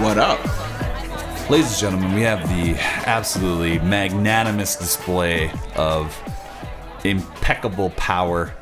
[0.00, 0.38] What up?
[1.50, 2.74] Ladies and gentlemen, we have the
[3.06, 6.14] absolutely magnanimous display of
[7.04, 8.52] impeccable power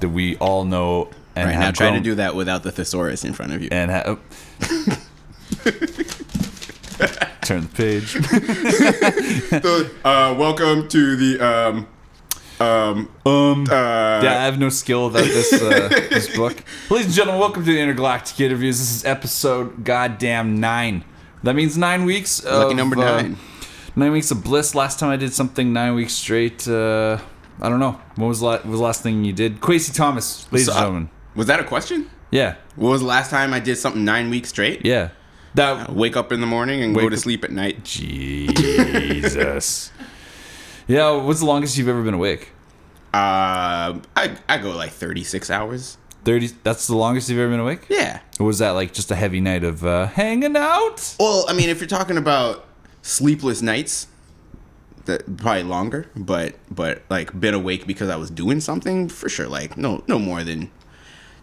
[0.00, 3.24] that we all know and Right have now, try to do that without the thesaurus
[3.24, 3.68] in front of you.
[3.72, 4.16] and ha-
[7.42, 8.14] turn the page.
[9.62, 11.86] So, uh, welcome to the um,
[12.60, 16.62] um, Um, uh, yeah, I have no skill without this uh, this book.
[16.90, 18.78] Ladies and gentlemen, welcome to the Intergalactic Interviews.
[18.78, 21.04] This is episode goddamn nine.
[21.42, 22.44] That means nine weeks.
[22.44, 23.36] lucky of, number uh, nine.
[23.96, 24.74] Nine weeks of bliss.
[24.74, 26.66] Last time I did something nine weeks straight.
[26.66, 27.18] Uh,
[27.60, 28.00] I don't know.
[28.16, 29.60] What was the la- what was the last thing you did?
[29.60, 31.10] Kwasi Thomas, ladies So, and uh, gentlemen.
[31.36, 32.10] was that a question?
[32.30, 34.84] Yeah, What was the last time I did something nine weeks straight?
[34.84, 35.10] yeah.
[35.54, 37.84] That Wake up in the morning and go to sleep at night.
[38.54, 39.92] Jesus.
[40.86, 41.10] Yeah.
[41.10, 42.50] What's the longest you've ever been awake?
[43.12, 45.98] Uh, I I go like thirty six hours.
[46.24, 46.48] Thirty.
[46.62, 47.86] That's the longest you've ever been awake.
[47.88, 48.20] Yeah.
[48.40, 51.14] Or was that like just a heavy night of uh, hanging out?
[51.20, 52.66] Well, I mean, if you're talking about
[53.02, 54.08] sleepless nights,
[55.04, 56.06] that probably longer.
[56.16, 59.48] But but like been awake because I was doing something for sure.
[59.48, 60.70] Like no no more than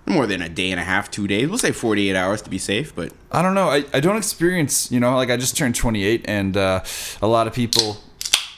[0.05, 1.47] more than a day and a half, two days.
[1.47, 2.93] We'll say forty eight hours to be safe.
[2.93, 3.69] But I don't know.
[3.69, 6.83] I, I don't experience, you know, like I just turned 28 and uh,
[7.21, 7.97] a lot of people.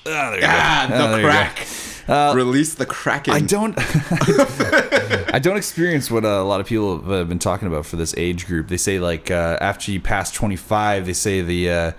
[0.06, 1.30] Ah, there you ah, the there you go.
[1.30, 2.36] crack.
[2.36, 3.34] Release the kraken.
[3.34, 3.74] I don't.
[5.34, 8.14] I don't experience what uh, a lot of people have been talking about for this
[8.18, 8.68] age group.
[8.68, 11.92] They say like uh, after you pass 25, they say the uh,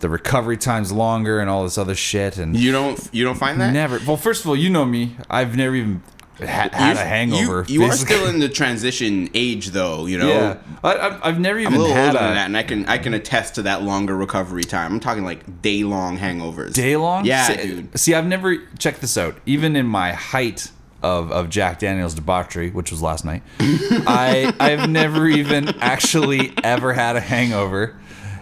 [0.00, 2.36] the recovery time's longer and all this other shit.
[2.36, 3.72] And You don't you don't find that?
[3.72, 3.98] never.
[4.06, 5.16] Well, first of all, you know me.
[5.30, 6.02] I've never even
[6.38, 7.64] ha- had a hangover.
[7.68, 10.06] You, you are still in the transition age, though.
[10.06, 12.34] You know, Yeah, I, I've, I've never even I'm a little had older a than
[12.34, 14.92] that, and I can I can attest to that longer recovery time.
[14.92, 16.72] I'm talking like day long hangovers.
[16.74, 17.24] day long.
[17.24, 17.98] Yeah, see, dude.
[17.98, 19.36] See, I've never checked this out.
[19.46, 20.70] Even in my height
[21.02, 26.92] of, of Jack Daniels debauchery, which was last night, I I've never even actually ever
[26.92, 27.96] had a hangover.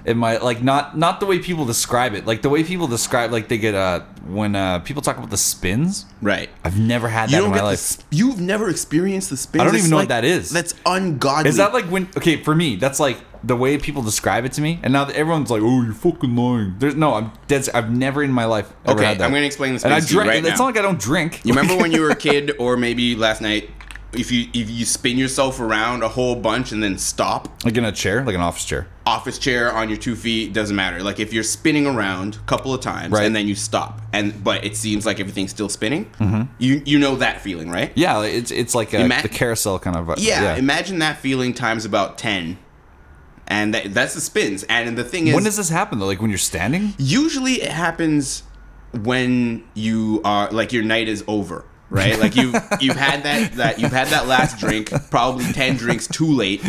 [0.06, 3.32] In my like not not the way people describe it, like the way people describe
[3.32, 6.04] like they get uh when uh people talk about the spins.
[6.20, 6.50] Right.
[6.62, 7.78] I've never had You that don't in my get the, life.
[7.80, 9.62] sp- You've never experienced the spins.
[9.62, 10.50] I don't It's even know what that is.
[10.50, 11.48] That's ungodly.
[11.48, 12.08] Is that like when?
[12.18, 15.50] Okay, for me, that's like the way people describe it to me, and now everyone's
[15.50, 17.66] like, "Oh, you're fucking lying." There's no, I'm dead.
[17.72, 19.24] I've never in my life ever Okay, had that.
[19.24, 20.28] I'm gonna explain the And I spins to you drink.
[20.34, 20.64] right it's now.
[20.66, 21.40] not like I don't drink.
[21.44, 23.70] You remember when you were a kid, or maybe last night,
[24.16, 27.84] if you if you spin yourself around a whole bunch and then stop, like in
[27.84, 28.86] a chair, like an office chair.
[29.06, 31.02] office chair on your two feet doesn't matter.
[31.02, 33.24] Like if you're spinning around a couple of times Right.
[33.26, 36.10] and then you stop, and but it seems like everything's still spinning.
[36.58, 37.92] You you know that feeling, right?
[37.94, 40.10] Yeah, it's it's like a, Ima- the carousel kind of.
[40.10, 42.58] uh, Yeah, Imagine that feeling times about ten,
[43.46, 44.64] and that, that's the spins.
[44.64, 46.06] And the thing is, when does this happen though?
[46.06, 46.94] Like when you're standing?
[46.98, 48.42] usually it happens
[48.92, 52.18] when you are like your night is over right?
[52.18, 56.26] Like you you've had that that you've had that last drink probably 10 drinks too
[56.30, 56.62] late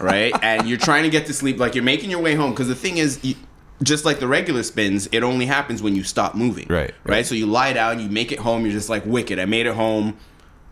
[0.00, 0.32] right?
[0.42, 2.74] And you're trying to get to sleep like you're making your way home because the
[2.74, 3.34] thing is you,
[3.82, 7.16] just like the regular spins it only happens when you stop moving Right, right.
[7.16, 7.26] right.
[7.26, 9.74] so you lie down you make it home you're just like wicked i made it
[9.74, 10.16] home.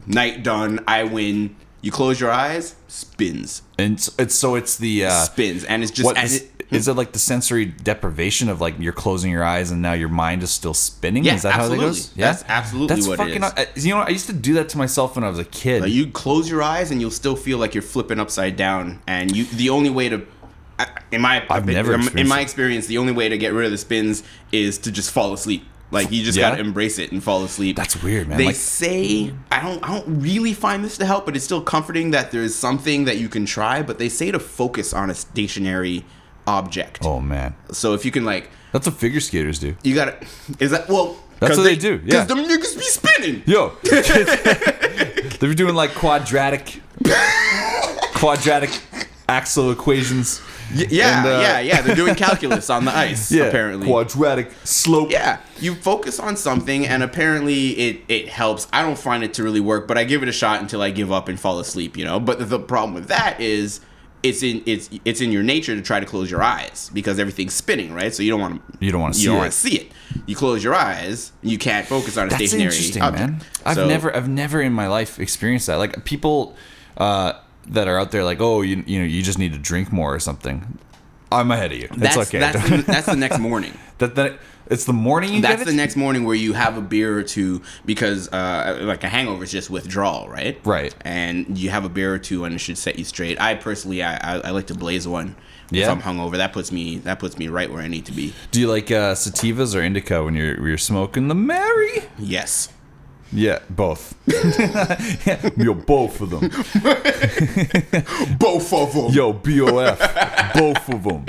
[0.07, 1.57] Night done i win.
[1.83, 3.63] You close your eyes spins.
[3.79, 6.89] And it's, it's so it's the uh, spins and it's just what and it- is
[6.89, 10.43] it like the sensory deprivation of like you're closing your eyes and now your mind
[10.43, 11.25] is still spinning?
[11.25, 11.87] Yeah, is that how that absolutely.
[11.87, 12.13] goes?
[12.17, 13.43] Yeah, That's absolutely That's what fucking.
[13.45, 13.53] is.
[13.53, 15.83] uh, You know, I used to do that to myself when I was a kid.
[15.83, 19.03] Like, you close your eyes and you'll still feel like you're flipping upside down.
[19.07, 20.27] And you, the only way to,
[21.11, 23.79] in my, I've never in my experience, the only way to get rid of the
[23.79, 25.65] spins is to just fall asleep.
[25.93, 26.51] Like you just Yeah?
[26.51, 27.75] gotta embrace it and fall asleep.
[27.75, 28.39] That's weird, man.
[28.39, 31.61] They Like- say I don't, I don't really find this to help, but it's still
[31.61, 33.83] comforting that there is something that you can try.
[33.83, 36.05] But they say to focus on a stationary
[36.51, 36.99] object.
[37.05, 39.75] oh man, So if you can like, that's what figure skaters do.
[39.83, 40.17] you gotta,
[40.59, 41.17] is that well?
[41.41, 42.25] That's what they do, yeah.
[42.25, 43.43] Because them niggas be spinning.
[43.47, 43.73] Yo,
[45.41, 46.83] they're doing like quadratic,
[48.15, 48.71] quadratic
[49.29, 50.41] axle equations.
[50.77, 51.81] Y- yeah, And, uh, yeah, yeah.
[51.83, 53.33] They're doing calculus on the ice.
[53.33, 53.87] Yeah, apparently.
[53.87, 55.11] quadratic slope.
[55.11, 58.69] yeah, you focus on something, and apparently it it helps.
[58.73, 60.91] I don't find it to really work, but I give it a shot until I
[60.91, 61.97] give up and fall asleep.
[61.97, 63.81] You know, but the problem with that is.
[64.23, 67.55] It's in it's it's in your nature to try to close your eyes because everything's
[67.55, 68.13] spinning, right?
[68.15, 69.41] So you don't want to You don't wanna see you don't it.
[69.41, 69.93] want to see it.
[70.27, 73.31] You close your eyes, you can't focus on a That's stationary interesting, object.
[73.31, 73.41] man.
[73.65, 75.77] I've So- never, I've never in my life experienced that.
[75.77, 76.55] Like people
[76.99, 77.35] uh,
[77.69, 80.15] that are out there, like, oh, you, you know, you just need to drink more
[80.15, 80.79] or something.
[81.33, 81.89] I'm ahead of you.
[81.97, 82.41] That's it's okay.
[82.41, 83.73] that's the, that's the next morning.
[83.99, 84.39] that, that
[84.71, 87.61] it's the morning you That's the next morning where you have a beer or two
[87.85, 90.59] because, uh, like a hangover is just withdrawal, right?
[90.65, 90.95] Right.
[91.03, 93.41] And you have a beer or two, and it should set you straight.
[93.41, 95.35] I personally, I, I, I like to blaze one.
[95.73, 95.85] Yeah?
[95.85, 98.33] If I'm hungover, that puts me that puts me right where I need to be.
[98.51, 102.05] Do you like uh, sativas or indica when you're when you're smoking the Mary?
[102.19, 102.71] Yes.
[103.33, 104.17] Yeah, both.
[105.57, 106.41] Yo, both of them.
[108.39, 109.13] Both of them.
[109.13, 110.55] Yo, BOF.
[110.55, 111.27] both of them.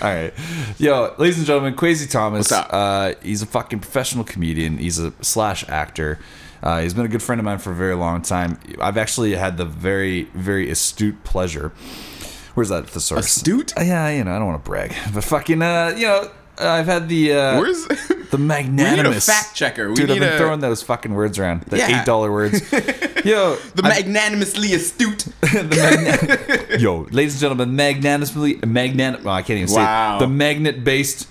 [0.00, 0.32] All right.
[0.78, 2.50] Yo, ladies and gentlemen, Kwasi Thomas.
[2.50, 2.68] What's up?
[2.72, 4.78] Uh, he's a fucking professional comedian.
[4.78, 6.18] He's a slash actor.
[6.62, 8.58] Uh, he's been a good friend of mine for a very long time.
[8.80, 11.72] I've actually had the very, very astute pleasure.
[12.54, 13.26] Where's that thesaurus?
[13.36, 13.76] Astute?
[13.78, 16.86] Uh, yeah, you know, I don't want to brag, but fucking, uh, you know, I've
[16.86, 17.86] had the uh, Where's
[18.30, 19.88] the magnanimous fact checker.
[19.88, 21.62] We Dude, I've need been a- throwing those fucking words around.
[21.62, 22.00] The Yeah.
[22.00, 22.60] eight dollar words.
[23.24, 25.26] Yo, the I- magnanimously astute?
[25.40, 29.22] the magna- Yo, ladies and gentlemen, magnanimously magnan.
[29.24, 30.18] Well, I can't even Wow.
[30.18, 30.28] say it.
[30.28, 31.26] the magnet based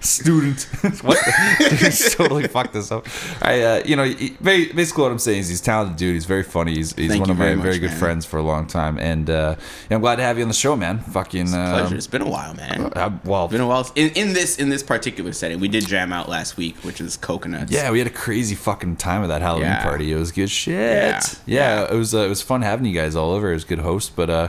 [0.00, 0.62] student.
[1.02, 1.18] what?
[1.24, 3.06] The- totally fucked this up.
[3.42, 6.14] I, uh, you know, he- ba- basically what I'm saying is he's a talented dude.
[6.14, 6.74] He's very funny.
[6.74, 7.98] He's, he's Thank one you of my very very, much, good man.
[7.98, 9.56] friends for a long time, and uh,
[9.90, 11.00] yeah, I'm glad to have you on the show, man.
[11.00, 11.96] Fucking um, Pleasure.
[11.96, 12.92] It's been a while, man.
[12.94, 13.90] uh, well, been a while.
[13.94, 17.16] In, in this in this particular setting, we did jam out last week, which is
[17.16, 17.70] coconuts.
[17.72, 19.82] Yeah, we had a crazy fucking time at that Halloween Yeah.
[19.82, 20.12] party.
[20.12, 20.74] It was good shit.
[20.74, 21.20] Yeah.
[21.46, 23.50] Yeah, it was uh, it was fun having you guys all over.
[23.50, 24.48] It was good host, but uh,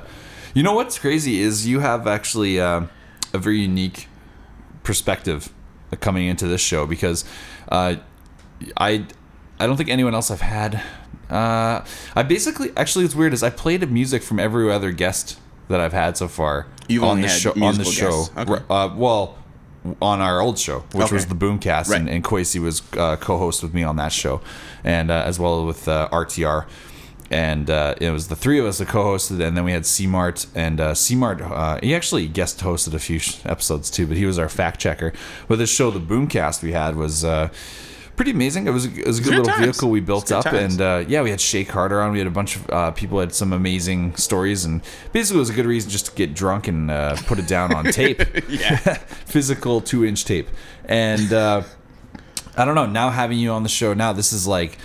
[0.53, 2.81] you know what's crazy is you have actually uh,
[3.33, 4.07] a very unique
[4.83, 5.51] perspective
[5.99, 7.25] coming into this show because
[7.69, 7.95] uh,
[8.77, 9.05] I
[9.59, 10.81] I don't think anyone else I've had.
[11.29, 11.83] Uh,
[12.15, 15.37] I basically actually it's weird is I played music from every other guest
[15.69, 18.09] that I've had so far You've on the show on the show.
[18.25, 18.31] guests.
[18.37, 18.63] Okay.
[18.69, 19.37] Uh, well,
[20.01, 21.15] on our old show, which Okay.
[21.15, 22.01] was the Boomcast, Right.
[22.01, 24.41] and, and Kwasi was uh, co-host with me on that show,
[24.83, 26.65] and uh, as well with uh, RTR.
[27.31, 30.47] And uh, it was the three of us that co-hosted, and then we had C-Mart,
[30.55, 34.25] and uh, C-Mart, uh, he actually guest hosted a few sh- episodes too, but he
[34.25, 35.13] was our fact checker.
[35.47, 37.49] But this show, the Boomcast, we had was uh,
[38.19, 38.67] pretty amazing.
[38.67, 39.65] It was, a- it was a good Good little times.
[39.65, 40.73] vehicle we built up, times.
[40.73, 42.11] and uh, yeah, we had Shay Carter on.
[42.11, 44.81] We had a bunch of uh, people had some amazing stories, and
[45.13, 47.73] basically it was a good reason just to get drunk and uh, put it down
[47.73, 48.21] on tape.
[48.49, 48.75] Yeah.
[49.25, 50.49] physical two inch tape.
[50.85, 51.63] And uh,
[52.57, 52.85] I don't know.
[52.87, 54.77] Now having you on the show, now this is like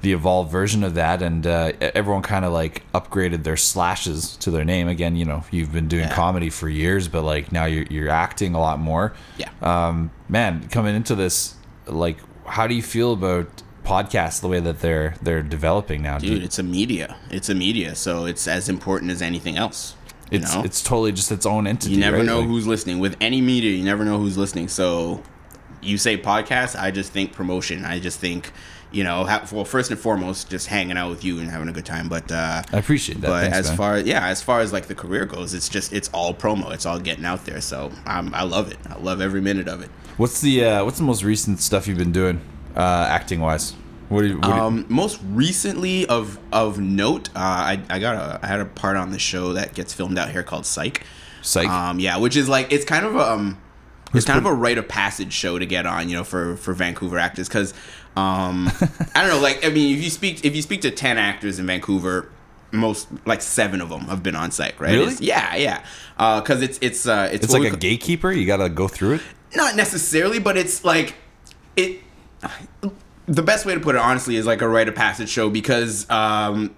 [0.00, 4.50] the evolved version of that, and uh, everyone kind of like upgraded their slashes to
[4.50, 5.14] their name again.
[5.14, 6.14] You know, you've been doing Yeah.
[6.14, 9.12] comedy for years, but like now you're you're acting a lot more.
[9.38, 9.50] Yeah.
[9.62, 11.54] Um, man, coming into this,
[11.86, 12.16] like,
[12.56, 13.46] how do you feel about
[13.84, 16.18] podcasts the way that they're they're developing now?
[16.18, 17.16] You- Dude, it's a media.
[17.30, 19.96] It's a media, so it's as important as anything else.
[20.30, 20.62] You it's know?
[20.62, 21.94] it's totally just its own entity.
[21.94, 22.26] You never right?
[22.26, 22.98] know Like- who's listening.
[23.00, 24.68] With any media, you never know who's listening.
[24.68, 25.22] So
[25.82, 27.84] you say podcast, I just think promotion.
[27.84, 28.52] I just think,
[28.92, 31.72] you know, ha- well, first and foremost, just hanging out with you and having a
[31.72, 32.08] good time.
[32.08, 33.26] But uh, I appreciate that.
[33.28, 33.76] but Thanks, as man.
[33.76, 36.72] far yeah, as far as like the career goes, it's just it's all promo.
[36.72, 37.60] It's all getting out there.
[37.60, 38.78] So I'm, I love it.
[38.88, 39.90] I love every minute of it.
[40.18, 42.40] What's the uh, what's the most recent stuff you've been doing,
[42.76, 43.74] uh, acting wise?
[44.08, 48.16] What you, what do you- Um, most recently of of note, uh, I I got
[48.16, 51.02] a I had a part on the show that gets filmed out here called Psych.
[51.40, 51.66] Psych?
[51.68, 53.58] Um, yeah, which is like it's kind of a um,
[54.14, 56.74] it's kind of a rite of passage show to get on, you know, for for
[56.74, 57.72] Vancouver actors because
[58.16, 58.70] um,
[59.14, 61.58] I don't know, like I mean, if you speak if you speak to ten actors
[61.58, 62.28] in Vancouver.
[62.74, 64.92] Most like seven of them have been on Psych, right?
[64.92, 65.02] Really?
[65.12, 65.84] It's- yeah, yeah.
[66.40, 68.32] Because it's it's uh, it's, it's like a gatekeeper.
[68.32, 69.20] You got to go through it.
[69.54, 71.14] not necessarily, but it's like
[71.76, 72.00] it.
[73.26, 76.08] The best way to put it, honestly, is like a rite of passage show because,
[76.08, 76.74] um,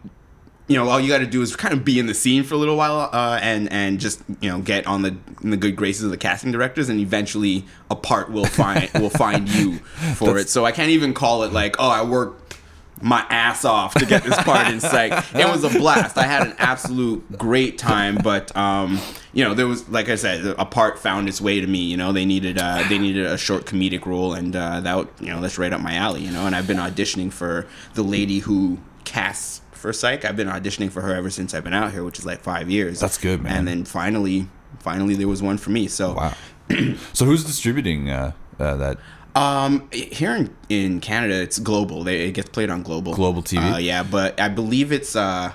[0.67, 2.55] you know, all you got to do is kind of be in the scene for
[2.55, 5.77] a little while, uh, and and just you know get on the in the good
[5.77, 9.77] graces of the casting directors, and eventually a part will find will find you
[10.17, 10.49] for it.
[10.49, 12.57] So I can't even call it like, oh, I worked
[13.03, 15.13] my ass off to get this part in psych.
[15.35, 16.17] It was a blast.
[16.17, 18.99] I had an absolute great time, but um,
[19.35, 21.81] you know, there was like I said, a part found its way to me.
[21.81, 25.27] You know, they needed uh, they needed a short comedic role, and uh, that you
[25.27, 26.23] know that's right up my alley.
[26.23, 30.25] You know, and I've been auditioning for the lady who casts for psych.
[30.25, 32.71] I've been auditioning for her ever since I've been out here, which is like five
[32.71, 33.01] years.
[33.01, 33.59] That's good, man.
[33.59, 34.49] And then finally,
[34.79, 35.89] finally, there was one for me.
[35.89, 36.15] So.
[36.15, 36.35] Wow.
[37.13, 38.99] so who's distributing uh, uh, that?
[39.35, 42.03] Um, here in, in Canada, it's global.
[42.03, 43.13] They, it gets played on global.
[43.13, 43.75] Global TV?
[43.75, 45.53] Uh, yeah, but I believe it's uh,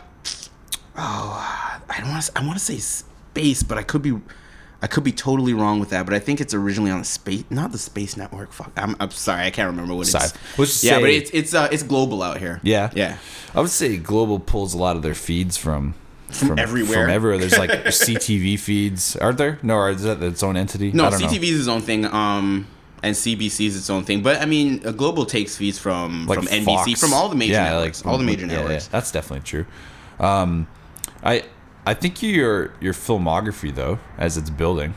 [0.95, 2.31] oh, I don't want to.
[2.37, 4.11] I want to say space, but I could be,
[4.81, 6.05] I could be totally wrong with that.
[6.05, 8.53] But I think it's originally on the space, not the Space Network.
[8.53, 10.57] Fuck, I'm, I'm sorry, I can't remember what it's.
[10.57, 12.59] Let's yeah, but it's it's uh, it's global out here.
[12.63, 12.89] Yeah.
[12.95, 13.17] yeah.
[13.53, 15.95] I would say Global pulls a lot of their feeds from
[16.29, 17.05] from, everywhere.
[17.05, 17.37] From everywhere.
[17.39, 19.15] There's like CTV feeds.
[19.17, 19.59] Aren't there?
[19.63, 20.91] No, or is that its own entity?
[20.91, 21.27] No, I don't know.
[21.27, 22.05] CTV is its own thing.
[22.05, 22.67] Um.
[23.01, 26.39] And CBC is its own thing, but I mean, uh, Global takes feeds from Like
[26.39, 26.99] from NBC, Fox.
[26.99, 28.87] from all the major Yeah, networks, like all the major yeah, yeah, networks.
[28.87, 29.65] that's definitely true.
[30.19, 30.67] Um,
[31.23, 31.45] I
[31.89, 34.93] I think your your filmography though, as it's building.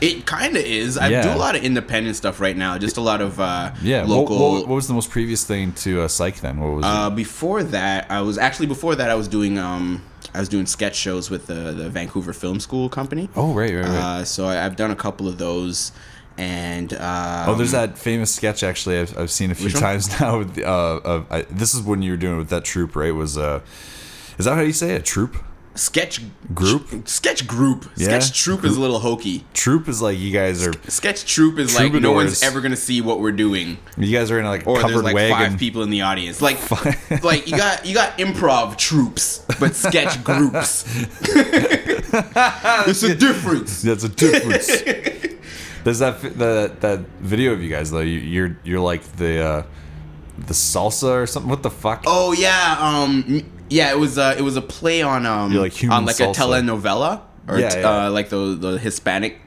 [0.00, 0.98] It kind of is.
[0.98, 1.22] I Yeah.
[1.22, 2.76] do a lot of independent stuff right now.
[2.76, 4.04] Just a lot of uh, Yeah.
[4.04, 4.36] local.
[4.38, 6.60] What, what was the most previous thing to uh, Psych then?
[6.60, 10.02] What was uh, before that, I was actually before that I was doing um
[10.34, 13.30] I was doing sketch shows with the the Vancouver Film School company.
[13.34, 14.04] Oh right, right, right.
[14.20, 15.92] Uh, so I, I've done a couple of those,
[16.36, 19.80] and um, Oh, there's that famous sketch actually I've, I've seen a few one?
[19.82, 20.38] times now.
[20.40, 22.94] With, the, uh, of, I, this is when you were doing it with that troop,
[22.96, 23.14] right?
[23.14, 23.60] Was uh,
[24.38, 25.06] is that how you say it?
[25.06, 25.32] Troop?
[25.76, 26.20] Sketch
[26.54, 27.08] Group?
[27.08, 27.90] Sketch group.
[27.96, 28.06] Yeah.
[28.06, 29.44] Sketch troop is a little hokey.
[29.52, 33.00] Troop is like you guys are Sketch troop is like no one's ever gonna see
[33.00, 35.50] what we're doing, you guys are in like a or there's covered like wagon.
[35.50, 36.40] five people in the audience.
[36.40, 36.58] Like,
[37.22, 40.84] like you got you got improv troops, but sketch groups.
[41.22, 43.82] it's a difference.
[43.82, 44.66] That's a difference.
[45.84, 48.00] There's that the that video of you guys though.
[48.00, 49.62] You, you're you're like the uh,
[50.38, 51.50] the salsa or something.
[51.50, 52.04] What the fuck?
[52.06, 53.90] Oh yeah, um, yeah.
[53.90, 56.30] It was uh, it was a play on um, You're like on like salsa.
[56.30, 58.06] a telenovela or Yeah, t- yeah.
[58.06, 59.40] Uh, like the the Hispanic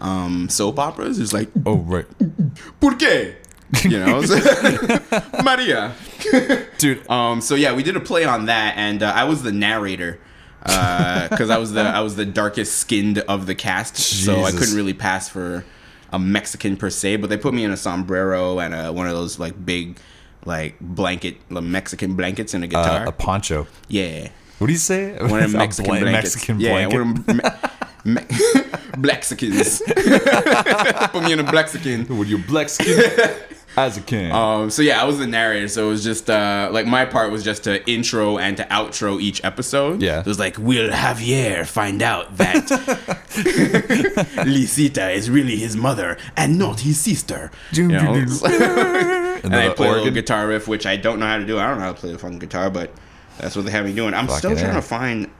[0.00, 1.18] um soap operas.
[1.18, 2.06] It's like Oh right,
[2.80, 3.36] ¿Por qué?
[3.84, 4.22] You know,
[5.42, 5.94] Maria.
[6.78, 7.08] dude.
[7.10, 10.20] Um, so yeah, we did a play on that, and uh, I was the narrator
[10.62, 14.74] because I was the I was the darkest skinned of the cast, so I couldn't
[14.76, 15.64] really pass for
[16.12, 17.16] a Mexican per se.
[17.16, 19.98] But they put me in a sombrero and a, one of those like big
[20.44, 23.06] like blanket, the Mexican blankets and a guitar.
[23.06, 23.66] Uh, a poncho.
[23.88, 25.16] yeah, What do you say?
[25.18, 26.34] one of them Mexican blan- blankets.
[26.36, 26.98] Mexican yeah, blanket.
[26.98, 27.14] one
[28.04, 28.26] me- me-
[28.98, 29.82] Blexicans.
[31.12, 32.08] put me in a Blexican.
[32.18, 32.96] With your black skin
[33.76, 34.32] as a can.
[34.32, 37.30] Um, so yeah, I was the narrator, so it was just uh, like my part
[37.30, 40.02] was just to intro and to outro each episode.
[40.02, 40.20] Yeah.
[40.20, 42.64] it was like we'll Javier find out that
[44.46, 47.50] Lisita is really his mother and not his sister.
[47.72, 48.14] You know?
[49.44, 51.46] and and I the play a little guitar riff, which I don't know how to
[51.46, 51.58] do.
[51.58, 52.90] I don't know how to play the fucking guitar, but
[53.38, 54.14] that's what they have me doing.
[54.14, 54.74] I'm still trying A.
[54.74, 55.30] to find.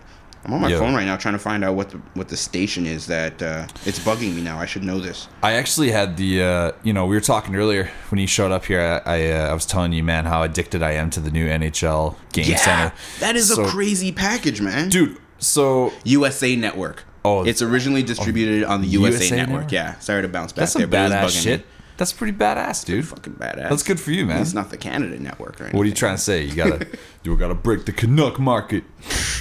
[0.44, 0.78] I'm on my Yo.
[0.78, 3.66] phone right now trying to find out what the what the station is that uh,
[3.86, 4.58] it's bugging me now.
[4.58, 5.26] I should know this.
[5.42, 8.66] I actually had the, uh, you know, we were talking earlier when you showed up
[8.66, 9.02] here.
[9.06, 11.46] I, I, uh, I was telling you, man, how addicted I am to the new
[11.48, 12.92] NHL Game Yeah, Center.
[13.20, 14.88] that is So- a crazy package, man.
[14.90, 15.16] dude.
[15.38, 17.04] So USA Network.
[17.26, 19.48] Oh, it's originally distributed on the USA, USA Network.
[19.54, 19.72] Network?
[19.72, 21.60] Yeah, sorry to bounce back that's some but badass shit.
[21.60, 21.66] me.
[21.96, 23.06] That's pretty badass, dude.
[23.06, 23.68] Fucking badass.
[23.70, 24.42] That's good for you, man.
[24.42, 25.72] It's not the Canada Network right.
[25.72, 26.42] What are you trying to say?
[26.44, 26.86] You gotta,
[27.22, 28.82] you gotta break the Canuck market.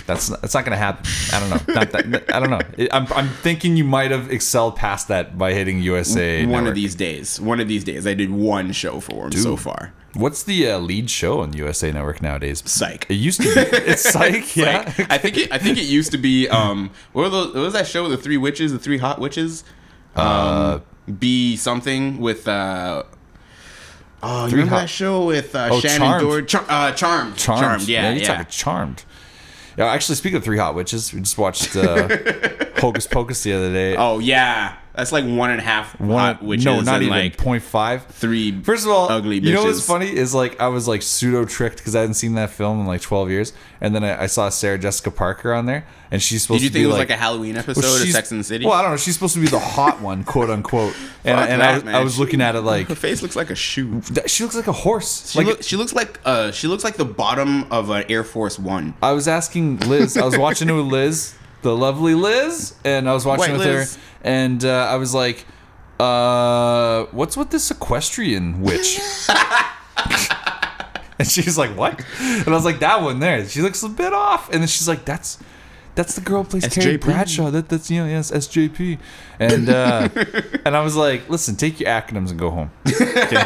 [0.05, 1.05] That's not, that's not gonna happen.
[1.33, 1.73] I don't know.
[1.73, 2.35] Not that.
[2.35, 2.59] I don't know.
[2.77, 6.41] It- I'm, I'm thinking you might have excelled past that by hitting USA.
[6.45, 6.69] One Network.
[6.69, 7.39] of these days.
[7.41, 8.05] One of these days.
[8.05, 9.93] I did one show for him so far.
[10.13, 12.61] What's the uh, lead show on USA Network nowadays?
[12.67, 13.07] Psych.
[13.09, 13.59] It used to be.
[13.77, 14.55] It's Psych.
[14.55, 14.93] yeah.
[15.09, 15.51] I think it.
[15.51, 16.47] I think it used to be.
[16.49, 19.17] Um, what, were those, what was that show with the three witches, the three hot
[19.19, 19.63] witches?
[20.15, 20.79] Um, Uh,
[21.19, 22.47] be something with.
[22.47, 23.03] Uh,
[24.21, 26.21] oh, you remember Hot- that show with uh, Oh, Shannen Charmed.
[26.21, 26.47] Doherty?
[26.47, 27.37] Char- uh, Charmed.
[27.37, 27.87] Charmed.
[27.87, 28.27] Yeah, you're yeah.
[28.27, 29.03] talking Charmed.
[29.77, 32.07] Yeah, actually, speaking of Three Hot Witches, we just watched uh,
[32.77, 33.95] Hocus Pocus the other day.
[33.95, 36.65] Oh yeah, that's like one and a half One- hot witches.
[36.65, 38.05] no, not even like point five.
[38.05, 38.61] three.
[38.61, 39.41] First of all, ugly.
[39.41, 39.45] Bitches.
[39.45, 42.35] you know what's funny is like I was like pseudo tricked because I hadn't seen
[42.35, 45.65] that film in like twelve years, and then I, I saw Sarah Jessica Parker on
[45.65, 47.57] there, and she's supposed Did you to think be it was like, like, a Halloween
[47.57, 48.65] episode well, of Sex and the City?
[48.65, 48.97] Well, I don't know.
[48.97, 50.95] She's supposed to be the hot one, quote unquote.
[51.25, 51.99] And, and that, I.
[51.99, 54.01] I was looking at it like Her face looks like a shoe.
[54.27, 55.31] she looks like a horse.
[55.31, 58.25] She, like look, she looks like uh she looks like the bottom of an Air
[58.25, 58.93] Force One.
[59.01, 60.17] I was asking Liz.
[60.17, 61.33] I was watching it with Liz,
[61.63, 63.95] the lovely Liz, and I was watching White with Liz.
[63.95, 65.45] her, and uh, I was like,
[65.99, 68.99] uh, "What's with this equestrian witch?"
[71.19, 73.47] and she's like, "What?" And I was like, "That one there.
[73.47, 75.39] She looks a bit off." And then she's like, "That's."
[75.95, 77.51] That's the girl who plays Carrie Bradshaw.
[77.51, 78.97] That that's you know yes SJP,
[79.39, 80.09] and uh,
[80.65, 82.71] and I was like, listen, take your acronyms and go home.
[82.87, 83.43] Okay,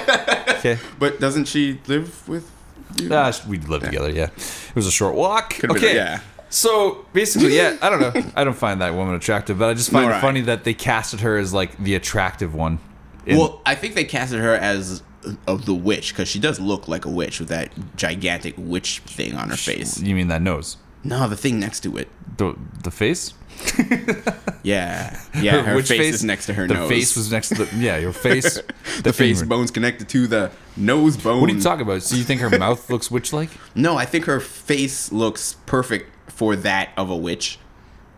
[0.52, 0.78] okay.
[0.98, 2.50] But doesn't she live with
[2.96, 3.10] you?
[3.12, 4.10] Ah, we lived together.
[4.10, 5.56] Yeah, it was a short walk.
[5.56, 6.22] Could've been- okay, yeah.
[6.50, 8.32] So basically, yeah, I don't know.
[8.36, 10.22] I don't find that woman attractive, but I just find Nor it I.
[10.22, 12.80] funny that they casted her as like the attractive one.
[13.26, 15.04] in- Well, I think they casted her as
[15.46, 19.34] of the witch because she does look like a witch with that gigantic witch thing
[19.36, 20.00] on her face.
[20.00, 22.08] you mean that nose, No, the thing next to it.
[22.38, 23.34] the the face?
[24.64, 25.62] Yeah, yeah.
[25.62, 26.90] Her Which face, is next to her the nose.
[26.90, 28.56] face was next to the yeah your face.
[28.98, 31.40] the, the face bone's connected to the nose bone.
[31.40, 32.04] What are you talking about?
[32.04, 33.50] So you think her mouth looks witch like?
[33.76, 37.58] No, I think her face looks perfect for that of a witch.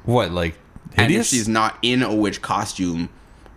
[0.03, 0.57] What like
[0.97, 3.07] And if she's not in a witch costume,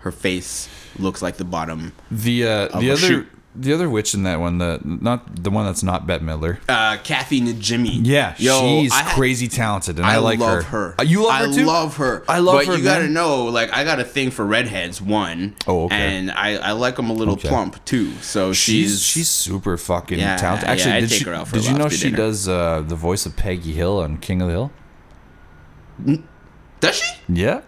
[0.01, 0.69] her face
[1.01, 1.93] looks like the bottom.
[2.13, 3.27] the uh, the other.
[3.55, 6.59] The other witch in that one, the not the one that's not Bette Midler.
[6.69, 8.01] Uh, Kathy Najimy.
[8.03, 10.93] Yeah, Yo, she's I- crazy talented, and I, I, like love her.
[10.93, 10.95] her.
[11.01, 11.61] Uh, You love her too.
[11.61, 12.25] I love her.
[12.29, 15.03] I love but her, you gotta know, like, I got a thing for redheads.
[15.03, 15.55] One.
[15.67, 15.95] Oh, okay.
[15.97, 17.49] And I, I like them a little Okay.
[17.49, 18.13] plump too.
[18.23, 20.69] So She's she's she's super fucking Yeah, talented.
[20.69, 22.17] Actually, I'd did she, her out for did you know she dinner.
[22.17, 24.73] does uh, the voice of Peggy Hill on King of the Hill?
[26.81, 27.15] does she?
[27.29, 27.61] Yeah,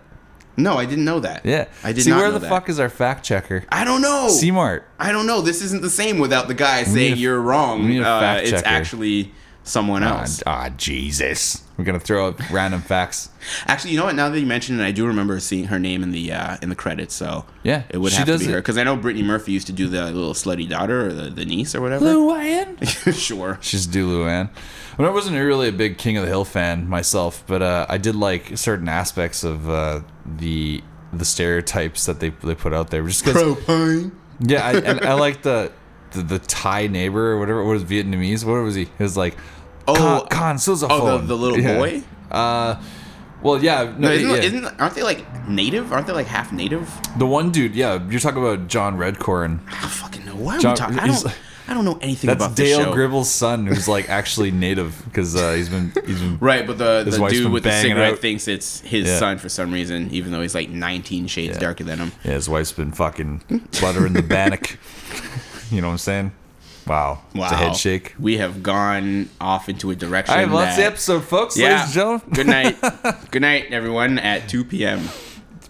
[0.57, 1.45] No, I didn't know that.
[1.45, 1.67] yeah.
[1.83, 2.49] I did See, not where know the that.
[2.49, 3.65] fuck is our fact checker?
[3.71, 4.31] I don't know.
[4.53, 4.87] Mart.
[4.99, 5.41] I don't know.
[5.41, 7.83] This isn't the same without the guy saying a- you're wrong.
[7.83, 9.33] we need a Uh, it's actually
[9.65, 10.43] someone Ah, else.
[10.47, 11.63] ah, Jesus.
[11.77, 13.31] We're gonna throw up random facts.
[13.67, 14.15] Actually, you know what?
[14.15, 16.69] Now that you mention it, I do remember seeing her name in the uh, in
[16.69, 17.15] the credits.
[17.15, 18.53] So Yeah, it would she have to does be it.
[18.53, 21.31] her because I know Brittany Murphy used to do the little slutty daughter or the,
[21.31, 22.05] the niece or whatever.
[22.07, 22.87] Luanne.
[23.19, 23.59] sure.
[23.61, 24.51] She's do Luanne.
[24.99, 27.99] Well, I wasn't really a big King of the Hill fan myself, but uh, I
[27.99, 30.81] did like certain aspects of uh, the
[31.13, 33.03] the stereotypes that they they put out there.
[33.03, 34.13] Just 'cause- Propane.
[34.41, 35.73] yeah, I, and I like the,
[36.13, 37.65] the the Thai neighbor or whatever.
[37.65, 38.45] What was Vietnamese?
[38.45, 38.85] What was he?
[38.85, 39.37] He was like,
[39.87, 41.77] Oh, Con, Con sousaphone." oh, the- the little Yeah.
[41.79, 42.03] boy?
[42.31, 42.77] Uh,
[43.43, 44.37] well, yeah, no, No, isn't, yeah.
[44.37, 45.93] isn't aren't they like native?
[45.93, 46.91] Aren't they like half native?
[47.19, 47.75] the one dude.
[47.75, 49.59] Yeah, you're talking about John Redcorn.
[49.69, 50.35] I don't fucking know.
[50.37, 50.99] Why are John- we talking?
[50.99, 51.27] I don't.
[51.67, 52.93] I don't know anything That's about this Dale.
[52.93, 57.05] Gribble's son, who's like actually native because uh, he's been he's been Right, but the,
[57.11, 58.19] the dude with the cigarette out.
[58.19, 59.19] thinks it's his Yeah.
[59.19, 61.61] son for some reason, even though he's like 19 shades Yeah.
[61.61, 62.13] darker than him.
[62.23, 63.41] Yeah, his wife's been fucking
[63.81, 64.77] buttering the bannock.
[65.71, 66.33] You know what I'm saying?
[66.87, 67.23] Wow.
[67.35, 67.45] Wow.
[67.45, 68.15] It's a head shake.
[68.19, 70.35] We have gone off into a direction.
[70.35, 71.69] All right, well, that's the that- episode, folks, Yeah.
[71.69, 72.21] ladies and gentlemen.
[72.33, 72.77] Good night.
[73.31, 74.19] Good night, everyone.
[74.19, 75.01] At 2 p.m.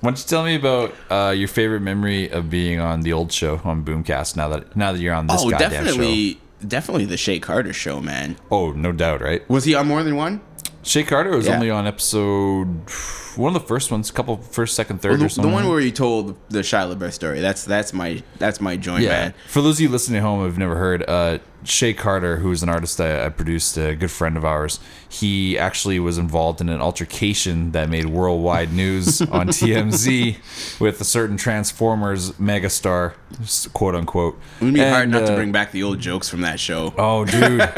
[0.01, 3.33] Why don't you tell me about uh, your favorite memory of being on the old
[3.33, 4.37] show on Boomcast?
[4.37, 8.01] Now that now that you're on this Oh, goddamn definitely, definitely the Shay Carter show,
[8.03, 8.37] man.
[8.51, 9.49] Oh, no doubt, right?
[9.49, 10.43] Was he on more than one?
[10.83, 11.55] Shay Carter was Yeah.
[11.55, 12.91] only on episode
[13.37, 15.51] one of the first ones, couple first, second, third, Well, or something.
[15.51, 17.41] The one where you told the Shia LaBeouf story.
[17.41, 19.09] That's that's my that's my joint, Yeah.
[19.11, 19.35] man.
[19.49, 22.69] For those of you listening at home who've never heard, uh, Shay Carter, who's an
[22.69, 26.81] artist I, I produced, a good friend of ours, he actually was involved in an
[26.83, 33.15] altercation that made worldwide news on TMZ with a certain Transformers megastar,
[33.73, 34.39] quote unquote.
[34.61, 36.61] It would be hard And, not to uh, bring back the old jokes from that
[36.61, 36.93] show.
[36.99, 37.63] Oh, dude.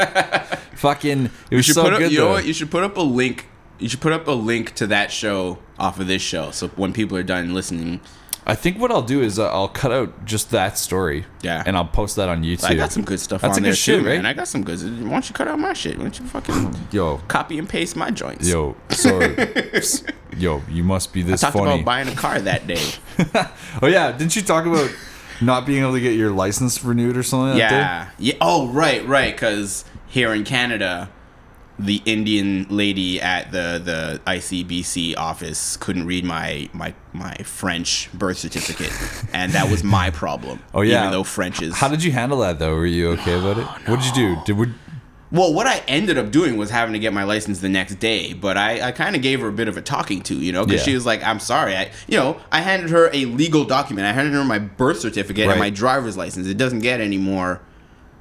[0.75, 1.29] Fucking.
[1.49, 1.97] It was so up.
[1.99, 2.45] good, You know what?
[2.45, 3.45] You should put up a link.
[3.79, 6.93] You should put up a link to that show off of this show, so when
[6.93, 8.01] people are done listening,
[8.47, 11.25] I think what I'll do is uh, I'll cut out just that story.
[11.41, 11.61] Yeah.
[11.65, 12.63] And I'll post that on YouTube.
[12.63, 14.25] I got some good stuff That's on a there good shit, too, man.
[14.25, 14.79] I got some good.
[15.03, 15.97] Why don't you cut out my shit?
[15.97, 17.17] Why don't you fucking Yo.
[17.27, 18.47] copy and paste my joints?
[18.47, 18.77] Yo.
[18.89, 19.19] So.
[20.37, 21.73] yo, you must be this Talked funny.
[21.73, 22.83] about buying a car that day.
[23.81, 24.89] Oh yeah, didn't you talk about
[25.41, 27.57] not being able to get your license renewed or something?
[27.59, 28.35] Yeah, yeah.
[28.41, 29.35] Oh, right, right.
[29.35, 31.09] Because here in Canada,
[31.79, 38.37] the Indian lady at the the ICBC office couldn't read my my my French birth
[38.39, 38.91] certificate,
[39.33, 40.59] and that was my problem.
[40.73, 40.99] Oh, yeah.
[41.01, 41.75] even though French is.
[41.75, 42.75] How did you handle that though?
[42.75, 43.65] Were you okay about it?
[43.89, 44.41] What did you do?
[44.45, 44.67] Did we?
[45.29, 48.31] Well, what I ended up doing was having to get my license the next day,
[48.33, 50.65] but I, I kind of gave her a bit of a talking to, you know,
[50.65, 50.85] because Yeah.
[50.91, 54.07] she was like, "I'm sorry," I, you know, I handed her a legal document.
[54.07, 55.51] I handed her my birth certificate Right.
[55.53, 56.47] and my driver's license.
[56.47, 57.59] It doesn't get any more,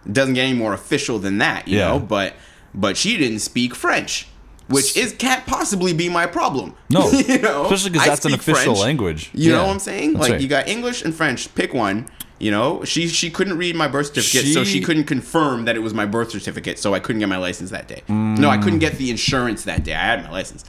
[0.05, 1.89] it doesn't get any more official than that, you Yeah.
[1.91, 2.01] know.
[2.01, 2.35] But
[2.77, 4.29] but she didn't speak French,
[4.69, 6.75] which is can't possibly be my problem.
[6.91, 8.79] No, you know, especially because that's an official French.
[8.79, 9.31] language.
[9.35, 10.13] You know what I'm saying?
[10.13, 10.41] that's Like right.
[10.41, 11.53] you got English and French.
[11.55, 12.07] Pick one.
[12.39, 15.75] You know, she she couldn't read my birth certificate, so She- she couldn't confirm that
[15.75, 16.79] it was my birth certificate.
[16.79, 18.03] So I couldn't get my license that day.
[18.09, 19.95] No, I couldn't get the insurance that day.
[19.95, 20.65] I had my license.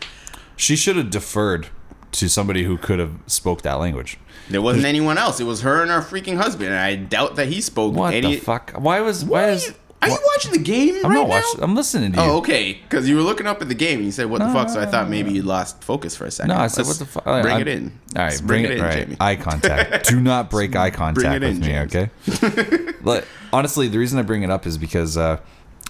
[0.56, 1.68] She should have deferred
[2.14, 4.18] to somebody who could have spoke that language.
[4.50, 5.42] There wasn't anyone else.
[5.42, 6.70] It was her and her freaking husband.
[6.70, 8.36] And I doubt that he spoke What any.
[8.36, 8.72] the fuck?
[8.72, 9.26] Why was?
[9.26, 9.68] Why Why is?
[9.68, 11.36] you, are you watching the game I'm right not now?
[11.36, 11.64] watching.
[11.64, 12.24] I'm listening to you.
[12.30, 12.74] Oh, okay.
[12.74, 14.80] Because you were looking up at the game and you said, "What the fuck?" So
[14.80, 16.50] I thought maybe you lost focus for a second.
[16.50, 17.42] No, I said, Let's what the fuck?
[17.44, 17.84] Bring it in.
[18.16, 18.94] All right, Let's bring, it, in, right.
[19.06, 19.18] Jamie.
[19.20, 20.08] Eye contact.
[20.10, 21.96] Do not break eye contact it with me, James.
[22.44, 22.92] okay?
[23.04, 25.40] but honestly, the reason I bring it up is because uh,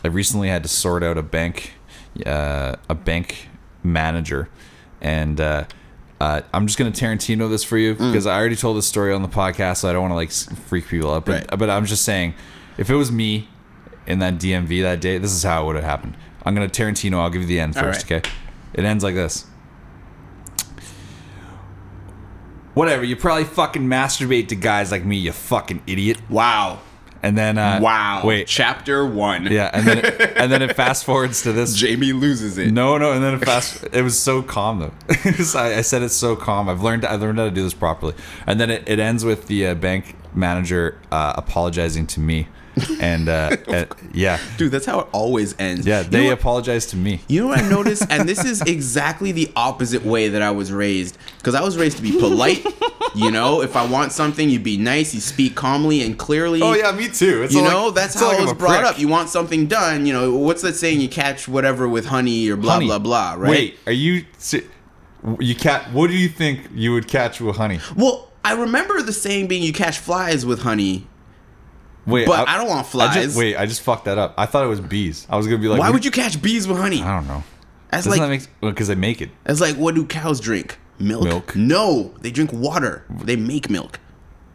[0.03, 1.73] I recently had to sort out a bank,
[2.25, 3.49] uh, a bank
[3.83, 4.49] manager,
[5.01, 5.65] and uh,
[6.21, 8.11] uh, I'm just gonna Tarantino this for you Mm.
[8.11, 10.31] because I already told this story on the podcast, so I don't want to like
[10.67, 11.25] freak people up.
[11.25, 11.59] But, Right.
[11.59, 12.33] but I'm just saying,
[12.77, 13.47] if it was me
[14.07, 16.15] in that DMV that day, this is how it would have happened.
[16.43, 17.19] I'm gonna Tarantino.
[17.19, 18.23] I'll give you the end All first, right.
[18.23, 18.29] okay?
[18.73, 19.45] It ends like this.
[22.73, 26.17] Whatever, you probably fucking masturbate to guys like me, you fucking idiot.
[26.29, 26.79] Wow.
[27.23, 28.21] And then uh Wow.
[28.23, 28.47] Wait.
[28.47, 29.47] Chapter one.
[29.51, 32.71] Yeah, and then it, and then it fast forwards to this Jamie loses it.
[32.71, 33.83] no, no, and then it fast.
[33.91, 34.93] It was so calm though.
[35.55, 36.69] I, I said it's so calm.
[36.69, 37.03] I've learned.
[37.03, 38.13] I learned how to do this properly.
[38.45, 42.47] And then it, it ends with the uh, bank manager uh, apologizing to me,
[43.01, 43.55] and uh,
[44.13, 45.85] yeah, Dude, that's how it always ends.
[45.85, 47.21] yeah, You they know apologized to me.
[47.27, 48.03] You know what I noticed?
[48.09, 51.17] And this is exactly the opposite way that I was raised.
[51.37, 52.65] Because I was raised to be polite.
[53.15, 56.61] You know, if I want something, you be nice, you speak calmly and clearly.
[56.61, 57.43] Oh yeah, me too.
[57.43, 58.91] It's You like- know, that's it's how like I was brought prick.
[58.91, 58.99] up.
[58.99, 61.01] You want something done, you know, what's that saying?
[61.01, 62.85] You catch whatever with honey or blah, Honey.
[62.87, 63.49] blah, blah, right?
[63.49, 64.25] Wait, are you?
[65.39, 65.91] You cat?
[65.91, 67.79] What do you think you would catch with honey?
[67.95, 71.07] Well, I remember the saying being you catch flies with honey,
[72.07, 73.15] Wait, but I, don't want I flies.
[73.15, 74.33] just, wait, I just fucked that up.
[74.37, 75.27] I thought it was bees.
[75.29, 77.01] I was gonna be like, Why would you catch bees with honey?
[77.01, 77.43] I don't know.
[77.91, 78.47] That's Doesn't like make?
[78.61, 79.29] Well, because they make it.
[79.43, 80.77] that's like what do cows drink?
[80.99, 81.25] Milk?
[81.25, 81.55] Milk.
[81.55, 83.05] No, they drink water.
[83.09, 83.99] They make milk.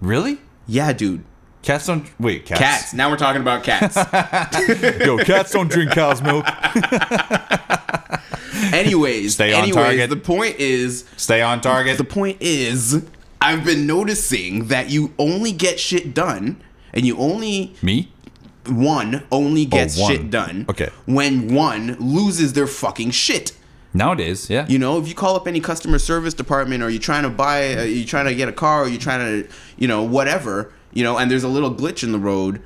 [0.00, 0.38] Really?
[0.66, 1.24] Yeah, dude.
[1.62, 2.46] Cats don't wait.
[2.46, 2.60] Cats.
[2.60, 2.94] Cats.
[2.94, 3.96] Now we're talking about cats.
[5.04, 6.44] Yo, cats don't drink cow's milk.
[8.72, 10.10] anyways, Stay on anyways, target.
[10.10, 11.98] the point is Stay on target.
[11.98, 13.04] the point is
[13.40, 16.60] I've been noticing that you only get shit done
[16.92, 18.08] and you only Me?
[18.66, 20.12] one only gets one.
[20.12, 20.90] shit done Okay.
[21.06, 23.52] when one loses their fucking shit.
[23.94, 24.66] Nowadays, yeah.
[24.68, 27.74] You know, if you call up any customer service department or you're trying to buy,
[27.76, 31.02] uh, you're trying to get a car or you're trying to, you know, whatever, you
[31.04, 32.62] know, and there's a little glitch in the road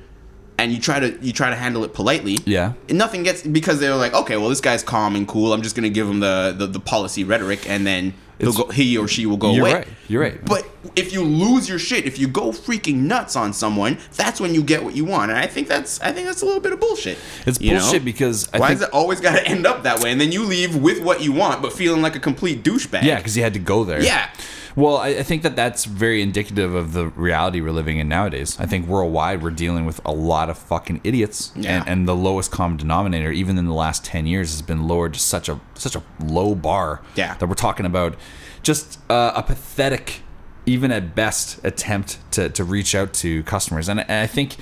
[0.57, 2.37] and you try to you try to handle it politely.
[2.45, 2.73] Yeah.
[2.87, 5.51] And nothing gets because they're like, okay, well this guy's calm and cool.
[5.51, 9.07] I'm just gonna give him the the, the policy rhetoric and then go, he or
[9.07, 9.73] she will go You're away.
[9.73, 9.87] right.
[10.07, 10.45] You're right.
[10.45, 14.53] But if you lose your shit, if you go freaking nuts on someone, that's when
[14.53, 15.31] you get what you want.
[15.31, 17.17] And I think that's I think that's a little bit of bullshit.
[17.45, 17.79] It's you know?
[17.79, 20.11] bullshit because I why think does it always got to end up that way?
[20.11, 23.03] And then you leave with what you want, but feeling like a complete douchebag.
[23.03, 24.01] yeah, because you had to go there.
[24.01, 24.29] Yeah.
[24.77, 28.55] Well, I, I think that that's very indicative of the reality we're living in nowadays.
[28.59, 31.79] I think worldwide we're dealing with a lot of fucking idiots, Yeah.
[31.79, 35.15] and, and the lowest common denominator, even in the last ten years, has been lowered
[35.15, 37.01] to such a such a low bar.
[37.15, 37.33] Yeah.
[37.37, 38.15] that we're talking about
[38.61, 40.21] just uh, a pathetic,
[40.67, 44.57] even at best, attempt to to reach out to customers, and, I- and I think.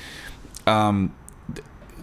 [0.65, 1.13] Um,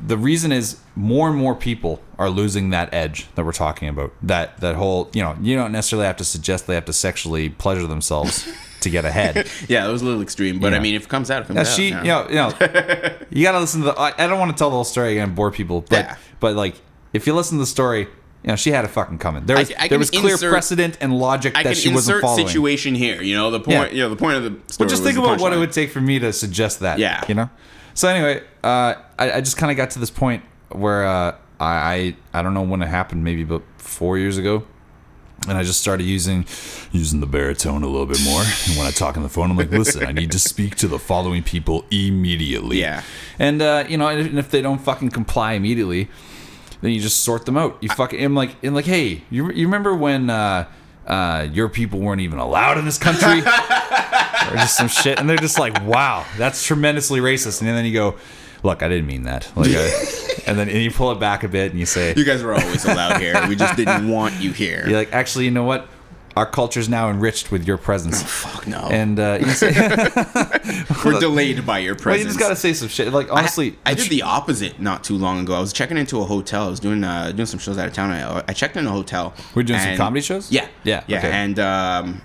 [0.06, 4.12] the reason is more and more people are losing that edge that we're talking about.
[4.22, 7.48] That that whole, you know, you don't necessarily have to suggest they have to sexually
[7.48, 8.46] pleasure themselves
[8.80, 9.48] to get ahead.
[9.68, 10.74] Yeah, that was a little extreme, but.
[10.74, 11.66] I mean, if it comes out, it comes Now out.
[11.68, 12.52] she, you know, you know,
[13.30, 13.92] you gotta listen to the.
[13.98, 16.16] I, I don't want to tell the whole story again, and bore people, but Yeah.
[16.40, 16.74] but like
[17.12, 19.46] if you listen to the story, you know, she had a fucking coming.
[19.46, 22.16] There was ca- I there was clear insert- precedent and logic I that she wasn't
[22.16, 22.46] insert following.
[22.48, 23.22] situation here.
[23.22, 23.90] You know the point.
[23.92, 23.96] Yeah.
[23.96, 24.86] You know the point of the story.
[24.86, 26.98] But just think about what it would take for me to suggest that.
[26.98, 27.24] Yeah.
[27.28, 27.50] You know?
[27.94, 32.16] So anyway, uh, I, I just kind of got to this point where uh, I,
[32.32, 34.64] I I don't know when it happened, maybe but four years ago.
[35.48, 36.46] And I just started using
[36.92, 38.42] using the baritone a little bit more.
[38.68, 40.88] And when I talk on the phone, I'm like, listen, I need to speak to
[40.88, 42.80] the following people immediately.
[42.80, 43.02] Yeah.
[43.38, 46.08] And uh, you know, and if they don't fucking comply immediately,
[46.80, 47.76] then you just sort them out.
[47.80, 50.68] You fucking I'm like I'm like, hey, you, you remember when uh,
[51.06, 53.40] uh, your people weren't even allowed in this country?
[54.50, 57.92] or just some shit, and they're just like, "Wow, that's tremendously racist." And then you
[57.92, 58.16] go,
[58.62, 59.90] "Look, I didn't mean that." Like, I,
[60.46, 62.54] and then and you pull it back a bit, and you say, You guys were
[62.54, 63.46] always allowed here.
[63.48, 64.84] We just didn't want you here.
[64.86, 65.88] "You're like, actually, you know what?
[66.34, 68.88] Our culture's now enriched with your presence." Fuck no.
[68.90, 69.70] And uh, you say,
[71.04, 72.24] we're delayed by your well, presence.
[72.24, 73.12] you just gotta say some shit.
[73.12, 75.54] Like, honestly, I, I did the opposite not too long ago.
[75.54, 76.66] I was checking into a hotel.
[76.66, 78.10] I was doing uh, doing some shows out of town.
[78.10, 79.34] I, I checked in a hotel.
[79.54, 80.50] We're doing some comedy shows?
[80.50, 81.18] Yeah, Yeah, yeah.
[81.18, 81.30] okay.
[81.30, 82.22] And um,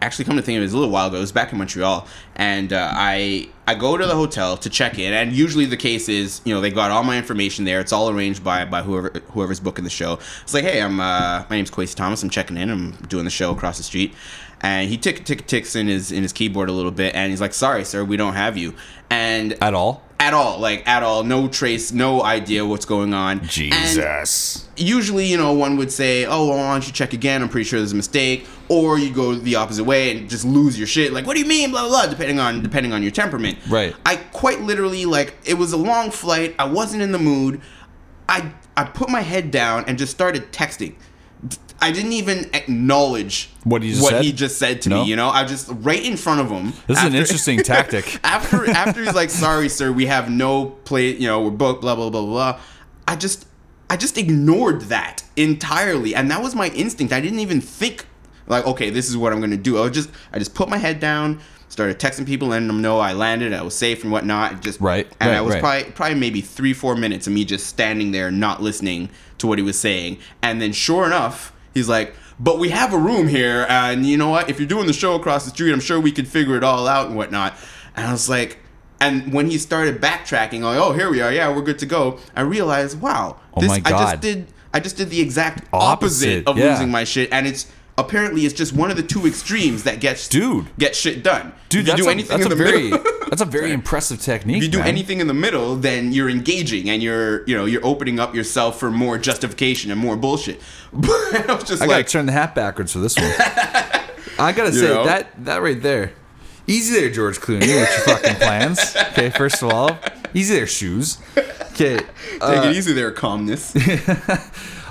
[0.00, 1.16] actually, come to think of it, it was a little while ago.
[1.16, 2.06] It was back in Montreal,
[2.36, 5.12] and uh, I I go to the hotel to check in.
[5.12, 7.80] And usually the case is, you know, they got all my information there.
[7.80, 10.18] It's all arranged by by whoever whoever's booking the show.
[10.42, 12.22] It's like, hey, I'm uh, my name's Kwasi Thomas.
[12.22, 12.70] I'm checking in.
[12.70, 14.14] I'm doing the show across the street.
[14.60, 17.40] And he tick tick ticks in his in his keyboard a little bit, and he's
[17.40, 18.74] like, "Sorry, sir, we don't have you."
[19.10, 20.02] And at all.
[20.20, 21.22] At all like at all.
[21.22, 23.38] No trace no idea what's going on.
[23.38, 24.68] And Jesus.
[24.76, 27.42] usually you know one would say oh well, why don't you check again?
[27.42, 28.46] I'm pretty sure there's a mistake.
[28.68, 31.12] Or you go the opposite way and just lose your shit.
[31.12, 31.70] Like what do you mean?
[31.70, 33.58] Blah blah blah depending on depending on your temperament.
[33.68, 33.94] Right.
[34.04, 36.54] i quite literally like it was a long flight.
[36.58, 37.60] I wasn't in the mood.
[38.28, 40.94] I i put my head down and just started texting
[41.80, 44.24] I didn't even acknowledge What he just said?
[44.24, 45.02] he just said to No?
[45.04, 45.10] me.
[45.10, 46.72] You know, I just right in front of him.
[46.88, 48.18] This is an interesting tactic.
[48.24, 51.12] after after he's like, "Sorry, sir, we have no play.
[51.14, 52.60] You know, we're booked." Blah blah blah blah.
[53.06, 53.46] I just
[53.88, 57.12] I just ignored that entirely, and that was my instinct.
[57.12, 58.06] I didn't even think
[58.48, 59.80] like, okay, this is what I'm gonna do.
[59.82, 63.12] I just I just put my head down, started texting people, letting them know I
[63.12, 64.62] landed, I was safe and whatnot.
[64.62, 65.60] Just Right, and right, I was right.
[65.60, 69.58] probably probably maybe three four minutes of me just standing there not listening to what
[69.58, 72.14] he was saying, and then sure enough, he's like.
[72.40, 74.48] But we have a room here, and you know what?
[74.48, 76.86] If you're doing the show across the street, I'm sure we could figure it all
[76.86, 77.56] out and whatnot.
[77.96, 78.58] And I was like,
[79.00, 82.18] and when he started backtracking, like, oh, here we are, yeah, we're good to go.
[82.36, 86.48] I realized, wow, Oh my I just did, I just did the exact Opposite, opposite,
[86.48, 86.70] of yeah.
[86.70, 90.28] losing my shit, and it's apparently it's just one of the two extremes that gets
[90.28, 90.66] Dude.
[90.78, 91.52] get shit done.
[91.68, 93.44] Dude, if that's you do a, anything that's in a the very middle, that's a
[93.44, 94.58] very impressive technique.
[94.58, 94.86] if you do man.
[94.86, 98.78] anything in the middle, then you're engaging and you're you know you're opening up yourself
[98.78, 100.60] for more justification and more bullshit.
[100.94, 103.26] I was just I like, gotta turn the hat backwards for this one.
[104.38, 105.04] I gotta say know?
[105.04, 106.12] that that right there,
[106.66, 108.96] easy there, George Clooney, with your fucking plans.
[109.10, 109.98] Okay, first of all,
[110.32, 111.18] easy there, shoes.
[111.72, 112.08] Okay, take
[112.40, 113.74] uh, it easy there, calmness.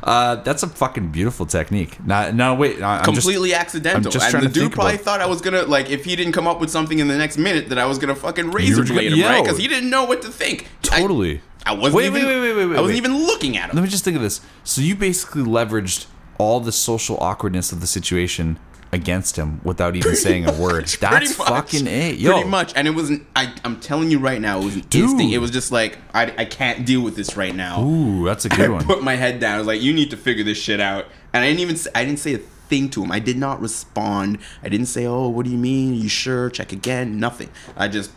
[0.08, 2.04] Uh, that's a fucking beautiful technique.
[2.06, 4.10] Now, now wait, I- I'm just- completely accidental.
[4.12, 6.48] just and the dude probably about- thought I was gonna like if he didn't come
[6.48, 9.22] up with something in the next minute that I was gonna fucking razor blade him,
[9.26, 9.44] right?
[9.44, 10.68] Because he didn't know what to think.
[10.82, 11.42] Totally.
[11.66, 12.26] I, wasn't Wait, even.
[12.26, 12.96] wait, wait, wait, wait, I wasn't wait.
[12.96, 13.76] even looking at him.
[13.76, 14.40] Let me just think of this.
[14.64, 16.06] So you basically leveraged
[16.38, 18.58] all the social awkwardness of the situation
[18.92, 20.86] against him without even saying a word.
[20.86, 21.48] Pretty That's much.
[21.48, 22.16] fucking it.
[22.18, 23.26] Yo, Pretty much, and it wasn't.
[23.36, 25.04] I, I'm telling you right now, it was an Dude.
[25.10, 25.34] instinct.
[25.34, 27.84] It was just like I, I can't deal with this right now.
[27.84, 28.86] Ooh, that's a good I one.
[28.86, 29.56] put my head down.
[29.56, 31.76] I was like, "You need to figure this shit out." And I didn't even.
[31.76, 33.12] Say, I didn't say a thing to him.
[33.12, 34.40] I did not respond.
[34.64, 35.92] I didn't say, "Oh, what do you mean?
[35.94, 36.50] Are you sure?
[36.50, 37.50] Check again." Nothing.
[37.76, 38.12] I just,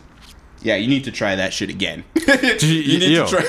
[0.61, 2.03] yeah, you need to try that shit again.
[2.15, 3.25] you need Yo.
[3.25, 3.41] to try.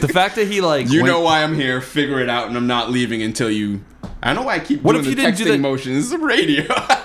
[0.00, 1.80] The fact that he like you went- know why I'm here.
[1.80, 3.82] Figure it out, and I'm not leaving until you.
[4.22, 5.92] I know why I keep What doing if the you didn't do texting that- motion.
[5.96, 6.64] This is radio.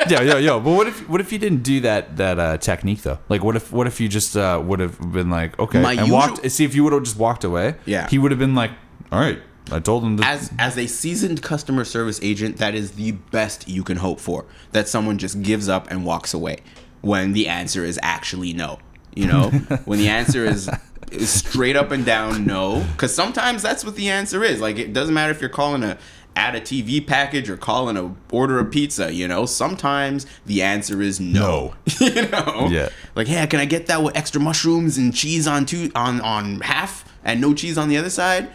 [0.10, 0.54] yeah, yeah, yeah.
[0.60, 3.19] But what if what if you didn't do that that uh, technique though?
[3.30, 6.02] Like, what if what if you just uh, would have been like, okay, My and
[6.02, 6.50] usual- walked?
[6.52, 8.08] See, if you would have just walked away, Yeah.
[8.10, 8.71] he would have been like,
[9.12, 9.39] all right,
[9.71, 10.24] I told him to.
[10.26, 14.45] as as a seasoned customer service agent, that is the best you can hope for.
[14.71, 16.58] That someone just gives up and walks away
[17.02, 18.80] when the answer is actually no.
[19.15, 19.50] You know,
[19.86, 20.69] when the answer is
[21.12, 24.62] is straight up and down no, because sometimes that's what the answer is.
[24.62, 25.97] Like it doesn't matter if you're calling a
[26.36, 29.13] add a TV package or calling a order a pizza.
[29.13, 31.76] You know, sometimes the answer is no.
[32.00, 32.89] you know, Yeah.
[33.15, 36.62] Like, hey, can I get that with extra mushrooms and cheese on two on on
[36.62, 38.50] half and no cheese on the other side?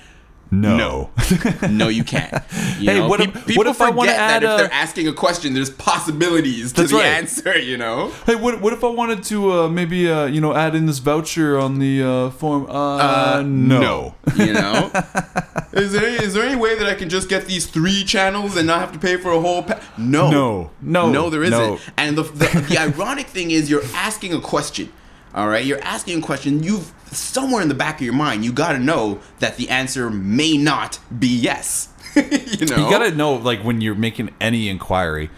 [0.51, 0.77] No.
[0.77, 1.11] No.
[1.71, 2.33] no, you can't.
[2.79, 4.73] You Hey, know, what pe- if- people what if I wanna that add if they're
[4.73, 7.07] asking a question, there's possibilities to the right.
[7.07, 7.59] answer.
[7.59, 8.11] You know.
[8.27, 10.99] Hey, what what if I wanted to uh, maybe uh, you know add in this
[10.99, 12.67] voucher on the uh, form?
[12.69, 14.15] Uh, no.
[14.37, 14.91] You know.
[15.73, 18.67] is there any, there any way that I can just get these three channels and
[18.67, 19.63] not have to pay for a whole?
[19.63, 20.31] Pa- no.
[20.31, 20.71] No.
[20.81, 21.11] No.
[21.11, 21.59] No, there isn't.
[21.59, 21.79] No.
[21.97, 24.93] And the, the the ironic thing is, you're asking a question.
[25.37, 26.62] All right, you're asking a question.
[26.62, 30.09] You've somewhere in the back of your mind, you got to know that the answer
[30.09, 31.90] may not be yes.
[32.16, 32.77] you know.
[32.77, 35.29] You gotta know, like, when you're making any inquiry,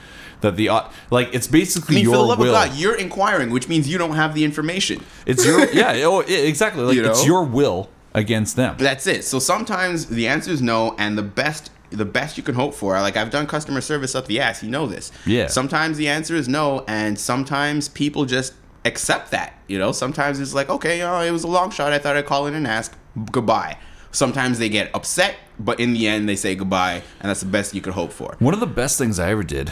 [0.41, 2.55] that the uh, like it's basically I mean, your for the love will.
[2.55, 5.05] of God, you're inquiring, which means you don't have the information.
[5.27, 6.85] It's your yeah, oh, exactly.
[6.85, 7.11] Like You know?
[7.11, 8.77] it's your will against them.
[8.79, 9.25] That's it.
[9.25, 12.93] So sometimes the answer is no, and the best the best you can hope for.
[13.01, 14.63] Like I've done customer service up the ass.
[14.63, 15.11] You know this.
[15.27, 15.49] Yeah.
[15.49, 18.53] Sometimes the answer is no, and sometimes people just
[18.89, 19.55] accept that.
[19.69, 19.93] You know.
[19.93, 21.93] Sometimes it's like, okay, oh, it was a long shot.
[21.93, 22.97] I thought I'd call in and ask.
[23.31, 23.79] Goodbye.
[24.11, 27.75] Sometimes they get upset, but in the end they say goodbye, and that's the best
[27.75, 28.37] you could hope for.
[28.39, 29.71] One of the best things I ever did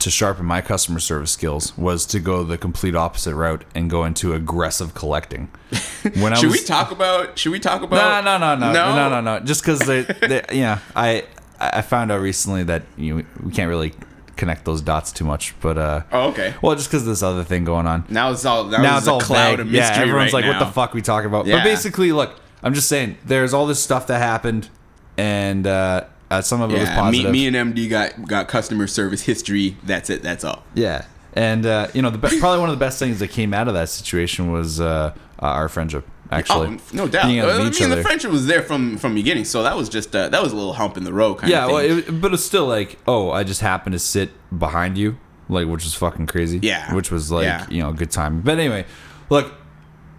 [0.00, 4.04] to sharpen my customer service skills was to go the complete opposite route and go
[4.04, 5.48] into aggressive collecting.
[6.14, 7.38] When I Should was, we talk about?
[7.38, 7.96] Should we talk about?
[7.96, 8.40] No, about?
[8.40, 9.44] no, no, no, no, no, no.
[9.44, 11.24] Just because they, they, yeah, I,
[11.58, 13.92] I found out recently that you know, we can't really
[14.38, 16.54] connect those dots too much, but uh, Oh, okay.
[16.62, 18.04] well, just because this other thing going on.
[18.08, 19.60] Now it's all now, now it's all a cloud vague.
[19.60, 19.96] of mystery.
[19.96, 21.56] Yeah, everyone's right like, "What the fuck we talking about?" Yeah.
[21.58, 24.68] But basically, look, I'm just saying, there's all this stuff that happened,
[25.16, 27.32] and uh, uh, some of it was Yeah, me, positive.
[27.32, 29.76] me and MD got got customer service history.
[29.84, 30.22] That's it.
[30.22, 30.62] That's all.
[30.74, 33.52] Yeah, and uh, you know, the be- probably one of the best things that came
[33.52, 36.06] out of that situation was uh, uh, our friendship.
[36.30, 37.26] Actually, Oh, no doubt.
[37.26, 38.02] Being I mean, the other.
[38.02, 40.74] friendship was there from from beginning, so that was just uh, that was a little
[40.74, 41.98] hump in the road kind yeah, of well, thing.
[42.16, 45.16] it, but it's still like, oh, I just happened to sit behind you,
[45.48, 46.58] like, which was fucking crazy.
[46.62, 46.94] Yeah.
[46.94, 47.66] which was like, Yeah.
[47.70, 48.42] you know, a good time.
[48.42, 48.84] But anyway,
[49.30, 49.54] look,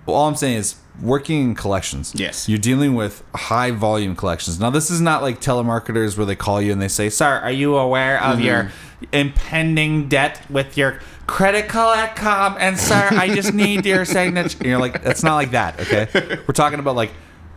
[0.08, 2.12] all I'm saying is working in collections.
[2.16, 2.50] Yes.
[2.50, 4.60] you're dealing with high volume collections.
[4.60, 7.52] Now, this is not like telemarketers where they call you and they say, "Sir, are
[7.52, 8.72] you aware of your
[9.14, 14.58] impending debt with your credit card com?" And sir, I just need your signature.
[14.68, 15.80] You're like, it's not like that.
[15.82, 16.08] Okay,
[16.48, 17.12] we're talking about like.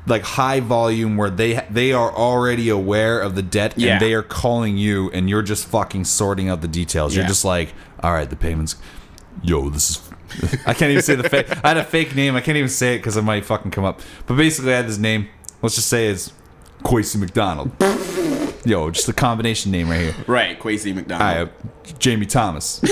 [0.04, 3.92] Like high volume, where they they are already aware of the debt Yeah.
[3.92, 7.14] and they are calling you, and you're just fucking sorting out the details.
[7.14, 7.28] You're Yeah.
[7.28, 8.74] just like, all right, the payments.
[9.44, 10.58] Yo, this is.
[10.66, 11.46] I can't even say the fake.
[11.64, 12.34] I had a fake name.
[12.34, 14.00] I can't even say it because it might fucking come up.
[14.26, 15.28] But basically, I had this name.
[15.62, 16.32] Let's just say it's
[16.82, 17.70] Kwasi McDonald.
[18.64, 20.14] Yo, just a combination name right here.
[20.26, 21.48] right, Kwasi I, McDonald.
[21.48, 22.80] uh, Jamie Thomas.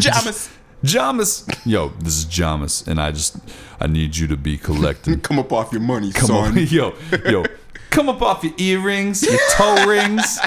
[0.00, 0.50] Jamas,
[0.84, 1.60] Jamas.
[1.66, 3.36] Yo, this is Jamas, and I just
[3.80, 5.20] I need you to be collecting.
[5.22, 6.58] come up off your money, Come son.
[6.58, 6.94] on, yo,
[7.28, 7.44] yo,
[7.90, 10.38] come up off your earrings, your toe rings.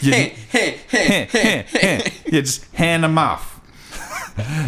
[0.00, 2.10] Hey, hey, hey, Heh, heh, heh.
[2.26, 3.60] yeah, just hand them off.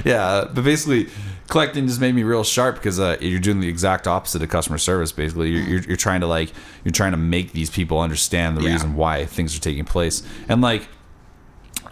[0.05, 1.09] yeah, but basically,
[1.48, 4.78] collecting just made me real sharp because uh, you're doing the exact opposite of customer
[4.78, 5.12] service.
[5.12, 6.52] Basically, you're, you're, you're trying to like
[6.85, 8.72] you're trying to make these people understand the Yeah.
[8.72, 10.88] reason why things are taking place, and like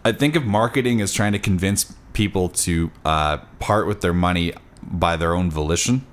[0.04, 4.52] I think of marketing as trying to convince people to uh, part with their money
[4.82, 6.04] by their own volition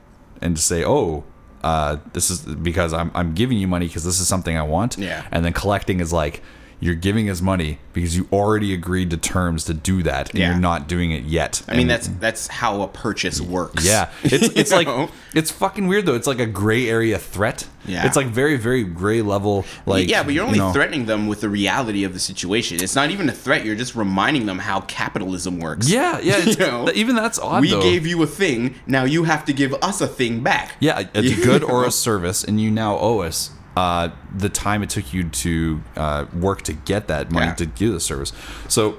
[0.41, 1.23] and to say, "Oh,
[1.63, 4.97] uh, this is because I'm I'm giving you money because this is something I want."
[4.97, 5.25] Yeah.
[5.31, 6.41] And then collecting is like
[6.83, 10.49] you're giving us money because you already agreed to terms to do that, and Yeah.
[10.49, 11.61] you're not doing it yet.
[11.67, 13.85] I mean, And- that's that's how a purchase works.
[13.85, 15.09] yeah, it's it's like know?
[15.35, 16.15] it's fucking weird though.
[16.15, 17.67] It's like a gray area threat.
[17.87, 18.05] Yeah.
[18.05, 19.65] it's like very very gray level.
[19.85, 22.81] Like yeah, but you're only you know, threatening them with the reality of the situation.
[22.81, 23.63] It's not even a threat.
[23.65, 25.89] You're just reminding them how capitalism works.
[25.89, 26.37] Yeah, yeah.
[26.39, 26.89] You know?
[26.95, 27.61] even that's odd.
[27.61, 27.81] we though.
[27.81, 28.75] gave you a thing.
[28.87, 30.73] Now you have to give us a thing back.
[30.79, 34.83] Yeah, it's a good or a service, and you now owe us uh, the time
[34.83, 37.55] it took you to uh, work to get that money Yeah.
[37.55, 38.33] to do the service.
[38.67, 38.97] So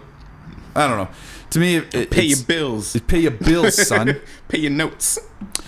[0.74, 1.08] I don't know.
[1.50, 2.98] To me, it, Pay your bills.
[3.06, 4.18] Pay your bills, son.
[4.48, 5.18] Pay your notes.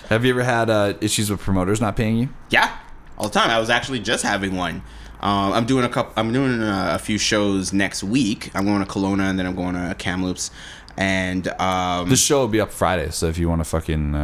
[0.09, 2.29] Have you ever had uh, issues with promoters not paying you?
[2.49, 2.75] Yeah,
[3.19, 3.51] all the time.
[3.51, 4.83] I was actually just having one.
[5.21, 6.13] Um, I'm doing a couple.
[6.17, 8.51] I'm doing uh, a few shows next week.
[8.55, 10.51] I'm going to Kelowna and then I'm going to Kamloops,
[10.97, 14.15] and um, This show will be up Friday, so if you want to fucking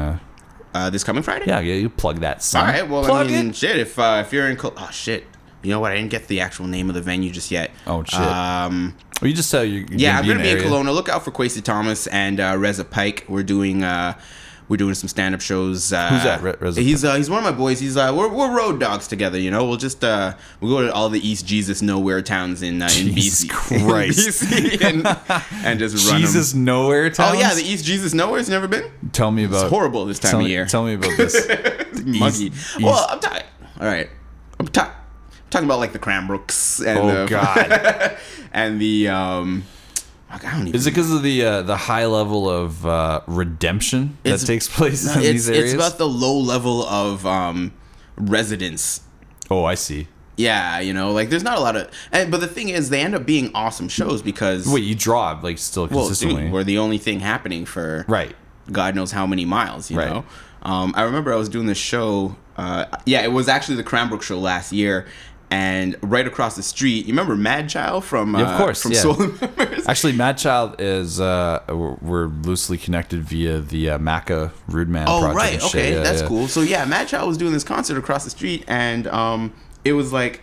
[0.74, 1.46] uh, this coming Friday.
[1.46, 2.42] yeah, yeah, you plug that.
[2.42, 2.64] Son.
[2.66, 2.88] All right.
[2.88, 3.56] Well, plug I mean, it.
[3.56, 3.76] shit.
[3.78, 5.24] If uh, if you're in, Col- oh shit.
[5.62, 5.92] You know what?
[5.92, 7.70] I didn't get the actual name of the venue just yet.
[7.86, 8.18] Oh, shit.
[8.18, 9.84] Um, Or you just tell you.
[9.90, 10.66] yeah, I'm gonna be in area.
[10.66, 10.94] Kelowna.
[10.94, 13.26] Look out for Kwasi Thomas and uh, Reza Pike.
[13.28, 14.18] We're doing uh,
[14.70, 15.92] we're doing some stand up shows.
[15.92, 17.80] Uh, Who's that, Re- Reza He's uh, he's one of my boys.
[17.80, 19.36] He's uh, we're, we're road dogs together.
[19.38, 22.80] You know, we'll just uh, we'll go to all the East Jesus nowhere towns in
[22.80, 24.42] uh, in Jesus BC, In Christ.
[24.44, 26.20] BC and, and just run.
[26.22, 27.36] Jesus nowhere towns.
[27.36, 28.84] Oh yeah, the East Jesus nowhere's never been.
[29.12, 29.64] tell me about.
[29.64, 30.66] It's horrible this time of me, year.
[30.66, 31.34] Tell me about this.
[32.04, 32.46] Muggy.
[32.46, 33.44] East- Well, I'm tired.
[33.80, 34.08] All right,
[34.60, 34.94] I'm ta-
[35.50, 38.16] talking about like the Cranbrooks and Oh, the, God.
[38.52, 39.64] and the um.
[40.32, 44.16] I don't even Is it because of the uh, the high level of uh, redemption
[44.22, 45.64] that It's- takes place No, in it's, these areas?
[45.64, 47.72] it's about the low level of um,
[48.16, 49.02] residents.
[49.50, 50.08] oh, I see.
[50.36, 51.90] Yeah, you know, like there's not a lot of.
[52.12, 55.38] And, but the thing is, they end up being awesome shows because Wait, you draw
[55.42, 58.34] like still well, consistently, dude, we're the only thing happening for right?
[58.72, 59.90] God knows how many miles.
[59.90, 60.08] You Right.
[60.08, 60.24] know,
[60.62, 62.36] um, I remember I was doing this show.
[62.56, 65.06] Uh, yeah, it was actually the Cranbrook show last year.
[65.52, 69.00] And right across the street, you remember Madchild from uh, Yeah, of course, from yeah.
[69.00, 69.84] Swollen Members?
[69.88, 75.06] Actually, Madchild is uh, we're, loosely connected via the uh, Maca Rude Man.
[75.08, 76.46] Oh project right, okay, Yeah, that's cool.
[76.46, 79.52] So yeah, Madchild was doing this concert across the street, and um,
[79.84, 80.42] it was like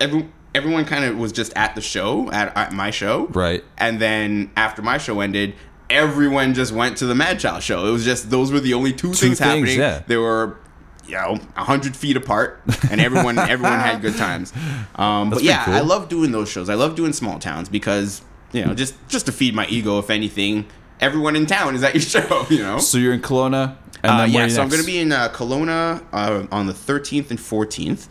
[0.00, 3.62] every everyone kind of was just at the show at, at my show, Right.
[3.78, 5.54] And then after my show ended,
[5.90, 7.86] everyone just went to the Mad Child show.
[7.86, 9.78] It was just those were the only two, things, things, happening.
[9.78, 10.02] yeah.
[10.06, 10.58] They were.
[11.06, 14.52] You know, a hundred feet apart, and everyone everyone had good times.
[14.96, 15.74] Um, but yeah, cool.
[15.74, 16.70] I love doing those shows.
[16.70, 19.98] I love doing small towns because you know, just just to feed my ego.
[19.98, 20.64] If anything,
[21.00, 22.46] everyone in town is at your show.
[22.48, 25.12] You know, So you're in Kelowna, and uh, yeah, so I'm going to be in
[25.12, 28.08] uh, Kelowna uh, on the 13th and 14th,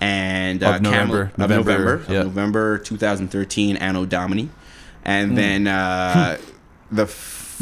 [0.00, 1.24] and uh, Of November.
[1.26, 2.08] Camel- of November, November, of.
[2.26, 4.50] November 2013, Anno Domini, Hmm.
[5.04, 6.38] and then uh,
[6.90, 7.06] the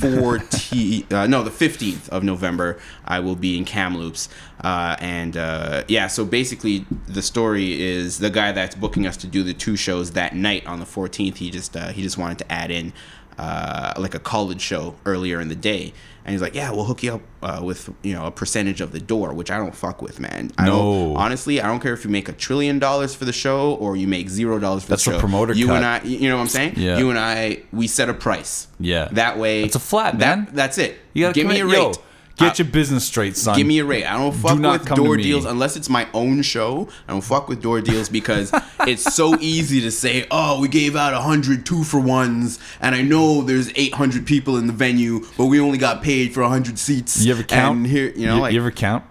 [0.00, 4.28] 14th, uh, no, the 15th of November, I will be in Kamloops,
[4.62, 9.26] uh, and uh, yeah, so basically the story is the guy that's booking us to
[9.26, 11.36] do the two shows that night on the 14th.
[11.36, 12.92] He just uh, he just wanted to add in
[13.38, 15.92] uh, like a college show earlier in the day.
[16.24, 18.92] And he's like, "Yeah, we'll hook you up uh, with you know a percentage of
[18.92, 20.50] the door," which I don't fuck with, man.
[20.58, 20.72] I No.
[21.06, 23.96] don't, honestly, I don't care if you make a trillion dollars for the show or
[23.96, 25.76] you make zero dollars for That's the a promoter You cut.
[25.76, 26.74] and I, you know what I'm saying?
[26.76, 26.98] Yeah.
[26.98, 28.66] You and I, we set a price.
[28.78, 29.08] Yeah.
[29.12, 30.48] That way, It's a flat, that- man.
[30.52, 30.98] That's it.
[31.14, 31.72] You gotta give me a rate.
[31.78, 31.92] Yo,
[32.40, 33.56] get Uh, your business straight, son.
[33.56, 34.04] Give me a rate.
[34.04, 36.88] I don't fuck not with door deals unless it's my own show.
[37.06, 38.50] I don't fuck with door deals because
[38.80, 42.94] it's so easy to say, "Oh, we gave out a hundred two for ones," and
[42.94, 46.78] I know there's 800 people in the venue, but we only got paid for 100
[46.78, 47.24] seats.
[47.24, 47.86] you ever count?
[47.86, 49.04] Here, you know, you, like, you ever count?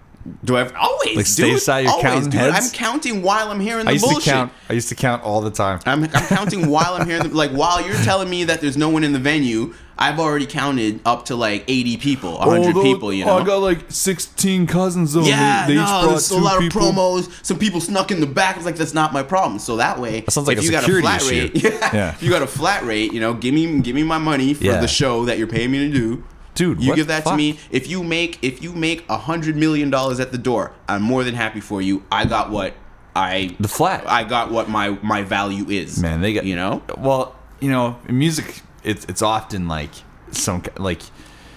[0.43, 2.39] Do I have, always like, stay dude, aside, you're always, counting dude.
[2.41, 2.67] heads?
[2.67, 4.23] I'm counting while I'm hearing the I used bullshit.
[4.25, 4.53] to count.
[4.69, 5.79] I used to count all the time.
[5.85, 8.89] I'm, I'm counting while I'm hearing the, like while you're telling me that there's no
[8.89, 9.73] one in the venue.
[10.01, 13.11] I've already counted up to like 80 people, 100 Oh, people.
[13.11, 15.23] You oh, know, I got like 16 cousins though.
[15.23, 16.87] Yeah, they, no, brought there's a lot people.
[16.87, 17.45] of promos.
[17.45, 18.55] Some people snuck in the back.
[18.55, 19.59] It's like that's not my problem.
[19.59, 21.29] So that way, That sounds like if a you got a flat issue.
[21.53, 22.09] rate, yeah, Yeah.
[22.13, 24.63] if you got a flat rate, you know, give me give me my money for
[24.63, 24.79] Yeah.
[24.79, 26.23] the show that you're paying me to do.
[26.59, 27.57] Dude, you give that to me.
[27.71, 31.23] If you make if you make a hundred million dollars at the door, I'm more
[31.23, 32.03] than happy for you.
[32.11, 32.73] I got what
[33.15, 34.05] I The flat.
[34.05, 36.01] I got what my my value is.
[36.01, 39.91] Man, they got you know, Well, you know, in music, it's it's often like
[40.31, 41.01] some like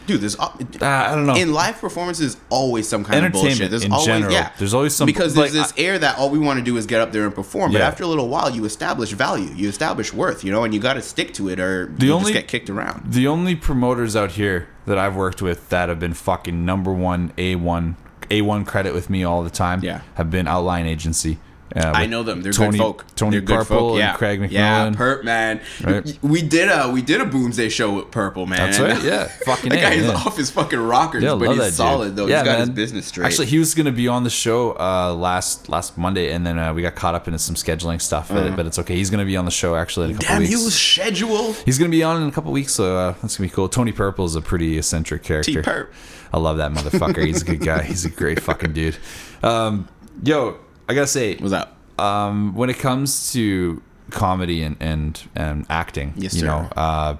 [0.06, 0.20] dude.
[0.20, 0.48] There's uh,
[0.80, 1.34] I don't know.
[1.34, 3.70] in live performances always some kind of bullshit.
[3.70, 4.52] There's always general, yeah.
[4.58, 6.86] there's always some- because like, there's this air that all we want to do is
[6.86, 7.72] get up there and perform.
[7.72, 10.80] But after a little while, you establish value, you establish worth, you know, and you
[10.80, 13.12] got to stick to it, or The you only- just get kicked around.
[13.12, 17.32] the only promoters out here that I've worked with that have been fucking number one
[17.38, 17.96] A one
[18.30, 19.82] A one credit with me all the time.
[19.82, 20.00] Yeah.
[20.14, 21.38] have been Outline Agency.
[21.74, 22.42] Uh, I know them.
[22.42, 23.06] They're Tony, good folk.
[23.16, 23.98] Tony They're good Purple folk.
[23.98, 24.10] Yeah.
[24.10, 24.96] and Craig Yeah, McMillan.
[24.96, 25.60] Perp man.
[25.82, 26.18] Right.
[26.22, 28.58] We did a we did a Boomsday show with Purple man.
[28.58, 29.24] That's right, yeah.
[29.46, 30.12] Fucking that guy is yeah.
[30.12, 31.74] off his fucking rockers, Yeah, but he's that dude.
[31.74, 32.26] solid though.
[32.26, 33.26] Yeah, he's got his business straight.
[33.26, 36.58] Actually, he was going to be on the show uh, last last Monday, and then
[36.58, 38.28] uh, we got caught up into some scheduling stuff.
[38.28, 38.96] But, but it's okay.
[38.96, 40.50] He's going to be on the show actually in a couple damn, weeks.
[40.50, 41.56] he was scheduled.
[41.64, 43.56] He's going to be on in a couple weeks, so uh, that's going to be
[43.56, 43.68] cool.
[43.68, 45.62] Tony Purple is a pretty eccentric character.
[45.62, 45.88] T-Perp.
[46.34, 47.24] I love that motherfucker.
[47.26, 47.82] He's a good guy.
[47.82, 48.96] He's a great fucking dude.
[49.42, 49.88] Um,
[50.22, 50.58] yo,
[50.92, 51.76] I gotta say, What's up?
[51.98, 56.46] um, when it comes to comedy and and, and acting, Yes, you sir.
[56.46, 57.16] know, uh,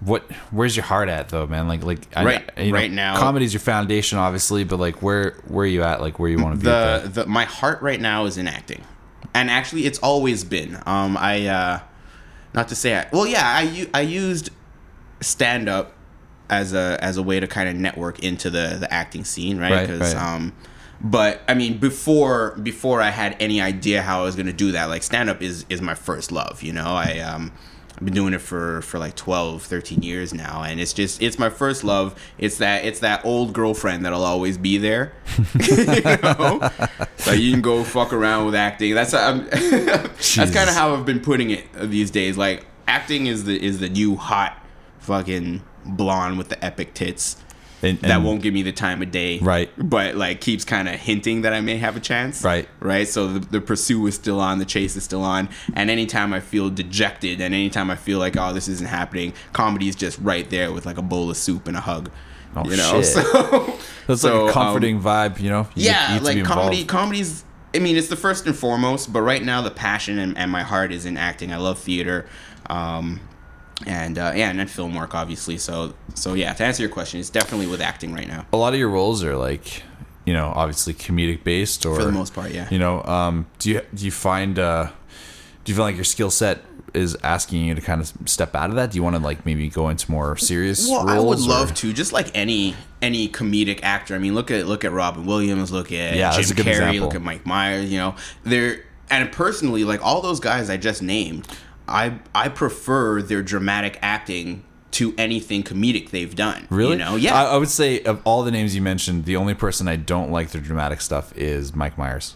[0.00, 1.66] what where's your heart at though, man?
[1.68, 5.32] Like like I- Right- you know, right now- comedy's your foundation, obviously, but like where
[5.48, 6.00] where are you at?
[6.00, 6.64] Like where you want to be?
[6.64, 8.82] the, the my heart right now is in acting,
[9.34, 10.76] and actually it's always been.
[10.86, 11.80] Um, I uh,
[12.54, 14.50] not to say I, well, yeah, I I used
[15.20, 15.92] stand up
[16.48, 19.70] as a as a way to kind of network into the the acting scene, right?
[19.70, 20.22] Right, Because right.
[20.34, 20.52] um,
[21.00, 24.86] but I mean, before before I had any idea how I was gonna do that,
[24.86, 26.62] like stand up is is my first love.
[26.62, 27.52] You know, I um.
[27.92, 31.38] I've been doing it for, for like 12, 13 years now, and it's just it's
[31.38, 32.18] my first love.
[32.38, 35.12] It's that it's that old girlfriend that'll always be there.
[35.68, 35.84] you
[36.22, 36.70] know,
[37.18, 38.94] so you can go fuck around with acting.
[38.94, 42.38] That's I'm, that's kind of how I've been putting it these days.
[42.38, 44.56] Like acting is the is the new hot
[45.00, 47.36] fucking blonde with the epic tits
[47.82, 49.38] And, that won't give me the time of day.
[49.38, 49.70] Right.
[49.78, 52.44] But like keeps kind of hinting that I may have a chance.
[52.44, 52.68] Right.
[52.80, 53.08] Right.
[53.08, 55.48] So the, the pursuit is still on, the chase is still on.
[55.74, 59.88] And anytime I feel dejected and anytime I feel like, oh, this isn't happening, comedy
[59.88, 62.10] is just right there with like a bowl of soup and a hug.
[62.56, 63.02] Oh, you know?
[63.02, 63.26] shit.
[64.10, 65.68] So That's so, like um, a comforting vibe, you know.
[65.76, 66.84] You yeah, get be like comedy.
[66.84, 67.44] Comedy's.
[67.72, 70.62] I mean, it's the first and foremost, but right now the passion and, and my
[70.62, 71.52] heart is in acting.
[71.52, 72.26] I love theater,
[72.68, 73.20] um,
[73.86, 75.56] and uh, yeah, and then film work, obviously.
[75.58, 76.52] So, so yeah.
[76.52, 78.46] To answer your question, it's definitely with acting right now.
[78.52, 79.82] a lot of your roles are like
[80.26, 82.68] you know obviously comedic based or For the most part, yeah.
[82.70, 84.90] you know um do you do you find uh
[85.64, 86.60] do you feel like your skill set
[86.92, 89.46] is asking you to kind of step out of that do you want to like
[89.46, 92.74] maybe go into more serious Well, roles I would or- love to, just like any
[93.00, 94.14] any comedic actor.
[94.14, 97.06] I mean, look at look at Robin Williams, look at Yeah, Jim Carrey, example.
[97.06, 97.90] look at Mike Myers.
[97.90, 98.14] You know,
[98.44, 101.48] they're and personally, like all those guys I just named,
[101.90, 106.66] I I prefer their dramatic acting to anything comedic they've done.
[106.70, 107.34] really You know, yeah.
[107.34, 110.30] I, I would say of all the names you mentioned the only person i don't
[110.32, 112.34] like their dramatic stuff is mike myers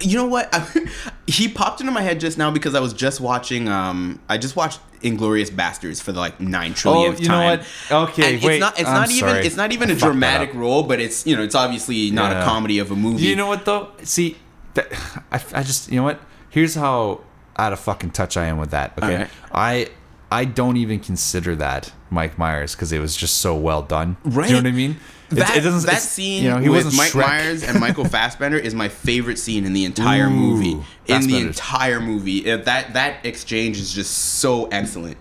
[0.00, 0.54] You know what?
[1.26, 3.66] he popped into my head just now because I was just watching.
[3.68, 7.58] Um, I just watched Inglourious Basterds for the like nine trillionth Oh, you know time.
[7.58, 8.08] what?
[8.10, 8.78] Okay, And wait, It's not.
[8.78, 9.28] It's I'm not even.
[9.28, 9.46] sorry.
[9.46, 12.42] It's not even I a dramatic role, but it's you know it's obviously not Yeah.
[12.42, 13.24] a comedy of a movie.
[13.26, 14.36] you know what though see
[14.74, 14.86] that
[15.32, 17.22] I, I just you know what here's how
[17.58, 19.30] out of fucking touch i am with that okay Alright.
[19.52, 19.88] i
[20.30, 24.48] i don't even consider that mike myers because it was just so well done Right.
[24.48, 24.96] Do you know what i mean
[25.30, 27.20] that, it doesn't- that scene you know he with Mike Shrek.
[27.26, 30.82] Myers and Michael Fassbender is my favorite scene in the entire Ooh, movie.
[31.06, 35.18] In the entire movie, that that exchange is just so excellent.